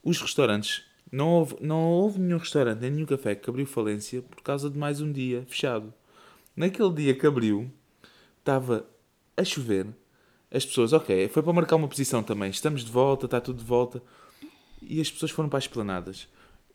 Os 0.00 0.20
restaurantes, 0.20 0.84
não 1.10 1.28
houve, 1.30 1.56
não 1.60 1.82
houve 1.88 2.20
nenhum 2.20 2.38
restaurante, 2.38 2.82
nem 2.82 2.92
nenhum 2.92 3.04
café 3.04 3.34
que 3.34 3.50
abriu 3.50 3.66
falência 3.66 4.22
por 4.22 4.40
causa 4.42 4.70
de 4.70 4.78
mais 4.78 5.00
um 5.00 5.10
dia 5.10 5.44
fechado. 5.48 5.92
Naquele 6.54 6.92
dia 6.94 7.14
que 7.16 7.26
abriu, 7.26 7.68
estava 8.38 8.86
a 9.36 9.42
chover. 9.42 9.88
As 10.52 10.64
pessoas, 10.64 10.92
ok, 10.92 11.26
foi 11.30 11.42
para 11.42 11.52
marcar 11.52 11.74
uma 11.74 11.88
posição 11.88 12.22
também. 12.22 12.50
Estamos 12.50 12.84
de 12.84 12.92
volta, 12.92 13.24
está 13.26 13.40
tudo 13.40 13.58
de 13.58 13.64
volta. 13.64 14.00
E 14.80 15.00
as 15.00 15.10
pessoas 15.10 15.32
foram 15.32 15.48
para 15.48 15.58
as 15.58 15.64
esplanadas. 15.64 16.28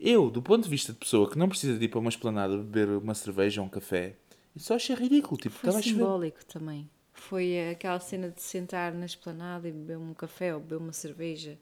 Eu, 0.04 0.32
do 0.32 0.42
ponto 0.42 0.64
de 0.64 0.70
vista 0.70 0.92
de 0.92 0.98
pessoa 0.98 1.30
que 1.30 1.38
não 1.38 1.48
precisa 1.48 1.78
de 1.78 1.86
ir 1.86 1.88
para 1.88 2.00
uma 2.00 2.10
esplanada 2.10 2.58
beber 2.58 2.90
uma 2.90 3.14
cerveja 3.14 3.62
ou 3.62 3.68
um 3.68 3.70
café, 3.70 4.16
isso 4.56 4.66
só 4.66 4.76
achei 4.76 4.96
ridículo. 4.96 5.40
Tipo, 5.40 5.56
Foi 5.56 5.82
simbólico 5.84 6.44
também. 6.46 6.90
Foi 7.14 7.70
aquela 7.70 8.00
cena 8.00 8.30
de 8.30 8.42
sentar 8.42 8.94
na 8.94 9.06
esplanada 9.06 9.70
e 9.70 9.72
beber 9.72 10.00
um 10.00 10.12
café 10.16 10.56
ou 10.56 10.60
beber 10.60 10.78
uma 10.78 10.92
cerveja. 10.92 11.56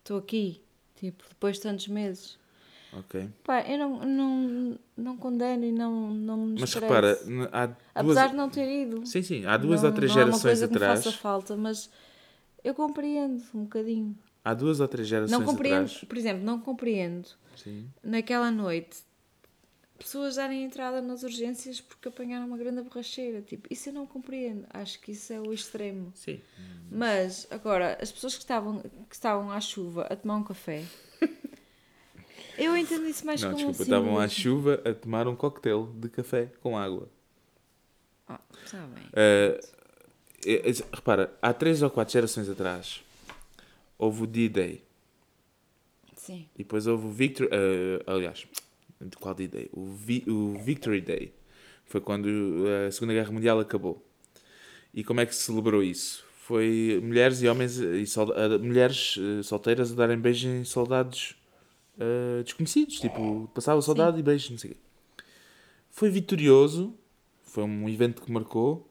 Estou 0.00 0.18
aqui, 0.18 0.60
tipo, 0.96 1.24
depois 1.30 1.56
de 1.56 1.62
tantos 1.62 1.88
meses. 1.88 2.38
Ok. 2.92 3.26
Pá, 3.42 3.62
eu 3.62 3.78
não, 3.78 4.04
não, 4.04 4.78
não 4.94 5.16
condeno 5.16 5.64
e 5.64 5.72
não, 5.72 6.10
não 6.10 6.36
me 6.36 6.60
Mas 6.60 6.68
estresse. 6.68 6.80
repara, 6.80 7.18
há 7.50 7.66
duas... 7.66 7.78
Apesar 7.94 8.26
de 8.28 8.36
não 8.36 8.50
ter 8.50 8.68
ido. 8.82 9.06
Sim, 9.06 9.22
sim, 9.22 9.46
há 9.46 9.56
duas 9.56 9.80
não, 9.82 9.88
ou 9.88 9.94
três 9.94 10.10
não 10.10 10.18
gerações 10.20 10.44
é 10.44 10.66
uma 10.66 10.68
coisa 10.68 10.76
atrás. 10.76 11.00
que 11.00 11.06
me 11.06 11.12
faça 11.12 11.22
falta, 11.22 11.56
mas 11.56 11.88
eu 12.62 12.74
compreendo 12.74 13.42
um 13.54 13.62
bocadinho. 13.62 14.14
Há 14.44 14.54
duas 14.54 14.80
ou 14.80 14.88
três 14.88 15.06
gerações 15.06 15.38
Não 15.38 15.44
compreendo, 15.46 15.84
atrás. 15.86 16.04
por 16.04 16.16
exemplo, 16.16 16.44
não 16.44 16.60
compreendo 16.60 17.28
Sim. 17.56 17.88
naquela 18.02 18.50
noite 18.50 19.04
pessoas 20.02 20.34
darem 20.34 20.64
entrada 20.64 21.00
nas 21.00 21.22
urgências 21.22 21.80
porque 21.80 22.08
apanharam 22.08 22.46
uma 22.46 22.56
grande 22.58 22.82
borracheira. 22.82 23.40
Tipo, 23.40 23.68
isso 23.72 23.88
eu 23.88 23.92
não 23.92 24.04
compreendo. 24.06 24.66
Acho 24.70 25.00
que 25.00 25.12
isso 25.12 25.32
é 25.32 25.40
o 25.40 25.52
extremo. 25.52 26.12
Sim. 26.14 26.40
Mas, 26.90 27.46
agora, 27.50 27.96
as 28.00 28.10
pessoas 28.10 28.34
que 28.34 28.40
estavam, 28.40 28.80
que 28.80 29.14
estavam 29.14 29.50
à 29.50 29.60
chuva 29.60 30.02
a 30.10 30.16
tomar 30.16 30.36
um 30.36 30.42
café, 30.44 30.84
eu 32.58 32.76
entendo 32.76 33.06
isso 33.06 33.24
mais 33.24 33.40
Não, 33.42 33.52
como 33.52 33.58
desculpa, 33.70 33.80
um 33.80 33.84
estavam 33.84 34.18
à 34.18 34.28
chuva 34.28 34.82
a 34.84 34.92
tomar 34.92 35.28
um 35.28 35.36
coquetel 35.36 35.86
de 35.94 36.08
café 36.08 36.50
com 36.60 36.76
água. 36.76 37.08
Ah, 38.28 38.40
está 38.64 38.78
bem. 38.86 39.04
É- 39.14 39.60
repara, 40.92 41.32
há 41.40 41.52
três 41.52 41.80
ou 41.82 41.88
quatro 41.90 42.12
gerações 42.12 42.48
atrás 42.48 43.04
houve 44.02 44.22
o 44.24 44.26
D-Day. 44.26 44.82
Sim. 46.16 46.46
E 46.54 46.58
depois 46.58 46.86
houve 46.86 47.06
o 47.06 47.10
Victory. 47.10 47.48
eh, 47.52 48.02
aliás, 48.06 48.46
de 49.00 49.16
qual 49.16 49.34
D-Day? 49.34 49.68
O, 49.72 49.86
Vi- 49.86 50.24
o 50.28 50.58
Victory 50.58 51.00
Day. 51.00 51.32
Foi 51.84 52.00
quando 52.00 52.28
eh, 52.66 52.86
a 52.88 52.90
Segunda 52.92 53.12
Guerra 53.14 53.30
Mundial 53.32 53.60
acabou. 53.60 54.04
E 54.94 55.02
como 55.04 55.20
é 55.20 55.26
que 55.26 55.34
se 55.34 55.42
celebrou 55.42 55.82
isso? 55.82 56.24
Foi 56.36 57.00
mulheres 57.02 57.40
e 57.42 57.48
homens 57.48 57.78
e 57.78 58.04
solda- 58.06 58.34
eh, 58.34 58.58
mulheres 58.58 59.16
eh, 59.18 59.42
solteiras 59.42 59.92
a 59.92 59.94
darem 59.94 60.18
beijos 60.18 60.44
em 60.44 60.64
soldados 60.64 61.36
desconhecidos. 62.44 62.98
Tipo, 62.98 63.48
passava 63.54 63.78
o 63.78 63.82
soldado 63.82 64.18
e 64.18 64.22
beijos, 64.22 64.50
não 64.50 64.58
sei 64.58 64.70
o 64.72 64.74
quê. 64.74 64.80
Foi 65.90 66.10
vitorioso. 66.10 66.94
Foi 67.44 67.62
um 67.62 67.88
evento 67.88 68.22
que 68.22 68.32
marcou. 68.32 68.88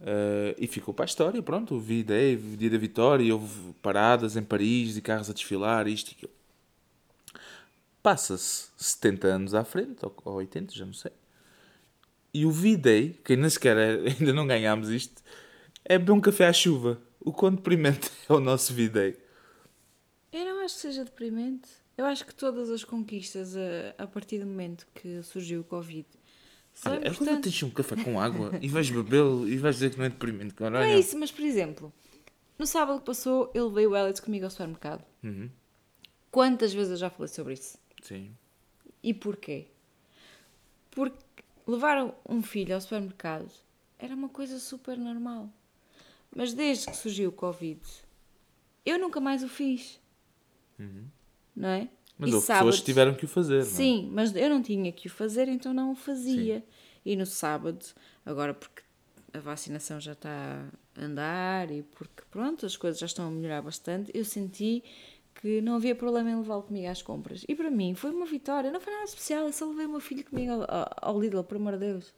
Eh, 0.00 0.54
e 0.58 0.66
ficou 0.66 0.94
para 0.94 1.04
a 1.04 1.06
história, 1.06 1.42
pronto, 1.42 1.78
V-Day, 1.78 2.36
o 2.36 2.56
dia 2.56 2.70
da 2.70 2.78
vitória, 2.78 3.32
houve 3.34 3.72
paradas 3.82 4.36
em 4.36 4.42
Paris 4.42 4.96
e 4.96 5.02
carros 5.02 5.28
a 5.28 5.32
desfilar, 5.32 5.88
isto 5.88 6.10
e 6.10 6.14
aquilo. 6.14 6.32
Passa-se 8.02 8.68
70 8.76 9.26
anos 9.28 9.54
à 9.54 9.64
frente, 9.64 9.98
ou 10.04 10.14
ou 10.24 10.34
80, 10.36 10.74
já 10.74 10.86
não 10.86 10.92
sei. 10.92 11.12
E 12.32 12.46
o 12.46 12.50
V-Day, 12.52 13.18
que 13.24 13.36
nem 13.36 13.50
sequer 13.50 13.76
é- 13.76 14.10
ainda 14.20 14.32
não 14.32 14.46
ganhámos 14.46 14.88
isto, 14.90 15.22
é 15.84 15.98
beber 15.98 16.12
um 16.12 16.20
café 16.20 16.46
à 16.46 16.52
chuva. 16.52 17.00
O 17.20 17.32
quão 17.32 17.54
deprimente 17.54 18.10
é 18.28 18.32
o 18.32 18.40
nosso 18.40 18.72
V-Day. 18.72 19.16
Eu 20.32 20.44
não 20.44 20.64
acho 20.64 20.74
que 20.76 20.80
seja 20.82 21.04
deprimente. 21.04 21.68
Eu 21.96 22.04
acho 22.06 22.24
que 22.24 22.34
todas 22.34 22.70
as 22.70 22.84
conquistas 22.84 23.56
a, 23.56 24.04
a 24.04 24.06
partir 24.06 24.38
do 24.38 24.46
momento 24.46 24.86
que 24.94 25.20
surgiu 25.22 25.62
o 25.62 25.64
Covid 25.64 26.06
Olha, 26.86 26.96
agora 26.96 27.10
importantes. 27.10 27.52
tens 27.52 27.62
um 27.62 27.70
café 27.70 27.96
com 28.02 28.20
água 28.20 28.52
e 28.62 28.68
vais 28.68 28.88
bebê-lo 28.90 29.48
e 29.48 29.56
vais 29.56 29.76
dizer 29.76 29.90
que 29.90 29.98
não 29.98 30.04
é 30.04 30.08
deprimente. 30.10 30.50
Não 30.50 30.70
Caralho. 30.70 30.90
é 30.90 30.98
isso, 30.98 31.18
mas 31.18 31.30
por 31.30 31.42
exemplo, 31.44 31.92
no 32.58 32.66
sábado 32.66 33.00
que 33.00 33.06
passou, 33.06 33.50
ele 33.54 33.68
veio 33.70 33.90
o 33.90 33.96
Elliot 33.96 34.22
comigo 34.22 34.44
ao 34.44 34.50
supermercado. 34.50 35.04
Uhum. 35.22 35.50
Quantas 36.30 36.72
vezes 36.72 36.92
eu 36.92 36.96
já 36.96 37.10
falei 37.10 37.28
sobre 37.28 37.54
isso? 37.54 37.78
Sim. 38.02 38.30
E 39.02 39.12
porquê? 39.14 39.66
Porque 40.90 41.18
levar 41.66 42.14
um 42.28 42.42
filho 42.42 42.74
ao 42.74 42.80
supermercado 42.80 43.50
era 43.98 44.14
uma 44.14 44.28
coisa 44.28 44.58
super 44.58 44.96
normal. 44.96 45.50
Mas 46.34 46.52
desde 46.52 46.86
que 46.86 46.96
surgiu 46.96 47.30
o 47.30 47.32
Covid, 47.32 47.80
eu 48.84 48.98
nunca 48.98 49.20
mais 49.20 49.42
o 49.42 49.48
fiz. 49.48 49.98
Não 51.56 51.68
é? 51.68 51.88
Mas 52.18 52.30
E 52.30 52.34
houve 52.34 52.46
sábado- 52.46 52.64
pessoas 52.66 52.80
que 52.80 52.86
tiveram 52.86 53.14
que 53.14 53.24
o 53.24 53.28
fazer, 53.28 53.58
não 53.58 53.62
é? 53.62 53.64
Sim, 53.64 54.08
mas 54.12 54.34
eu 54.34 54.50
não 54.50 54.60
tinha 54.62 54.90
que 54.90 55.06
o 55.06 55.10
fazer, 55.10 55.46
então 55.48 55.72
não 55.72 55.92
o 55.92 55.94
fazia. 55.94 56.64
E 57.04 57.14
no 57.16 57.24
sábado, 57.24 57.84
agora 58.26 58.52
porque 58.52 58.82
a 59.32 59.38
vacinação 59.38 60.00
já 60.00 60.12
está 60.12 60.64
a 60.96 61.04
andar 61.04 61.70
e 61.70 61.82
porque 61.82 62.22
pronto, 62.30 62.66
as 62.66 62.76
coisas 62.76 62.98
já 62.98 63.06
estão 63.06 63.28
a 63.28 63.30
melhorar 63.30 63.62
bastante, 63.62 64.10
eu 64.12 64.24
senti 64.24 64.82
que 65.40 65.60
não 65.60 65.76
havia 65.76 65.94
problema 65.94 66.28
em 66.30 66.36
levá-lo 66.36 66.62
comigo 66.64 66.88
às 66.88 67.00
compras. 67.00 67.44
E 67.48 67.54
para 67.54 67.70
mim 67.70 67.94
foi 67.94 68.10
uma 68.10 68.26
vitória, 68.26 68.72
não 68.72 68.80
foi 68.80 68.92
nada 68.92 69.04
especial, 69.04 69.46
eu 69.46 69.52
só 69.52 69.66
levei 69.66 69.86
o 69.86 69.90
meu 69.90 70.00
filho 70.00 70.24
comigo 70.24 70.50
ao, 70.52 70.88
ao- 71.00 71.20
Lidl, 71.20 71.42
por 71.44 71.56
amor 71.56 71.74
de 71.74 71.78
Deus. 71.86 72.12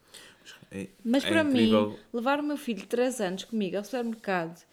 É, 0.72 0.86
Mas 1.04 1.22
é 1.24 1.28
para 1.28 1.42
incrível. 1.44 1.90
mim, 1.90 1.96
levar 2.14 2.40
o 2.40 2.42
meu 2.42 2.56
filho 2.56 2.80
de 2.80 2.86
3 2.86 3.20
anos 3.20 3.44
comigo 3.44 3.76
ao 3.76 3.84
supermercado, 3.84 4.64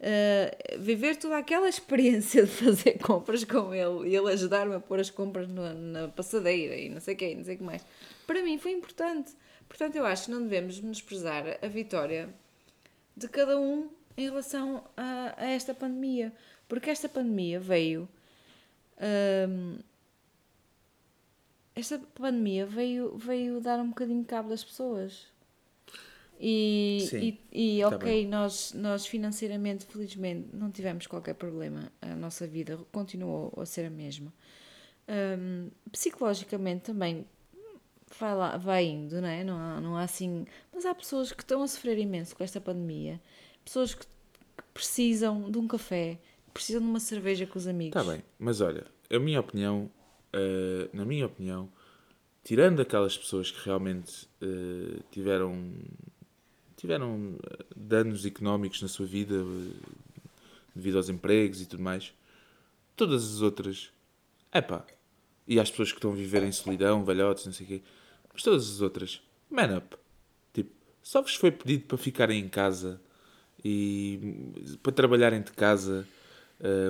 eh, 0.00 0.76
viver 0.78 1.16
toda 1.16 1.38
aquela 1.38 1.68
experiência 1.68 2.44
de 2.44 2.50
fazer 2.50 2.98
compras 3.02 3.44
com 3.44 3.74
ele 3.74 4.10
e 4.10 4.16
ele 4.16 4.32
ajudar-me 4.32 4.74
a 4.74 4.80
pôr 4.80 5.00
as 5.00 5.10
compras 5.10 5.48
na, 5.48 5.72
na 5.72 6.08
passadeira 6.08 6.76
e 6.76 6.88
não 6.88 7.00
sei 7.00 7.14
o 7.14 7.16
que, 7.16 7.34
não 7.34 7.44
sei 7.44 7.54
o 7.54 7.58
que 7.58 7.64
mais, 7.64 7.84
para 8.26 8.42
mim 8.42 8.58
foi 8.58 8.72
importante. 8.72 9.32
Portanto, 9.68 9.96
eu 9.96 10.04
acho 10.04 10.26
que 10.26 10.30
não 10.30 10.42
devemos 10.42 10.80
menosprezar 10.80 11.58
a 11.62 11.66
vitória 11.66 12.28
de 13.16 13.28
cada 13.28 13.58
um 13.58 13.90
em 14.16 14.24
relação 14.24 14.84
a, 14.96 15.34
a 15.36 15.46
esta 15.46 15.74
pandemia. 15.74 16.32
Porque 16.68 16.90
esta 16.90 17.08
pandemia 17.08 17.60
veio. 17.60 18.08
hum, 19.48 19.78
esta 21.74 21.98
pandemia 21.98 22.64
veio, 22.66 23.16
veio 23.18 23.60
dar 23.60 23.80
um 23.80 23.88
bocadinho 23.88 24.20
de 24.20 24.26
cabo 24.26 24.48
das 24.48 24.62
pessoas. 24.62 25.26
E, 26.40 27.06
Sim, 27.08 27.38
e, 27.52 27.78
e 27.78 27.84
ok, 27.84 28.26
nós, 28.26 28.72
nós 28.74 29.06
financeiramente, 29.06 29.86
felizmente, 29.86 30.48
não 30.52 30.70
tivemos 30.70 31.06
qualquer 31.06 31.34
problema. 31.34 31.92
A 32.02 32.14
nossa 32.14 32.46
vida 32.46 32.78
continuou 32.92 33.52
a 33.56 33.64
ser 33.64 33.86
a 33.86 33.90
mesma. 33.90 34.32
Hum, 35.08 35.70
psicologicamente 35.92 36.82
também 36.82 37.26
vai, 38.18 38.34
lá, 38.34 38.56
vai 38.56 38.84
indo, 38.84 39.20
não 39.20 39.28
é? 39.28 39.44
Não 39.44 39.58
há, 39.58 39.80
não 39.80 39.96
há 39.96 40.02
assim. 40.02 40.46
Mas 40.72 40.84
há 40.84 40.94
pessoas 40.94 41.32
que 41.32 41.42
estão 41.42 41.62
a 41.62 41.68
sofrer 41.68 41.98
imenso 41.98 42.34
com 42.36 42.44
esta 42.44 42.60
pandemia, 42.60 43.20
pessoas 43.64 43.94
que, 43.94 44.04
que 44.04 44.64
precisam 44.72 45.50
de 45.50 45.58
um 45.58 45.66
café, 45.66 46.18
precisam 46.52 46.80
de 46.80 46.88
uma 46.88 47.00
cerveja 47.00 47.46
com 47.46 47.58
os 47.58 47.66
amigos. 47.66 48.00
Está 48.00 48.12
bem, 48.12 48.22
mas 48.38 48.60
olha, 48.60 48.86
a 49.10 49.18
minha 49.18 49.40
opinião, 49.40 49.90
eh, 50.32 50.88
na 50.92 51.04
minha 51.04 51.26
opinião, 51.26 51.68
tirando 52.42 52.80
aquelas 52.80 53.16
pessoas 53.16 53.50
que 53.50 53.64
realmente 53.64 54.28
eh, 54.40 55.00
tiveram, 55.10 55.72
tiveram 56.84 57.38
eh, 57.42 57.64
danos 57.74 58.26
económicos 58.26 58.82
na 58.82 58.88
sua 58.88 59.06
vida 59.06 59.36
eh, 59.36 59.90
devido 60.74 60.98
aos 60.98 61.08
empregos 61.08 61.62
e 61.62 61.66
tudo 61.66 61.82
mais, 61.82 62.12
todas 62.94 63.24
as 63.24 63.40
outras, 63.40 63.90
epá, 64.52 64.84
e 65.48 65.58
às 65.58 65.70
pessoas 65.70 65.92
que 65.92 65.98
estão 65.98 66.12
a 66.12 66.14
viver 66.14 66.42
em 66.42 66.52
solidão, 66.52 67.02
velhotes, 67.02 67.46
não 67.46 67.54
sei 67.54 67.64
o 67.64 67.68
quê, 67.70 67.82
mas 68.30 68.42
todas 68.42 68.68
as 68.68 68.80
outras, 68.82 69.22
man 69.50 69.78
up. 69.78 69.96
Tipo, 70.52 70.72
só 71.02 71.22
vos 71.22 71.34
foi 71.34 71.50
pedido 71.50 71.84
para 71.86 71.96
ficarem 71.96 72.38
em 72.38 72.48
casa 72.48 73.00
e 73.64 74.20
hum, 74.22 74.76
para 74.82 74.92
trabalharem 74.92 75.40
de 75.40 75.52
casa, 75.52 76.06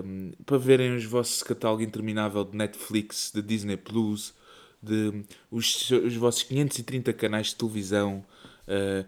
hum, 0.05 0.33
para 0.45 0.59
verem 0.59 0.97
os 0.97 1.05
vossos 1.05 1.41
catálogo 1.45 1.83
interminável 1.83 2.45
de 2.45 2.57
Netflix, 2.57 3.31
de 3.33 3.41
Disney 3.41 3.77
Plus, 3.77 4.35
de 4.83 5.25
os, 5.53 5.89
os 5.91 6.17
vossos 6.17 6.43
530 6.43 7.13
canais 7.13 7.49
de 7.49 7.57
televisão, 7.57 8.25
uh, 8.67 9.07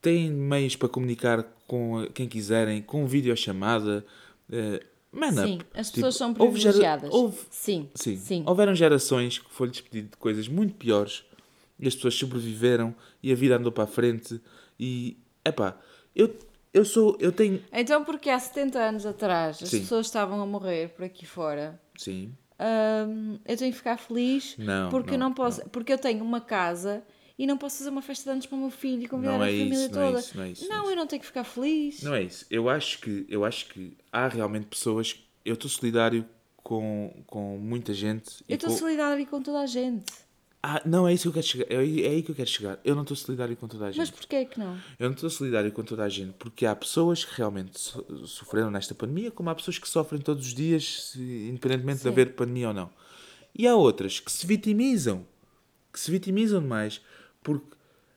têm 0.00 0.30
meios 0.30 0.76
para 0.76 0.88
comunicar 0.88 1.42
com 1.66 2.06
quem 2.14 2.28
quiserem, 2.28 2.80
com 2.82 3.06
videochamada. 3.06 4.04
Uh, 4.48 4.84
man 5.10 5.32
Sim, 5.32 5.54
up. 5.56 5.66
as 5.74 5.86
Tipo, 5.88 5.94
pessoas 5.96 6.16
são 6.16 6.28
houve 6.38 6.58
gera- 6.60 6.72
privilegiadas. 6.72 7.10
houve- 7.14 7.38
Sim, 7.50 7.88
Sim. 7.94 8.16
sim. 8.16 8.44
Houveram 8.46 8.74
gerações 8.74 9.38
que 9.38 9.50
foi-lhes 9.52 9.80
pedido 9.80 10.16
coisas 10.18 10.48
muito 10.48 10.74
piores 10.74 11.24
e 11.78 11.86
as 11.88 11.94
pessoas 11.94 12.14
sobreviveram 12.14 12.94
e 13.22 13.30
a 13.32 13.34
vida 13.34 13.56
andou 13.56 13.72
para 13.72 13.84
a 13.84 13.86
frente 13.86 14.40
e, 14.78 15.16
epá, 15.44 15.76
eu, 16.14 16.34
eu 16.72 16.84
sou, 16.84 17.16
eu 17.20 17.30
tenho, 17.32 17.62
Então, 17.72 18.04
porque 18.04 18.28
há 18.30 18.38
70 18.38 18.78
anos 18.78 19.06
atrás 19.06 19.62
as 19.62 19.68
Sim. 19.70 19.80
pessoas 19.80 20.06
estavam 20.06 20.40
a 20.42 20.46
morrer 20.46 20.88
por 20.90 21.04
aqui 21.04 21.24
fora, 21.26 21.80
sim, 21.96 22.32
hum, 23.08 23.38
eu 23.46 23.56
tenho 23.56 23.70
que 23.72 23.78
ficar 23.78 23.96
feliz 23.96 24.56
Não, 24.58 24.88
porque 24.90 25.14
eu 25.14 25.18
não, 25.18 25.28
não 25.28 25.34
posso, 25.34 25.62
porque 25.70 25.92
eu 25.92 25.98
tenho 25.98 26.24
uma 26.24 26.40
casa 26.40 27.02
e 27.38 27.46
não 27.46 27.56
posso 27.56 27.78
fazer 27.78 27.90
uma 27.90 28.02
festa 28.02 28.24
de 28.24 28.30
anos 28.30 28.46
para 28.46 28.56
o 28.56 28.60
meu 28.60 28.70
filho 28.70 29.02
e 29.04 29.08
convidar 29.08 29.32
Não 29.38 29.42
a 29.42 29.48
é 29.50 29.52
família 29.58 29.74
isso, 29.86 29.94
não 29.94 30.02
é 30.02 30.06
toda. 30.08 30.18
isso, 30.20 30.36
não 30.36 30.44
é 30.44 30.50
isso, 30.50 30.68
Não, 30.68 30.76
não 30.82 30.88
é 30.88 30.92
eu 30.92 30.96
não 30.96 31.06
tenho 31.06 31.20
que 31.20 31.26
ficar 31.26 31.44
feliz. 31.44 32.02
não 32.02 32.14
é 32.14 32.22
isso. 32.24 32.44
Eu 32.50 32.68
acho 32.68 32.98
que, 33.00 33.24
eu 33.28 33.44
acho 33.44 33.66
que 33.68 33.96
há 34.12 34.26
realmente 34.28 34.66
pessoas, 34.66 35.16
eu 35.44 35.54
estou 35.54 35.70
solidário 35.70 36.26
com, 36.56 37.14
com 37.26 37.56
muita 37.58 37.94
gente. 37.94 38.42
eu 38.48 38.56
estou 38.56 38.70
com- 38.70 38.76
solidária 38.76 39.24
com 39.26 39.40
toda 39.40 39.60
a 39.60 39.66
gente. 39.66 40.04
Ah, 40.60 40.82
não, 40.84 41.06
é 41.06 41.14
isso 41.14 41.22
que 41.22 41.28
eu 41.28 41.32
quero 41.34 41.46
chegar, 41.46 41.66
é 41.72 41.76
aí, 41.78 42.04
é 42.04 42.08
aí 42.08 42.22
que 42.22 42.32
eu 42.32 42.34
quero 42.34 42.48
chegar. 42.50 42.80
Eu 42.84 42.96
não 42.96 43.02
estou 43.02 43.16
solidário 43.16 43.56
com 43.56 43.68
toda 43.68 43.86
a 43.86 43.90
gente. 43.92 43.98
Mas 44.00 44.10
porquê 44.10 44.44
que 44.44 44.58
não? 44.58 44.76
Eu 44.98 45.06
não 45.08 45.14
estou 45.14 45.30
solidário 45.30 45.70
com 45.70 45.84
toda 45.84 46.02
a 46.02 46.08
gente, 46.08 46.32
porque 46.36 46.66
há 46.66 46.74
pessoas 46.74 47.24
que 47.24 47.32
realmente 47.36 47.78
so- 47.78 48.04
sofreram 48.26 48.68
nesta 48.68 48.92
pandemia, 48.92 49.30
como 49.30 49.48
há 49.50 49.54
pessoas 49.54 49.78
que 49.78 49.88
sofrem 49.88 50.20
todos 50.20 50.48
os 50.48 50.54
dias, 50.54 51.14
independentemente 51.16 51.98
de 51.98 52.02
Sim. 52.02 52.08
haver 52.08 52.34
pandemia 52.34 52.68
ou 52.68 52.74
não. 52.74 52.90
E 53.54 53.68
há 53.68 53.76
outras 53.76 54.18
que 54.18 54.32
se 54.32 54.44
vitimizam, 54.48 55.24
que 55.92 56.00
se 56.00 56.10
vitimizam 56.10 56.60
demais, 56.60 57.00
porque, 57.42 57.66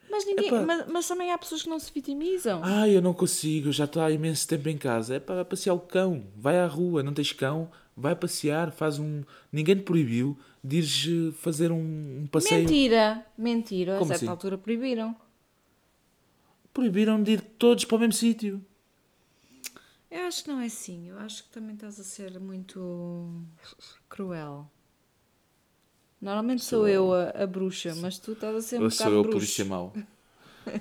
Mas, 0.10 0.26
ninguém, 0.26 0.48
Epá. 0.48 0.62
mas, 0.64 0.88
mas 0.88 1.08
também 1.08 1.32
há 1.32 1.38
pessoas 1.38 1.64
que 1.64 1.70
não 1.70 1.80
se 1.80 1.92
vitimizam. 1.94 2.62
ah, 2.64 2.88
eu 2.88 3.02
não 3.02 3.14
consigo, 3.14 3.72
já 3.72 3.86
estou 3.86 4.02
há 4.02 4.12
imenso 4.12 4.48
tempo 4.48 4.68
em 4.70 4.78
casa. 4.78 5.16
É 5.16 5.20
para 5.20 5.46
passear 5.46 5.74
o 5.74 5.80
cão, 5.80 6.26
vai 6.36 6.58
à 6.60 6.68
rua, 6.68 7.02
não 7.04 7.14
tens 7.14 7.32
cão, 7.32 7.72
vai 7.96 8.16
passear, 8.16 8.72
faz 8.72 9.00
um. 9.00 9.24
Ninguém 9.52 9.76
te 9.78 9.84
proibiu 9.84 10.38
de 10.64 10.78
ires 10.78 11.08
eh, 11.08 11.32
fazer 11.34 11.72
um, 11.72 12.22
um 12.24 12.28
passeio. 12.28 12.62
Mentira, 12.62 13.26
mentira. 13.38 13.96
A 13.96 14.00
Como 14.00 14.08
certa 14.10 14.26
assim? 14.26 14.30
altura 14.32 14.58
proibiram. 14.58 15.16
Proibiram 16.74 17.22
de 17.22 17.32
ir 17.34 17.42
todos 17.42 17.84
para 17.86 17.96
o 17.98 18.00
mesmo 18.00 18.14
sítio. 18.14 18.64
Eu 20.10 20.26
acho 20.26 20.44
que 20.44 20.50
não 20.50 20.60
é 20.60 20.66
assim. 20.66 21.10
Eu 21.10 21.18
acho 21.20 21.44
que 21.44 21.50
também 21.50 21.74
estás 21.74 22.00
a 22.00 22.04
ser 22.04 22.38
muito 22.40 23.34
cruel. 24.10 24.70
Normalmente 26.22 26.64
sou, 26.64 26.88
eu 26.88 27.12
a, 27.14 27.30
a 27.44 27.48
bruxa, 27.48 27.96
mas 27.96 28.20
tu 28.20 28.34
estás 28.34 28.56
a 28.56 28.62
ser 28.62 28.76
um 28.80 28.88
bocado 28.90 28.96
sou 28.96 29.12
eu 29.12 29.22
bruxo. 29.24 29.38
polícia 29.38 29.66
mau? 29.66 29.94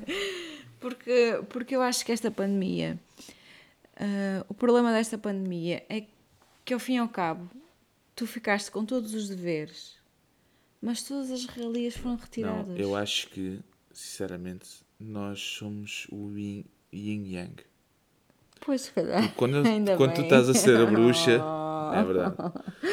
Porque, 0.78 1.40
porque 1.50 1.76
eu 1.76 1.82
acho 1.82 2.04
que 2.06 2.10
esta 2.12 2.30
pandemia, 2.30 2.98
ah, 3.96 4.44
o 4.48 4.54
problema 4.54 4.90
desta 4.92 5.18
pandemia 5.18 5.84
é 5.90 6.04
que 6.64 6.72
ao 6.72 6.80
fim 6.80 6.94
e 6.94 6.98
ao 6.98 7.08
cabo 7.08 7.50
tu 8.16 8.26
ficaste 8.26 8.70
com 8.70 8.82
todos 8.84 9.12
os 9.12 9.28
deveres, 9.28 9.96
mas 10.80 11.02
todas 11.02 11.30
as 11.30 11.44
regalias 11.44 11.94
foram 11.96 12.16
retiradas. 12.16 12.66
Não, 12.66 12.76
eu 12.76 12.96
acho 12.96 13.28
que, 13.28 13.60
sinceramente, 13.92 14.68
nós 14.98 15.38
somos 15.40 16.06
o 16.10 16.30
yin 16.34 16.64
yin 16.90 17.30
yang. 17.34 17.54
Pois, 18.60 18.80
se 18.82 18.92
calhar. 18.92 19.34
Quando, 19.34 19.56
Ainda 19.68 19.96
quando 19.98 20.12
tu 20.14 20.22
bem. 20.22 20.24
estás 20.24 20.48
a 20.48 20.54
ser 20.54 20.78
a 20.80 20.86
bruxa, 20.90 21.42
é 21.94 22.04
verdade. 22.04 22.36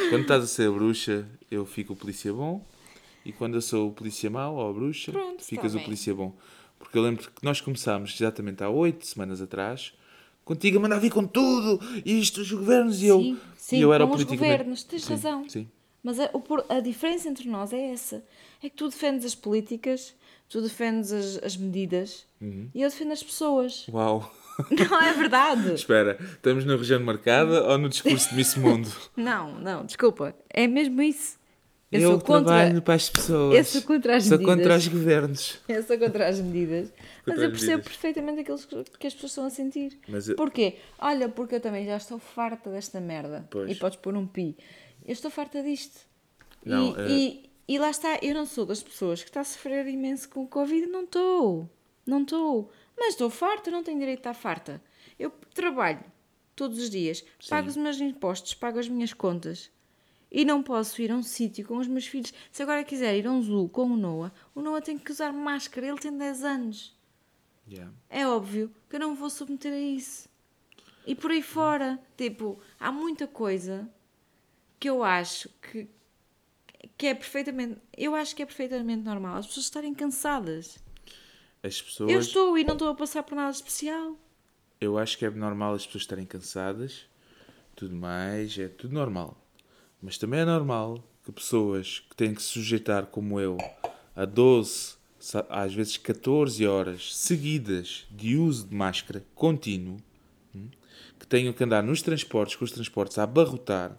Quando 0.10 0.22
estás 0.22 0.44
a 0.44 0.48
ser 0.48 0.70
a 0.70 0.72
bruxa, 0.72 1.28
eu 1.50 1.66
fico 1.66 1.94
o 1.94 1.96
polícia 1.96 2.32
bom. 2.34 2.66
E 3.26 3.32
quando 3.34 3.56
eu 3.56 3.62
sou 3.62 3.90
o 3.90 3.92
polícia 3.92 4.30
mau 4.30 4.56
ou 4.56 4.70
a 4.70 4.74
bruxa, 4.74 5.12
Pronto, 5.12 5.44
ficas 5.44 5.74
tá 5.74 5.80
o 5.80 5.84
polícia 5.84 6.14
bom. 6.16 6.34
Porque 6.80 6.98
eu 6.98 7.02
lembro 7.02 7.24
que 7.30 7.44
nós 7.44 7.60
começámos 7.60 8.16
exatamente 8.16 8.64
há 8.64 8.70
oito 8.70 9.06
semanas 9.06 9.42
atrás, 9.42 9.94
contigo 10.46 10.78
a 10.78 10.82
mandar 10.82 11.00
vir 11.00 11.12
com 11.12 11.26
tudo, 11.26 11.80
isto, 12.06 12.40
os 12.42 12.52
governos, 12.52 13.02
e 13.02 13.08
eu, 13.08 13.20
Sim, 13.22 13.38
sim, 13.58 13.78
e 13.78 13.82
eu 13.82 13.92
era 13.92 14.06
com 14.06 14.12
o 14.12 14.16
os 14.16 14.24
politicamente- 14.24 14.58
governos, 14.58 14.84
tens 14.84 15.04
Sim, 15.04 15.10
razão. 15.14 15.50
Sim. 15.50 15.68
Mas 16.04 16.20
a, 16.22 16.30
a 16.70 16.80
diferença 16.80 17.28
entre 17.28 17.50
nós 17.50 17.74
é 17.74 17.92
essa. 17.92 18.24
É 18.64 18.70
que 18.70 18.76
tu 18.78 18.88
defendes 18.88 19.26
as 19.26 19.36
políticas, 19.36 20.14
tu 20.48 20.62
defendes 20.62 21.12
as, 21.12 21.44
as 21.44 21.58
medidas 21.58 22.26
Uhum. 22.40 22.70
e 22.74 22.82
eu 22.82 22.90
defendo 22.90 23.12
as 23.12 23.22
pessoas. 23.24 23.86
Uau. 23.90 24.32
Não 24.90 25.02
é 25.02 25.14
verdade? 25.14 25.74
Espera, 25.74 26.18
estamos 26.34 26.66
na 26.66 26.76
região 26.76 27.00
marcada 27.00 27.64
ou 27.64 27.78
no 27.78 27.90
discurso 27.90 28.30
de 28.30 28.36
Miss 28.36 28.56
Mundo? 28.56 28.90
Não, 29.16 29.54
não, 29.60 29.86
desculpa. 29.86 30.36
É 30.50 30.68
mesmo 30.68 31.02
isso. 31.02 31.38
Eu, 31.92 32.02
Eu, 32.02 32.10
sou 32.12 32.20
contra. 32.20 32.44
trabalho 32.56 32.82
para 32.82 32.96
as 32.96 33.10
pessoas. 33.10 33.56
Eu 33.58 33.64
sou 33.64 33.82
contra 33.84 34.18
as 34.18 34.26
Sou 34.26 34.38
medidas. 34.38 34.56
contra 34.58 34.76
os 34.76 34.88
governos. 34.90 35.60
Eu 35.70 35.84
sou 35.84 35.98
contra 35.98 36.28
as 36.28 36.40
medidas. 36.42 36.92
mas 37.26 37.38
eu 37.42 37.50
percebo 37.50 37.72
medidas. 37.78 37.88
perfeitamente 37.88 38.40
aquilo 38.42 38.58
que- 38.58 38.98
que 39.00 39.08
as 39.08 39.14
pessoas 39.14 39.32
estão 39.32 39.46
a 39.46 39.50
sentir. 39.50 39.98
Mas 40.08 40.28
eu- 40.28 40.36
Porquê? 40.36 40.76
Olha, 41.00 41.30
porque 41.30 41.56
eu 41.56 41.62
também 41.62 41.86
já 41.86 41.96
estou 41.96 42.20
farta 42.20 42.70
desta 42.70 43.00
merda. 43.00 43.48
Pois. 43.50 43.72
E 43.72 43.76
podes 43.76 43.98
pôr 44.00 44.16
um 44.18 44.28
pi. 44.28 44.58
Eu 45.06 45.14
estou 45.14 45.32
farta 45.32 45.64
disto. 45.64 45.98
Não, 46.66 46.94
e, 46.98 47.00
é- 47.00 47.10
e, 47.10 47.50
e 47.70 47.80
lá 47.80 47.90
está, 47.90 48.18
eu 48.22 48.34
não 48.34 48.46
sou 48.46 48.66
das 48.66 48.84
pessoas 48.84 49.24
que 49.24 49.30
está 49.30 49.40
a 49.40 49.46
sofrer 49.46 49.88
imenso 49.88 50.28
com 50.28 50.44
o 50.44 50.48
Covid. 50.48 50.88
Não 50.88 51.04
estou. 51.06 51.70
Não 52.06 52.24
estou. 52.24 52.70
Mas 52.98 53.10
estou 53.10 53.30
farta, 53.30 53.70
não 53.70 53.84
tenho 53.84 54.00
direito 54.00 54.20
a 54.20 54.32
estar 54.32 54.34
farta. 54.34 54.82
Eu 55.20 55.30
trabalho 55.54 56.04
todos 56.56 56.80
os 56.80 56.90
dias, 56.90 57.24
pago 57.48 57.70
os 57.70 57.78
meus 57.78 58.02
impostos, 58.02 58.54
pago 58.54 58.80
as 58.80 58.90
minhas 58.90 59.14
contas. 59.14 59.72
E 60.30 60.44
não 60.44 60.62
posso 60.62 61.02
ir 61.02 61.12
a 61.12 61.16
um 61.16 61.24
sítio 61.24 61.66
com 61.66 61.78
os 61.78 61.88
meus 61.88 62.08
filhos. 62.08 62.34
Se 62.52 62.62
agora 62.62 62.84
quiser 62.84 63.16
ir 63.16 63.28
a 63.28 63.32
um 63.32 63.42
zoo 63.42 63.70
com 63.70 63.86
o 63.86 63.96
Noah, 63.96 64.34
o 64.54 64.62
Noah 64.62 64.82
tem 64.82 64.98
que 64.98 65.12
usar 65.12 65.32
máscara. 65.32 65.88
Ele 65.88 66.00
tem 66.00 66.16
10 66.16 66.44
anos. 66.44 66.98
Yeah. 67.70 67.94
É 68.10 68.28
óbvio 68.28 68.74
que 68.90 68.96
eu 68.96 69.00
não 69.00 69.12
me 69.12 69.18
vou 69.18 69.30
submeter 69.30 69.72
a 69.72 69.80
isso. 69.80 70.28
E 71.06 71.16
por 71.16 71.32
aí 71.32 71.42
fora, 71.42 72.00
tipo, 72.18 72.60
há 72.78 72.92
muita 72.92 73.28
coisa 73.28 73.90
que 74.78 74.90
eu 74.90 75.04
acho 75.04 75.50
que, 75.62 75.88
que 76.98 77.08
é 77.08 77.14
perfeitamente. 77.14 77.80
Eu 77.96 78.14
acho 78.14 78.36
que 78.36 78.44
é 78.44 78.46
perfeitamente 78.46 79.04
normal 79.04 79.38
as 79.38 79.48
pessoas 79.48 79.68
estarem 79.68 79.94
cansadas. 79.94 80.78
As 81.68 81.82
pessoas. 81.82 82.12
Eu 82.12 82.20
estou 82.20 82.58
e 82.58 82.64
não 82.64 82.74
estou 82.74 82.90
a 82.90 82.96
passar 82.96 83.24
por 83.24 83.36
nada 83.36 83.52
especial. 83.52 84.18
Eu 84.80 84.98
acho 84.98 85.18
que 85.18 85.26
é 85.26 85.30
normal 85.30 85.74
as 85.74 85.86
pessoas 85.86 86.04
estarem 86.04 86.26
cansadas, 86.26 87.06
tudo 87.76 87.96
mais, 87.96 88.58
é 88.58 88.68
tudo 88.68 88.94
normal. 88.94 89.36
Mas 90.02 90.18
também 90.18 90.40
é 90.42 90.46
normal 90.46 91.04
que 91.26 91.32
pessoas 91.32 92.00
que 92.10 92.16
têm 92.16 92.34
que 92.34 92.42
se 92.42 92.50
sujeitar, 92.50 93.08
como 93.08 93.40
eu, 93.40 93.58
a 94.16 94.24
12, 94.26 94.96
sa- 95.20 95.46
às 95.50 95.74
vezes 95.74 95.98
14 95.98 96.66
horas 96.68 97.16
seguidas 97.16 98.06
de 98.12 98.36
uso 98.38 98.68
de 98.68 98.76
máscara 98.76 99.26
contínuo, 99.36 99.98
hum, 100.56 100.70
que 101.20 101.26
tenham 101.28 101.52
que 101.52 101.64
andar 101.64 101.82
nos 101.84 102.02
transportes, 102.04 102.56
com 102.56 102.64
os 102.64 102.72
transportes 102.72 103.18
a 103.18 103.24
abarrotar, 103.24 103.98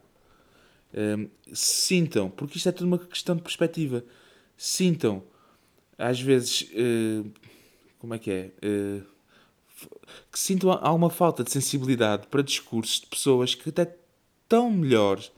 hum, 0.94 1.28
sintam, 1.52 2.30
porque 2.30 2.56
isto 2.56 2.68
é 2.68 2.72
tudo 2.72 2.86
uma 2.86 2.98
questão 2.98 3.34
de 3.36 3.42
perspectiva, 3.42 4.04
sintam, 4.56 5.22
às 5.98 6.20
vezes, 6.20 6.70
eh, 6.72 7.24
como 7.98 8.14
é 8.14 8.18
que 8.18 8.30
é? 8.30 8.50
Eh, 8.62 9.00
que 10.32 10.38
sintam 10.38 10.72
alguma 10.72 11.10
falta 11.10 11.44
de 11.44 11.50
sensibilidade 11.50 12.26
para 12.28 12.42
discursos 12.42 13.00
de 13.00 13.06
pessoas 13.06 13.54
que 13.54 13.68
até 13.68 13.94
tão 14.48 14.70
melhores, 14.70 15.30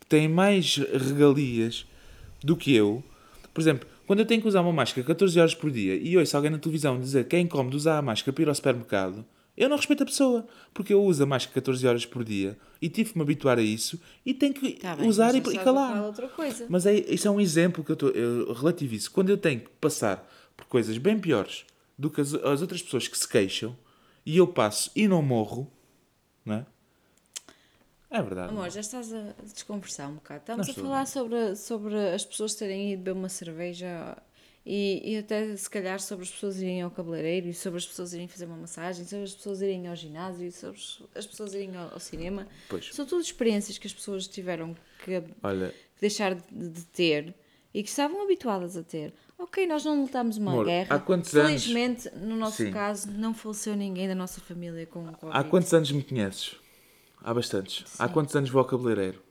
que 0.00 0.06
têm 0.06 0.28
mais 0.28 0.76
regalias 0.76 1.86
do 2.42 2.56
que 2.56 2.74
eu. 2.74 3.02
Por 3.52 3.60
exemplo, 3.60 3.88
quando 4.06 4.20
eu 4.20 4.26
tenho 4.26 4.40
que 4.40 4.48
usar 4.48 4.60
uma 4.60 4.72
máscara 4.72 5.06
14 5.06 5.38
horas 5.40 5.54
por 5.54 5.70
dia 5.70 5.96
e 5.96 6.16
ouço 6.16 6.36
alguém 6.36 6.50
na 6.50 6.58
televisão 6.58 6.98
dizer 6.98 7.26
que 7.26 7.36
é 7.36 7.40
incómodo 7.40 7.76
usar 7.76 7.98
a 7.98 8.02
máscara 8.02 8.32
para 8.32 8.42
ir 8.42 8.48
ao 8.48 8.54
supermercado, 8.54 9.24
eu 9.56 9.68
não 9.68 9.76
respeito 9.76 10.02
a 10.02 10.06
pessoa, 10.06 10.46
porque 10.72 10.92
eu 10.92 11.02
uso 11.02 11.22
a 11.22 11.26
máscara 11.26 11.54
14 11.54 11.86
horas 11.86 12.06
por 12.06 12.24
dia 12.24 12.58
e 12.82 12.88
tive 12.88 13.12
que 13.12 13.18
me 13.18 13.22
habituar 13.22 13.58
a 13.58 13.62
isso 13.62 14.00
e 14.26 14.34
tenho 14.34 14.52
que 14.52 14.72
Tá 14.72 14.96
bem, 14.96 15.08
usar 15.08 15.34
e, 15.34 15.38
e 15.38 15.58
a 15.58 15.64
calar. 15.64 16.12
coisa. 16.34 16.66
Mas 16.68 16.86
é, 16.86 16.94
isso 16.94 17.28
é 17.28 17.30
um 17.30 17.40
exemplo 17.40 17.84
que 17.84 17.90
eu, 17.92 17.94
estou 17.94 18.10
eu 18.10 18.52
relativizo. 18.52 19.10
Quando 19.10 19.30
eu 19.30 19.38
tenho 19.38 19.60
que 19.60 19.70
passar 19.80 20.28
por 20.56 20.66
coisas 20.66 20.98
bem 20.98 21.18
piores 21.18 21.64
do 21.98 22.10
que 22.10 22.20
as, 22.20 22.34
as 22.34 22.60
outras 22.60 22.82
pessoas 22.82 23.08
que 23.08 23.18
se 23.18 23.28
queixam 23.28 23.76
e 24.24 24.36
eu 24.36 24.46
passo 24.46 24.90
e 24.94 25.06
não 25.06 25.22
morro, 25.22 25.70
não 26.44 26.54
é? 26.54 26.66
É 28.10 28.22
verdade. 28.22 28.50
Amor, 28.50 28.70
já 28.70 28.80
estás 28.80 29.12
a 29.12 29.34
desconversar 29.42 30.08
um 30.08 30.14
bocado. 30.14 30.40
Estamos 30.40 30.68
Não 30.68 30.72
a 30.72 30.76
falar 30.76 31.06
sobre, 31.06 31.56
sobre 31.56 31.96
as 32.14 32.24
pessoas 32.24 32.54
terem 32.54 32.92
ido 32.92 33.02
beber 33.02 33.18
uma 33.18 33.28
cerveja 33.28 34.16
e, 34.64 35.12
e 35.12 35.18
até 35.18 35.56
se 35.56 35.68
calhar 35.68 36.00
sobre 36.00 36.24
as 36.24 36.30
pessoas 36.30 36.56
irem 36.58 36.80
ao 36.80 36.90
cabeleireiro 36.90 37.48
e 37.48 37.52
sobre 37.52 37.78
as 37.78 37.86
pessoas 37.86 38.14
irem 38.14 38.28
fazer 38.28 38.46
uma 38.46 38.56
massagem, 38.56 39.04
sobre 39.04 39.24
as 39.24 39.34
pessoas 39.34 39.60
irem 39.60 39.88
ao 39.88 39.96
ginásio, 39.96 40.50
sobre 40.52 40.78
as 41.14 41.26
pessoas 41.26 41.54
irem 41.54 41.76
ao, 41.76 41.92
ao 41.92 41.98
cinema. 42.00 42.46
Pois. 42.68 42.94
São 42.94 43.04
tudo 43.04 43.20
experiências 43.20 43.78
que 43.78 43.86
as 43.86 43.92
pessoas 43.92 44.28
tiveram 44.28 44.76
que 45.04 45.22
Olha, 45.42 45.70
que 45.70 46.00
deixar 46.00 46.34
de, 46.34 46.68
de 46.68 46.84
ter 46.86 47.34
e 47.74 47.82
que 47.82 47.88
estavam 47.88 48.22
habituadas 48.22 48.76
a 48.76 48.82
ter. 48.82 49.12
Ok, 49.38 49.66
nós 49.66 49.84
não 49.84 50.02
lutamos 50.02 50.36
uma 50.36 50.52
Amor, 50.52 50.64
guerra. 50.66 50.94
há 50.96 50.98
quantos 50.98 51.34
anos- 51.34 51.64
Felizmente, 51.64 52.10
no 52.16 52.36
nosso 52.36 52.58
Sim. 52.64 52.70
caso, 52.70 53.10
não 53.10 53.34
faleceu 53.34 53.74
ninguém 53.76 54.08
da 54.08 54.14
nossa 54.14 54.40
família 54.40 54.86
com 54.86 55.04
Covid. 55.12 55.38
há 55.38 55.44
quantos 55.44 55.72
anos 55.74 55.90
me 55.92 56.02
conheces? 56.02 56.56
Há 57.22 57.32
bastantes. 57.34 57.84
Há 57.98 58.08
quantos 58.08 58.34
anos 58.36 58.50
vou 58.50 58.60
ao 58.60 58.64
cabeleireiro? 58.66 59.22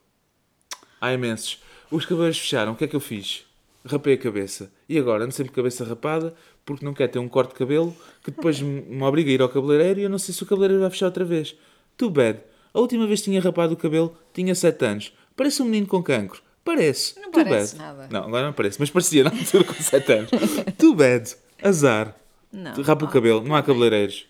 Há 1.00 1.14
imensos. 1.14 1.62
Os 1.92 2.06
cabeleiros 2.06 2.40
fecharam, 2.40 2.74
o 2.74 2.76
que 2.76 2.84
é 2.86 2.88
que 2.88 2.96
eu 2.96 3.00
fiz? 3.00 3.46
Rapei 3.86 4.14
a 4.14 4.18
cabeça. 4.18 4.72
E 4.88 4.98
agora 4.98 5.24
ando 5.26 5.34
sempre 5.34 5.52
cabeça 5.54 5.84
rapada 5.84 6.34
porque 6.66 6.86
não 6.86 6.94
quer 6.94 7.08
ter 7.10 7.20
um 7.20 7.28
corte 7.28 7.50
de 7.50 7.56
cabelo 7.60 7.96
que 8.24 8.32
depois 8.32 8.60
me 8.62 8.82
me 8.82 9.04
obriga 9.04 9.30
a 9.30 9.34
ir 9.34 9.42
ao 9.42 9.50
cabeleireiro 9.50 10.00
e 10.00 10.04
eu 10.04 10.10
não 10.10 10.18
sei 10.18 10.34
se 10.34 10.42
o 10.44 10.46
cabeleireiro 10.46 10.82
vai 10.82 10.90
fechar 10.90 11.08
outra 11.08 11.26
vez. 11.26 11.56
Too 11.98 12.10
bad. 12.10 12.40
A 12.74 12.80
última 12.80 13.06
vez 13.06 13.20
que 13.20 13.26
tinha 13.26 13.42
rapado 13.42 13.74
o 13.74 13.78
cabelo 13.78 14.18
tinha 14.34 14.56
7 14.56 14.86
anos. 14.86 15.14
Parece 15.36 15.62
um 15.62 15.66
menino 15.66 15.86
com 15.88 16.02
cancro. 16.02 16.42
Parece. 16.64 17.20
Não 17.20 17.32
Too 17.32 17.44
parece 17.44 17.76
bad. 17.76 17.86
nada. 17.98 18.10
Não, 18.12 18.28
agora 18.28 18.46
não 18.46 18.54
parece, 18.54 18.80
mas 18.80 18.90
parecia 18.90 19.24
na 19.24 19.32
altura 19.32 19.64
com 19.66 19.74
7 19.74 20.12
anos. 20.14 20.32
Too 20.78 20.96
bad. 20.96 21.36
Azar. 21.62 22.16
Não. 22.52 22.74
Rapa 22.84 23.06
o 23.06 23.10
cabelo, 23.10 23.42
não 23.44 23.56
há 23.56 23.64
cabeleireiros. 23.64 24.28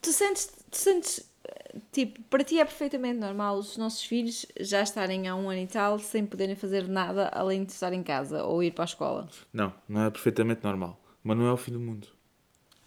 Tu 0.00 0.12
sentes, 0.12 0.46
tu 0.70 0.76
sentes, 0.76 1.28
eh, 1.46 1.76
tipo, 1.92 2.22
para 2.30 2.42
ti 2.44 2.58
é 2.58 2.64
perfeitamente 2.64 3.18
normal 3.18 3.58
os 3.58 3.76
nossos 3.76 4.02
filhos 4.02 4.46
já 4.60 4.82
estarem 4.82 5.28
há 5.28 5.34
um 5.34 5.50
ano 5.50 5.60
e 5.60 5.66
tal 5.66 5.98
sem 5.98 6.24
poderem 6.24 6.54
fazer 6.56 6.88
nada 6.88 7.28
além 7.34 7.64
de 7.64 7.72
estar 7.72 7.92
em 7.92 8.02
casa 8.02 8.44
ou 8.44 8.62
ir 8.62 8.70
para 8.72 8.84
a 8.84 8.86
escola. 8.86 9.28
Não, 9.52 9.72
não 9.88 10.04
é 10.04 10.10
perfeitamente 10.10 10.62
normal. 10.64 10.98
Mas 11.22 11.36
não 11.36 11.46
é 11.46 11.52
o 11.52 11.56
fim 11.58 11.72
do 11.72 11.80
mundo. 11.80 12.08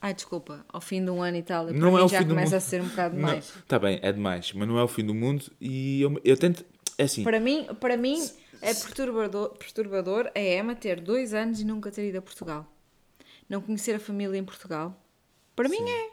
Ai, 0.01 0.13
desculpa, 0.13 0.65
ao 0.67 0.81
fim 0.81 1.03
de 1.05 1.11
um 1.11 1.21
ano 1.21 1.37
e 1.37 1.43
tal, 1.43 1.65
Não 1.67 1.97
é 1.97 2.03
o 2.03 2.07
já 2.07 2.17
fim 2.19 2.25
do 2.25 2.29
começa 2.29 2.47
mundo. 2.55 2.57
a 2.57 2.59
ser 2.61 2.81
um 2.81 2.87
bocado 2.87 3.15
mais. 3.19 3.53
Está 3.59 3.77
bem, 3.77 3.99
é 4.01 4.11
demais, 4.11 4.51
mas 4.53 4.67
não 4.67 4.77
é 4.79 4.83
o 4.83 4.87
fim 4.87 5.05
do 5.05 5.13
mundo 5.13 5.45
e 5.61 6.01
eu, 6.01 6.19
eu 6.23 6.35
tento. 6.35 6.65
É 6.97 7.03
assim, 7.03 7.23
Para 7.23 7.39
mim, 7.39 7.67
para 7.79 7.95
mim 7.95 8.21
é 8.63 8.73
perturbador, 8.73 9.49
perturbador 9.57 10.31
a 10.35 10.39
Emma 10.39 10.75
ter 10.75 10.99
dois 11.01 11.33
anos 11.33 11.59
e 11.59 11.65
nunca 11.65 11.91
ter 11.91 12.07
ido 12.09 12.17
a 12.17 12.21
Portugal. 12.21 12.65
Não 13.49 13.61
conhecer 13.61 13.95
a 13.95 13.99
família 13.99 14.37
em 14.37 14.43
Portugal. 14.43 14.97
Para 15.55 15.69
mim 15.69 15.77
é. 15.87 16.09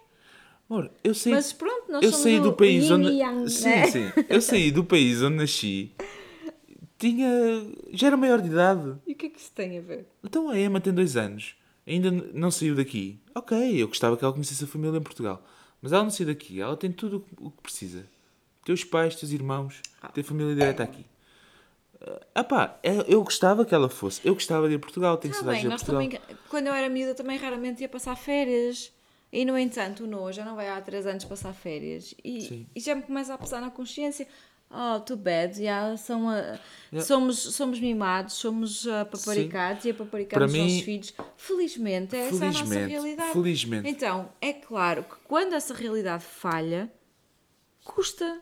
amor, 0.69 0.91
eu 1.03 1.15
saí, 1.15 1.33
Mas 1.33 1.53
pronto, 1.53 1.91
nós 1.91 2.03
eu 2.03 2.11
somos 2.11 2.23
saí 2.25 2.39
o 2.39 2.43
do 2.43 2.53
país 2.53 2.91
onde. 2.91 3.09
yang, 3.13 3.49
sim, 3.49 3.65
né? 3.69 3.87
sim. 3.87 4.13
Eu 4.29 4.41
saí 4.43 4.71
do 4.71 4.85
país 4.85 5.23
onde 5.23 5.37
nasci. 5.37 5.93
Tinha. 6.99 7.29
Já 7.93 8.09
era 8.09 8.17
maior 8.17 8.41
de 8.41 8.49
idade. 8.49 8.95
E 9.07 9.13
o 9.13 9.17
que 9.17 9.27
é 9.27 9.29
que 9.31 9.39
isso 9.41 9.51
tem 9.53 9.79
a 9.79 9.81
ver? 9.81 10.07
Então 10.23 10.51
a 10.51 10.59
Emma 10.59 10.81
tem 10.81 10.93
dois 10.93 11.17
anos. 11.17 11.55
Ainda 11.87 12.11
não 12.11 12.51
saiu 12.51 12.75
daqui. 12.75 13.19
Ok, 13.35 13.57
eu 13.83 13.89
gostava 13.89 14.17
que 14.17 14.25
ela 14.25 14.33
conhecesse 14.33 14.65
a 14.65 14.67
família 14.67 14.99
em 14.99 15.03
Portugal. 15.03 15.43
Mas 15.81 15.93
ela 15.93 16.03
não 16.03 16.11
saiu 16.11 16.27
daqui. 16.27 16.61
Ela 16.61 16.77
tem 16.77 16.93
tudo 16.93 17.25
o 17.41 17.51
que- 17.51 17.63
precisa. 17.63 18.05
Teus 18.65 18.85
pais, 18.85 19.17
teus 19.17 19.33
irmãos, 19.33 19.81
tem 20.13 20.23
família 20.23 20.55
direta 20.55 20.83
aqui. 20.83 21.05
Ah 22.35 22.43
pá, 22.45 22.79
é- 22.83 23.05
eu 23.07 23.23
gostava 23.23 23.65
que 23.65 23.75
ela 23.75 23.89
fosse. 23.89 24.21
Eu 24.25 24.35
gostava 24.35 24.67
de 24.69 24.75
ir 24.75 24.77
a 24.77 24.81
Portugal. 24.81 25.17
Tenho 25.19 25.35
Tá 25.35 25.41
saudades 25.41 25.63
bem, 25.63 25.69
de 25.69 25.75
ir 25.75 25.77
a 25.77 25.79
Portugal. 25.79 26.21
também, 26.21 26.39
quando 26.49 26.67
eu 26.69 26.73
era 26.75 26.89
miúda, 26.89 27.15
também 27.15 27.37
raramente 27.37 27.83
ia 27.83 27.89
passar 27.89 28.17
férias. 28.17 28.93
E, 29.33 29.45
no 29.45 29.57
entanto, 29.57 30.05
o 30.05 30.07
Noah 30.07 30.33
já 30.33 30.45
não 30.45 30.57
vai 30.57 30.69
há 30.69 30.81
três 30.81 31.07
anos 31.07 31.25
passar 31.25 31.53
férias. 31.53 32.15
E, 32.25 32.41
Sim. 32.43 32.67
e 32.75 32.81
já 32.81 32.95
me 32.95 33.03
começa 33.03 33.35
a 33.35 33.39
pesar 33.39 33.61
na 33.61 33.71
consciência. 33.71 34.27
Oh, 34.73 35.01
too 35.01 35.17
bad. 35.17 35.61
já 35.63 35.97
são 35.97 36.29
a- 36.31 36.59
Yeah. 36.93 37.03
somos, 37.07 37.39
somos 37.39 37.81
mimados, 37.81 38.35
somos 38.35 38.87
ah, 38.87 39.05
paparicados 39.05 39.85
e 39.85 39.91
a 39.91 39.95
paparicamos 39.95 40.33
Para 40.39 40.47
os 40.47 40.53
mim- 40.53 40.63
nossos 40.63 40.81
filhos. 40.83 41.15
Felizmente, 41.37 42.15
essa 42.17 42.37
é 42.45 42.49
a 42.49 42.53
nossa 42.53 42.59
Felizmente, 42.65 42.91
realidade. 42.93 43.33
felizmente. 43.33 43.89
Então, 43.89 44.29
é 44.41 44.53
claro 44.53 45.03
que 45.05 45.17
quando 45.25 45.55
essa 45.55 45.75
realidade 45.75 46.23
falha, 46.25 46.89
custa. 47.85 48.41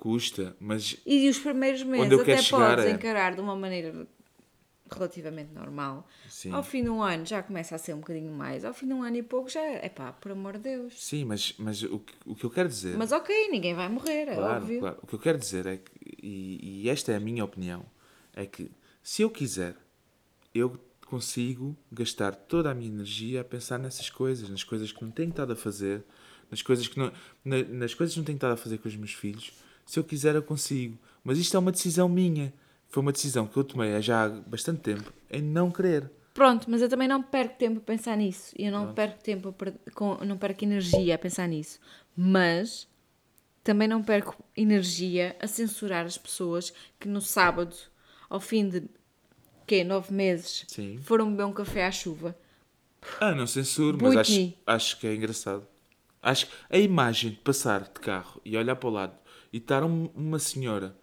Custa, 0.00 0.56
mas 0.58 0.96
E 1.04 1.28
os 1.28 1.38
primeiros 1.38 1.82
meses 1.82 2.10
eu 2.10 2.22
até 2.22 2.32
quero 2.36 2.42
chegar 2.42 2.68
podes 2.76 2.84
é- 2.86 2.90
encarar 2.92 3.34
de 3.34 3.40
uma 3.42 3.54
maneira 3.54 4.08
relativamente 4.90 5.52
normal. 5.52 6.08
Sim. 6.28 6.52
Ao 6.52 6.62
fim 6.62 6.82
de 6.82 6.88
um 6.88 7.02
ano 7.02 7.24
já 7.26 7.42
começa 7.42 7.74
a 7.74 7.78
ser 7.78 7.92
um 7.94 7.98
bocadinho 8.00 8.32
mais. 8.32 8.64
Ao 8.64 8.72
fim 8.72 8.86
de 8.86 8.94
um 8.94 9.02
ano 9.02 9.16
e 9.18 9.22
pouco 9.22 9.50
já 9.50 9.60
é 9.60 9.88
pá, 9.90 10.10
por 10.12 10.32
amor 10.32 10.54
de 10.54 10.60
Deus. 10.60 10.94
sim, 10.96 11.24
mas, 11.26 11.54
mas 11.58 11.82
o, 11.82 11.98
que, 11.98 12.14
o 12.24 12.34
que 12.34 12.44
eu 12.44 12.50
quero 12.50 12.68
dizer. 12.68 12.96
Mas 12.96 13.12
ok, 13.12 13.48
ninguém 13.50 13.74
vai 13.74 13.88
morrer, 13.90 14.26
é 14.28 14.34
claro, 14.34 14.62
óbvio. 14.62 14.80
claro. 14.80 14.98
O 15.02 15.06
que 15.06 15.14
eu 15.14 15.18
quero 15.18 15.38
dizer 15.38 15.66
é 15.66 15.76
que, 15.76 15.92
e, 16.22 16.82
e 16.84 16.88
esta 16.88 17.12
é 17.12 17.16
a 17.16 17.20
minha 17.20 17.44
opinião, 17.44 17.84
é 18.34 18.46
que 18.46 18.70
se 19.02 19.20
eu 19.20 19.28
quiser, 19.30 19.76
eu 20.54 20.80
consigo 21.06 21.76
gastar 21.92 22.34
toda 22.34 22.70
a 22.70 22.74
minha 22.74 22.88
energia 22.90 23.42
a 23.42 23.44
pensar 23.44 23.78
nessas 23.78 24.08
coisas, 24.08 24.48
nas 24.48 24.64
coisas 24.64 24.90
que 24.92 25.02
não 25.04 25.10
tenho 25.10 25.28
estado 25.30 25.52
a 25.52 25.56
fazer, 25.56 26.02
nas 26.50 26.62
coisas 26.62 26.88
que 26.88 26.98
não, 26.98 27.12
na- 27.44 27.62
nas 27.64 27.94
coisas 27.94 28.14
que 28.14 28.18
não 28.20 28.24
tenho 28.24 28.36
estado 28.36 28.52
a 28.54 28.56
fazer 28.56 28.78
com 28.78 28.88
os 28.88 28.96
meus 28.96 29.12
filhos. 29.12 29.52
Se 29.90 29.98
eu 29.98 30.04
quiser, 30.04 30.36
eu 30.36 30.42
consigo. 30.44 30.96
Mas 31.24 31.36
isto 31.36 31.56
é 31.56 31.58
uma 31.58 31.72
decisão 31.72 32.08
minha. 32.08 32.54
Foi 32.86 33.02
uma 33.02 33.10
decisão 33.10 33.44
que 33.44 33.56
eu 33.56 33.64
tomei 33.64 33.96
há 33.96 34.00
já 34.00 34.28
bastante 34.28 34.82
tempo 34.82 35.12
em 35.28 35.42
não 35.42 35.68
querer. 35.68 36.08
Pronto, 36.32 36.70
mas 36.70 36.80
eu 36.80 36.88
também 36.88 37.08
não 37.08 37.20
perco 37.20 37.58
tempo 37.58 37.78
a 37.78 37.80
pensar 37.80 38.16
nisso. 38.16 38.54
E 38.56 38.66
eu 38.66 38.70
não 38.70 38.94
perco 38.94 39.20
tempo, 39.20 39.48
a 39.48 39.90
com, 39.90 40.14
não 40.24 40.38
perco 40.38 40.62
energia 40.62 41.16
a 41.16 41.18
pensar 41.18 41.48
nisso. 41.48 41.80
Mas 42.16 42.86
também 43.64 43.88
não 43.88 44.00
perco 44.00 44.36
energia 44.56 45.34
a 45.40 45.48
censurar 45.48 46.06
as 46.06 46.16
pessoas 46.16 46.72
que 47.00 47.08
no 47.08 47.20
sábado, 47.20 47.74
ao 48.28 48.38
fim 48.38 48.68
de 48.68 48.84
quê, 49.66 49.82
nove 49.82 50.14
meses, 50.14 50.66
Sim. 50.68 51.00
foram 51.02 51.32
beber 51.32 51.46
um 51.46 51.52
café 51.52 51.84
à 51.84 51.90
chuva. 51.90 52.38
Ah, 53.18 53.34
não 53.34 53.44
censuro, 53.44 53.98
mas 54.00 54.14
acho, 54.16 54.54
acho 54.64 55.00
que 55.00 55.08
é 55.08 55.16
engraçado. 55.16 55.66
Acho 56.22 56.46
que 56.46 56.52
a 56.70 56.78
imagem 56.78 57.30
de 57.30 57.38
passar 57.38 57.82
de 57.82 57.98
carro 57.98 58.40
e 58.44 58.56
olhar 58.56 58.76
para 58.76 58.88
o 58.88 58.92
lado 58.92 59.19
e 59.52 59.58
estar 59.58 59.82
um- 59.84 60.10
uma 60.14 60.38
senhora 60.38 60.96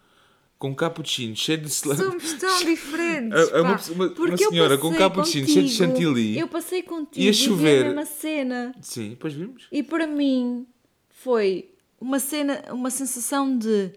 com 0.57 0.69
um 0.69 0.73
cappuccino 0.75 1.35
cheio 1.35 1.59
de 1.59 1.67
sla- 1.69 1.95
Somos 1.95 2.33
tão 2.33 2.57
diferentes. 2.65 3.37
É- 3.51 3.57
é 3.57 3.61
uma 3.61 3.79
uma- 3.91 4.37
senhora 4.37 4.77
com 4.77 4.93
cappuccino 4.95 5.47
cheio 5.47 5.65
de 5.65 5.77
contigo, 5.77 5.91
chantilly. 5.91 6.39
Eu 6.39 6.47
passei 6.47 6.81
contigo 6.81 7.23
e 7.23 7.27
vi 7.27 7.33
chover. 7.33 7.81
a 7.81 7.85
mesma 7.85 8.05
cena. 8.05 8.75
Sim, 8.81 9.09
depois 9.11 9.33
vimos. 9.33 9.67
E 9.71 9.83
para 9.83 10.07
mim 10.07 10.65
foi 11.09 11.69
uma 11.99 12.19
cena, 12.19 12.63
uma 12.71 12.89
sensação 12.89 13.55
de 13.57 13.91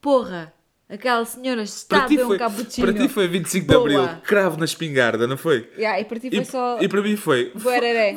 porra, 0.00 0.54
aquela 0.88 1.24
senhora 1.24 1.62
está 1.62 1.96
Para 1.96 2.04
a 2.04 2.08
beber 2.08 2.26
um 2.26 2.38
cappuccino. 2.38 2.86
para 2.92 2.96
ti 3.00 3.08
foi 3.08 3.26
25 3.26 3.66
de 3.66 3.74
Boa. 3.74 4.04
Abril, 4.04 4.22
cravo 4.22 4.56
na 4.56 4.64
espingarda, 4.64 5.26
não 5.26 5.36
foi? 5.36 5.68
Yeah, 5.76 6.00
e 6.00 6.04
para 6.04 6.20
ti 6.20 6.30
foi 6.30 6.38
E, 6.38 6.44
só. 6.44 6.78
e 6.80 6.88
para 6.88 7.02
mim 7.02 7.16
foi. 7.16 7.52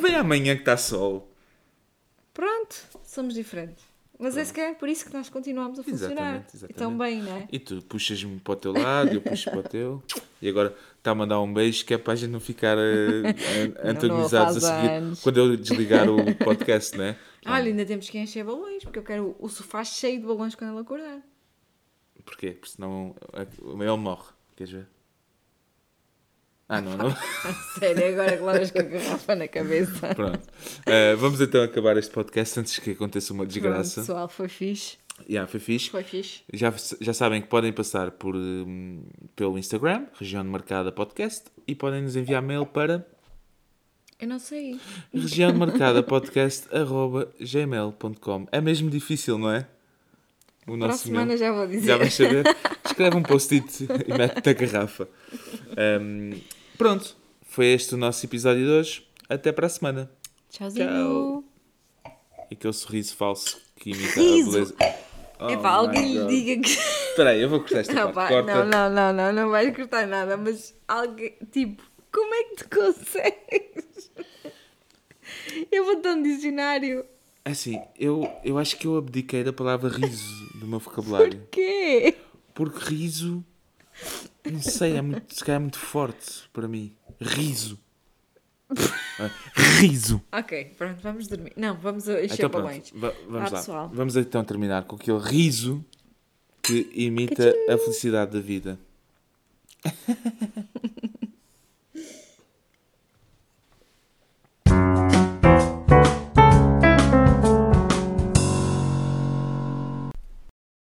Vem 0.00 0.14
amanhã 0.14 0.54
que 0.54 0.62
está 0.62 0.76
sol. 0.76 1.32
Pronto, 2.32 2.76
somos 3.04 3.34
diferentes. 3.34 3.84
Mas 4.22 4.36
é 4.36 4.44
se 4.44 4.52
calhar 4.54 4.74
por 4.76 4.88
isso 4.88 5.04
que 5.04 5.12
nós 5.12 5.28
continuamos 5.28 5.78
a 5.78 5.82
funcionar. 5.82 6.12
Exatamente, 6.12 6.56
exatamente. 6.56 6.78
Tão 6.78 6.96
bem, 6.96 7.20
não 7.22 7.36
é? 7.36 7.48
E 7.50 7.58
tu 7.58 7.82
puxas-me 7.82 8.38
para 8.40 8.52
o 8.52 8.56
teu 8.56 8.72
lado, 8.72 9.10
eu 9.14 9.20
puxo 9.20 9.50
para 9.50 9.58
o 9.60 9.62
teu. 9.62 10.02
E 10.40 10.48
agora 10.48 10.74
está 10.98 11.10
a 11.10 11.14
mandar 11.14 11.40
um 11.40 11.52
beijo 11.52 11.84
que 11.84 11.92
é 11.94 11.98
para 11.98 12.12
a 12.12 12.16
gente 12.16 12.30
não 12.30 12.40
ficar 12.40 12.76
an- 12.78 13.90
antagonizados 13.90 14.62
a 14.64 14.76
seguir 14.76 14.90
anos. 14.92 15.20
quando 15.22 15.36
eu 15.38 15.56
desligar 15.56 16.08
o 16.08 16.34
podcast, 16.36 16.96
né? 16.96 17.16
Olha, 17.44 17.64
ainda 17.66 17.84
temos 17.84 18.08
que 18.08 18.18
encher 18.18 18.44
balões, 18.44 18.84
porque 18.84 18.98
eu 18.98 19.02
quero 19.02 19.36
o 19.38 19.48
sofá 19.48 19.82
cheio 19.84 20.20
de 20.20 20.26
balões 20.26 20.54
quando 20.54 20.70
ele 20.70 20.80
acordar. 20.80 21.20
Porquê? 22.24 22.52
Porque 22.52 22.70
senão 22.76 23.16
eh, 23.32 23.46
ele 23.60 23.96
morre. 23.96 24.28
Queres 24.54 24.72
ver? 24.72 24.86
Ah, 26.74 26.80
não, 26.80 26.96
não. 26.96 27.14
Sério, 27.78 28.06
agora 28.14 28.34
que 28.36 28.42
levas 28.42 28.70
com 28.70 28.78
a 28.78 28.82
garrafa 28.82 29.34
na 29.36 29.46
cabeça. 29.46 30.14
Pronto. 30.14 30.40
Eh, 30.86 31.14
vamos 31.16 31.38
então 31.40 31.62
acabar 31.62 31.98
este 31.98 32.10
podcast 32.10 32.58
antes 32.60 32.78
que 32.78 32.92
aconteça 32.92 33.34
uma 33.34 33.44
Pronto, 33.44 33.52
desgraça. 33.52 34.00
pessoal, 34.00 34.26
foi 34.26 34.48
fixe. 34.48 34.96
Yeah, 35.28 35.46
foi 35.46 35.60
fixe. 35.60 35.90
Foi 35.90 36.02
fixe. 36.02 36.40
Já, 36.52 36.72
já 37.00 37.12
sabem 37.12 37.42
que 37.42 37.48
podem 37.48 37.72
passar 37.74 38.10
por, 38.12 38.34
hum, 38.34 39.02
pelo 39.36 39.58
Instagram, 39.58 40.06
Região 40.18 40.42
de 40.42 40.48
Marcada 40.48 40.90
Podcast, 40.90 41.44
e 41.68 41.74
podem 41.74 42.00
nos 42.02 42.16
enviar 42.16 42.40
mail 42.40 42.64
para 42.64 43.06
Eu 44.18 44.26
não 44.28 44.38
sei. 44.38 44.80
região 45.12 45.52
de 45.52 45.58
marcada 45.58 46.02
podcast.gmail.com. 46.02 48.46
É 48.50 48.60
mesmo 48.62 48.88
difícil, 48.88 49.36
não 49.38 49.50
é? 49.50 49.66
O 50.66 50.72
Para 50.78 50.86
a 50.86 50.88
nosso 50.88 51.04
semana 51.04 51.26
mail. 51.26 51.38
já 51.38 51.52
vou 51.52 51.66
dizer. 51.66 51.86
Já 51.86 51.98
vais 51.98 52.14
saber. 52.14 52.44
Escreve 52.84 53.16
um 53.16 53.22
post-it 53.22 53.86
e 54.06 54.12
mete-te 54.16 54.48
a 54.48 54.52
garrafa. 54.54 55.06
Hum, 56.00 56.30
pronto, 56.76 57.16
foi 57.42 57.66
este 57.66 57.94
o 57.94 57.98
nosso 57.98 58.24
episódio 58.26 58.64
de 58.64 58.70
hoje. 58.70 59.06
Até 59.28 59.50
para 59.52 59.66
a 59.66 59.70
semana. 59.70 60.10
Tchauzinho. 60.50 60.86
Tchau. 60.86 61.44
E 62.50 62.54
aquele 62.54 62.72
sorriso 62.72 63.16
falso 63.16 63.58
que 63.76 63.90
imita 63.90 64.20
Riso. 64.20 64.48
a 64.50 64.52
beleza. 64.52 64.74
Oh 65.40 65.48
Epá, 65.50 65.62
my 65.70 65.76
alguém 65.76 66.12
lhe 66.14 66.26
diga 66.26 66.62
que. 66.62 66.70
Espera 66.70 67.30
aí, 67.30 67.40
eu 67.42 67.48
vou 67.48 67.60
cortar 67.60 67.80
esta 67.80 67.92
Não, 67.94 68.12
parte. 68.12 68.34
não, 68.46 68.64
não, 68.64 68.90
não, 68.90 69.12
não, 69.12 69.32
não 69.32 69.50
vais 69.50 69.74
cortar 69.74 70.06
nada, 70.06 70.36
mas 70.36 70.74
alguém. 70.86 71.34
Tipo, 71.50 71.82
como 72.12 72.34
é 72.34 72.44
que 72.44 72.56
tu 72.64 72.68
consegues? 72.78 74.10
Eu 75.70 75.84
vou 75.84 76.00
dar 76.00 76.14
um 76.14 76.22
dicionário. 76.22 77.04
Assim, 77.44 77.80
eu, 77.98 78.30
eu 78.44 78.56
acho 78.58 78.76
que 78.76 78.86
eu 78.86 78.96
abdiquei 78.96 79.42
da 79.42 79.52
palavra 79.52 79.88
riso 79.88 80.46
do 80.60 80.66
meu 80.66 80.78
vocabulário. 80.78 81.38
Porquê? 81.40 82.14
Porque 82.54 82.78
riso, 82.94 83.44
não 84.50 84.60
sei, 84.62 84.96
é 84.96 85.02
muito, 85.02 85.34
se 85.34 85.44
calhar 85.44 85.56
é 85.56 85.62
muito 85.62 85.78
forte 85.78 86.48
para 86.52 86.66
mim. 86.68 86.94
Riso. 87.20 87.78
Ah, 89.18 89.30
riso. 89.80 90.22
Ok, 90.32 90.64
pronto, 90.78 91.00
vamos 91.02 91.28
dormir. 91.28 91.52
Não, 91.56 91.76
vamos 91.76 92.08
encher 92.08 92.32
Então 92.34 92.48
balões. 92.50 92.90
va- 92.94 93.12
vamos 93.28 93.32
Vá, 93.32 93.38
lá. 93.38 93.50
pessoal. 93.50 93.90
Vamos 93.92 94.16
então 94.16 94.42
terminar 94.44 94.84
com 94.84 94.96
aquele 94.96 95.18
riso 95.18 95.84
que 96.62 96.90
imita 96.94 97.54
a 97.68 97.76
felicidade 97.78 98.32
da 98.32 98.40
vida. 98.40 98.78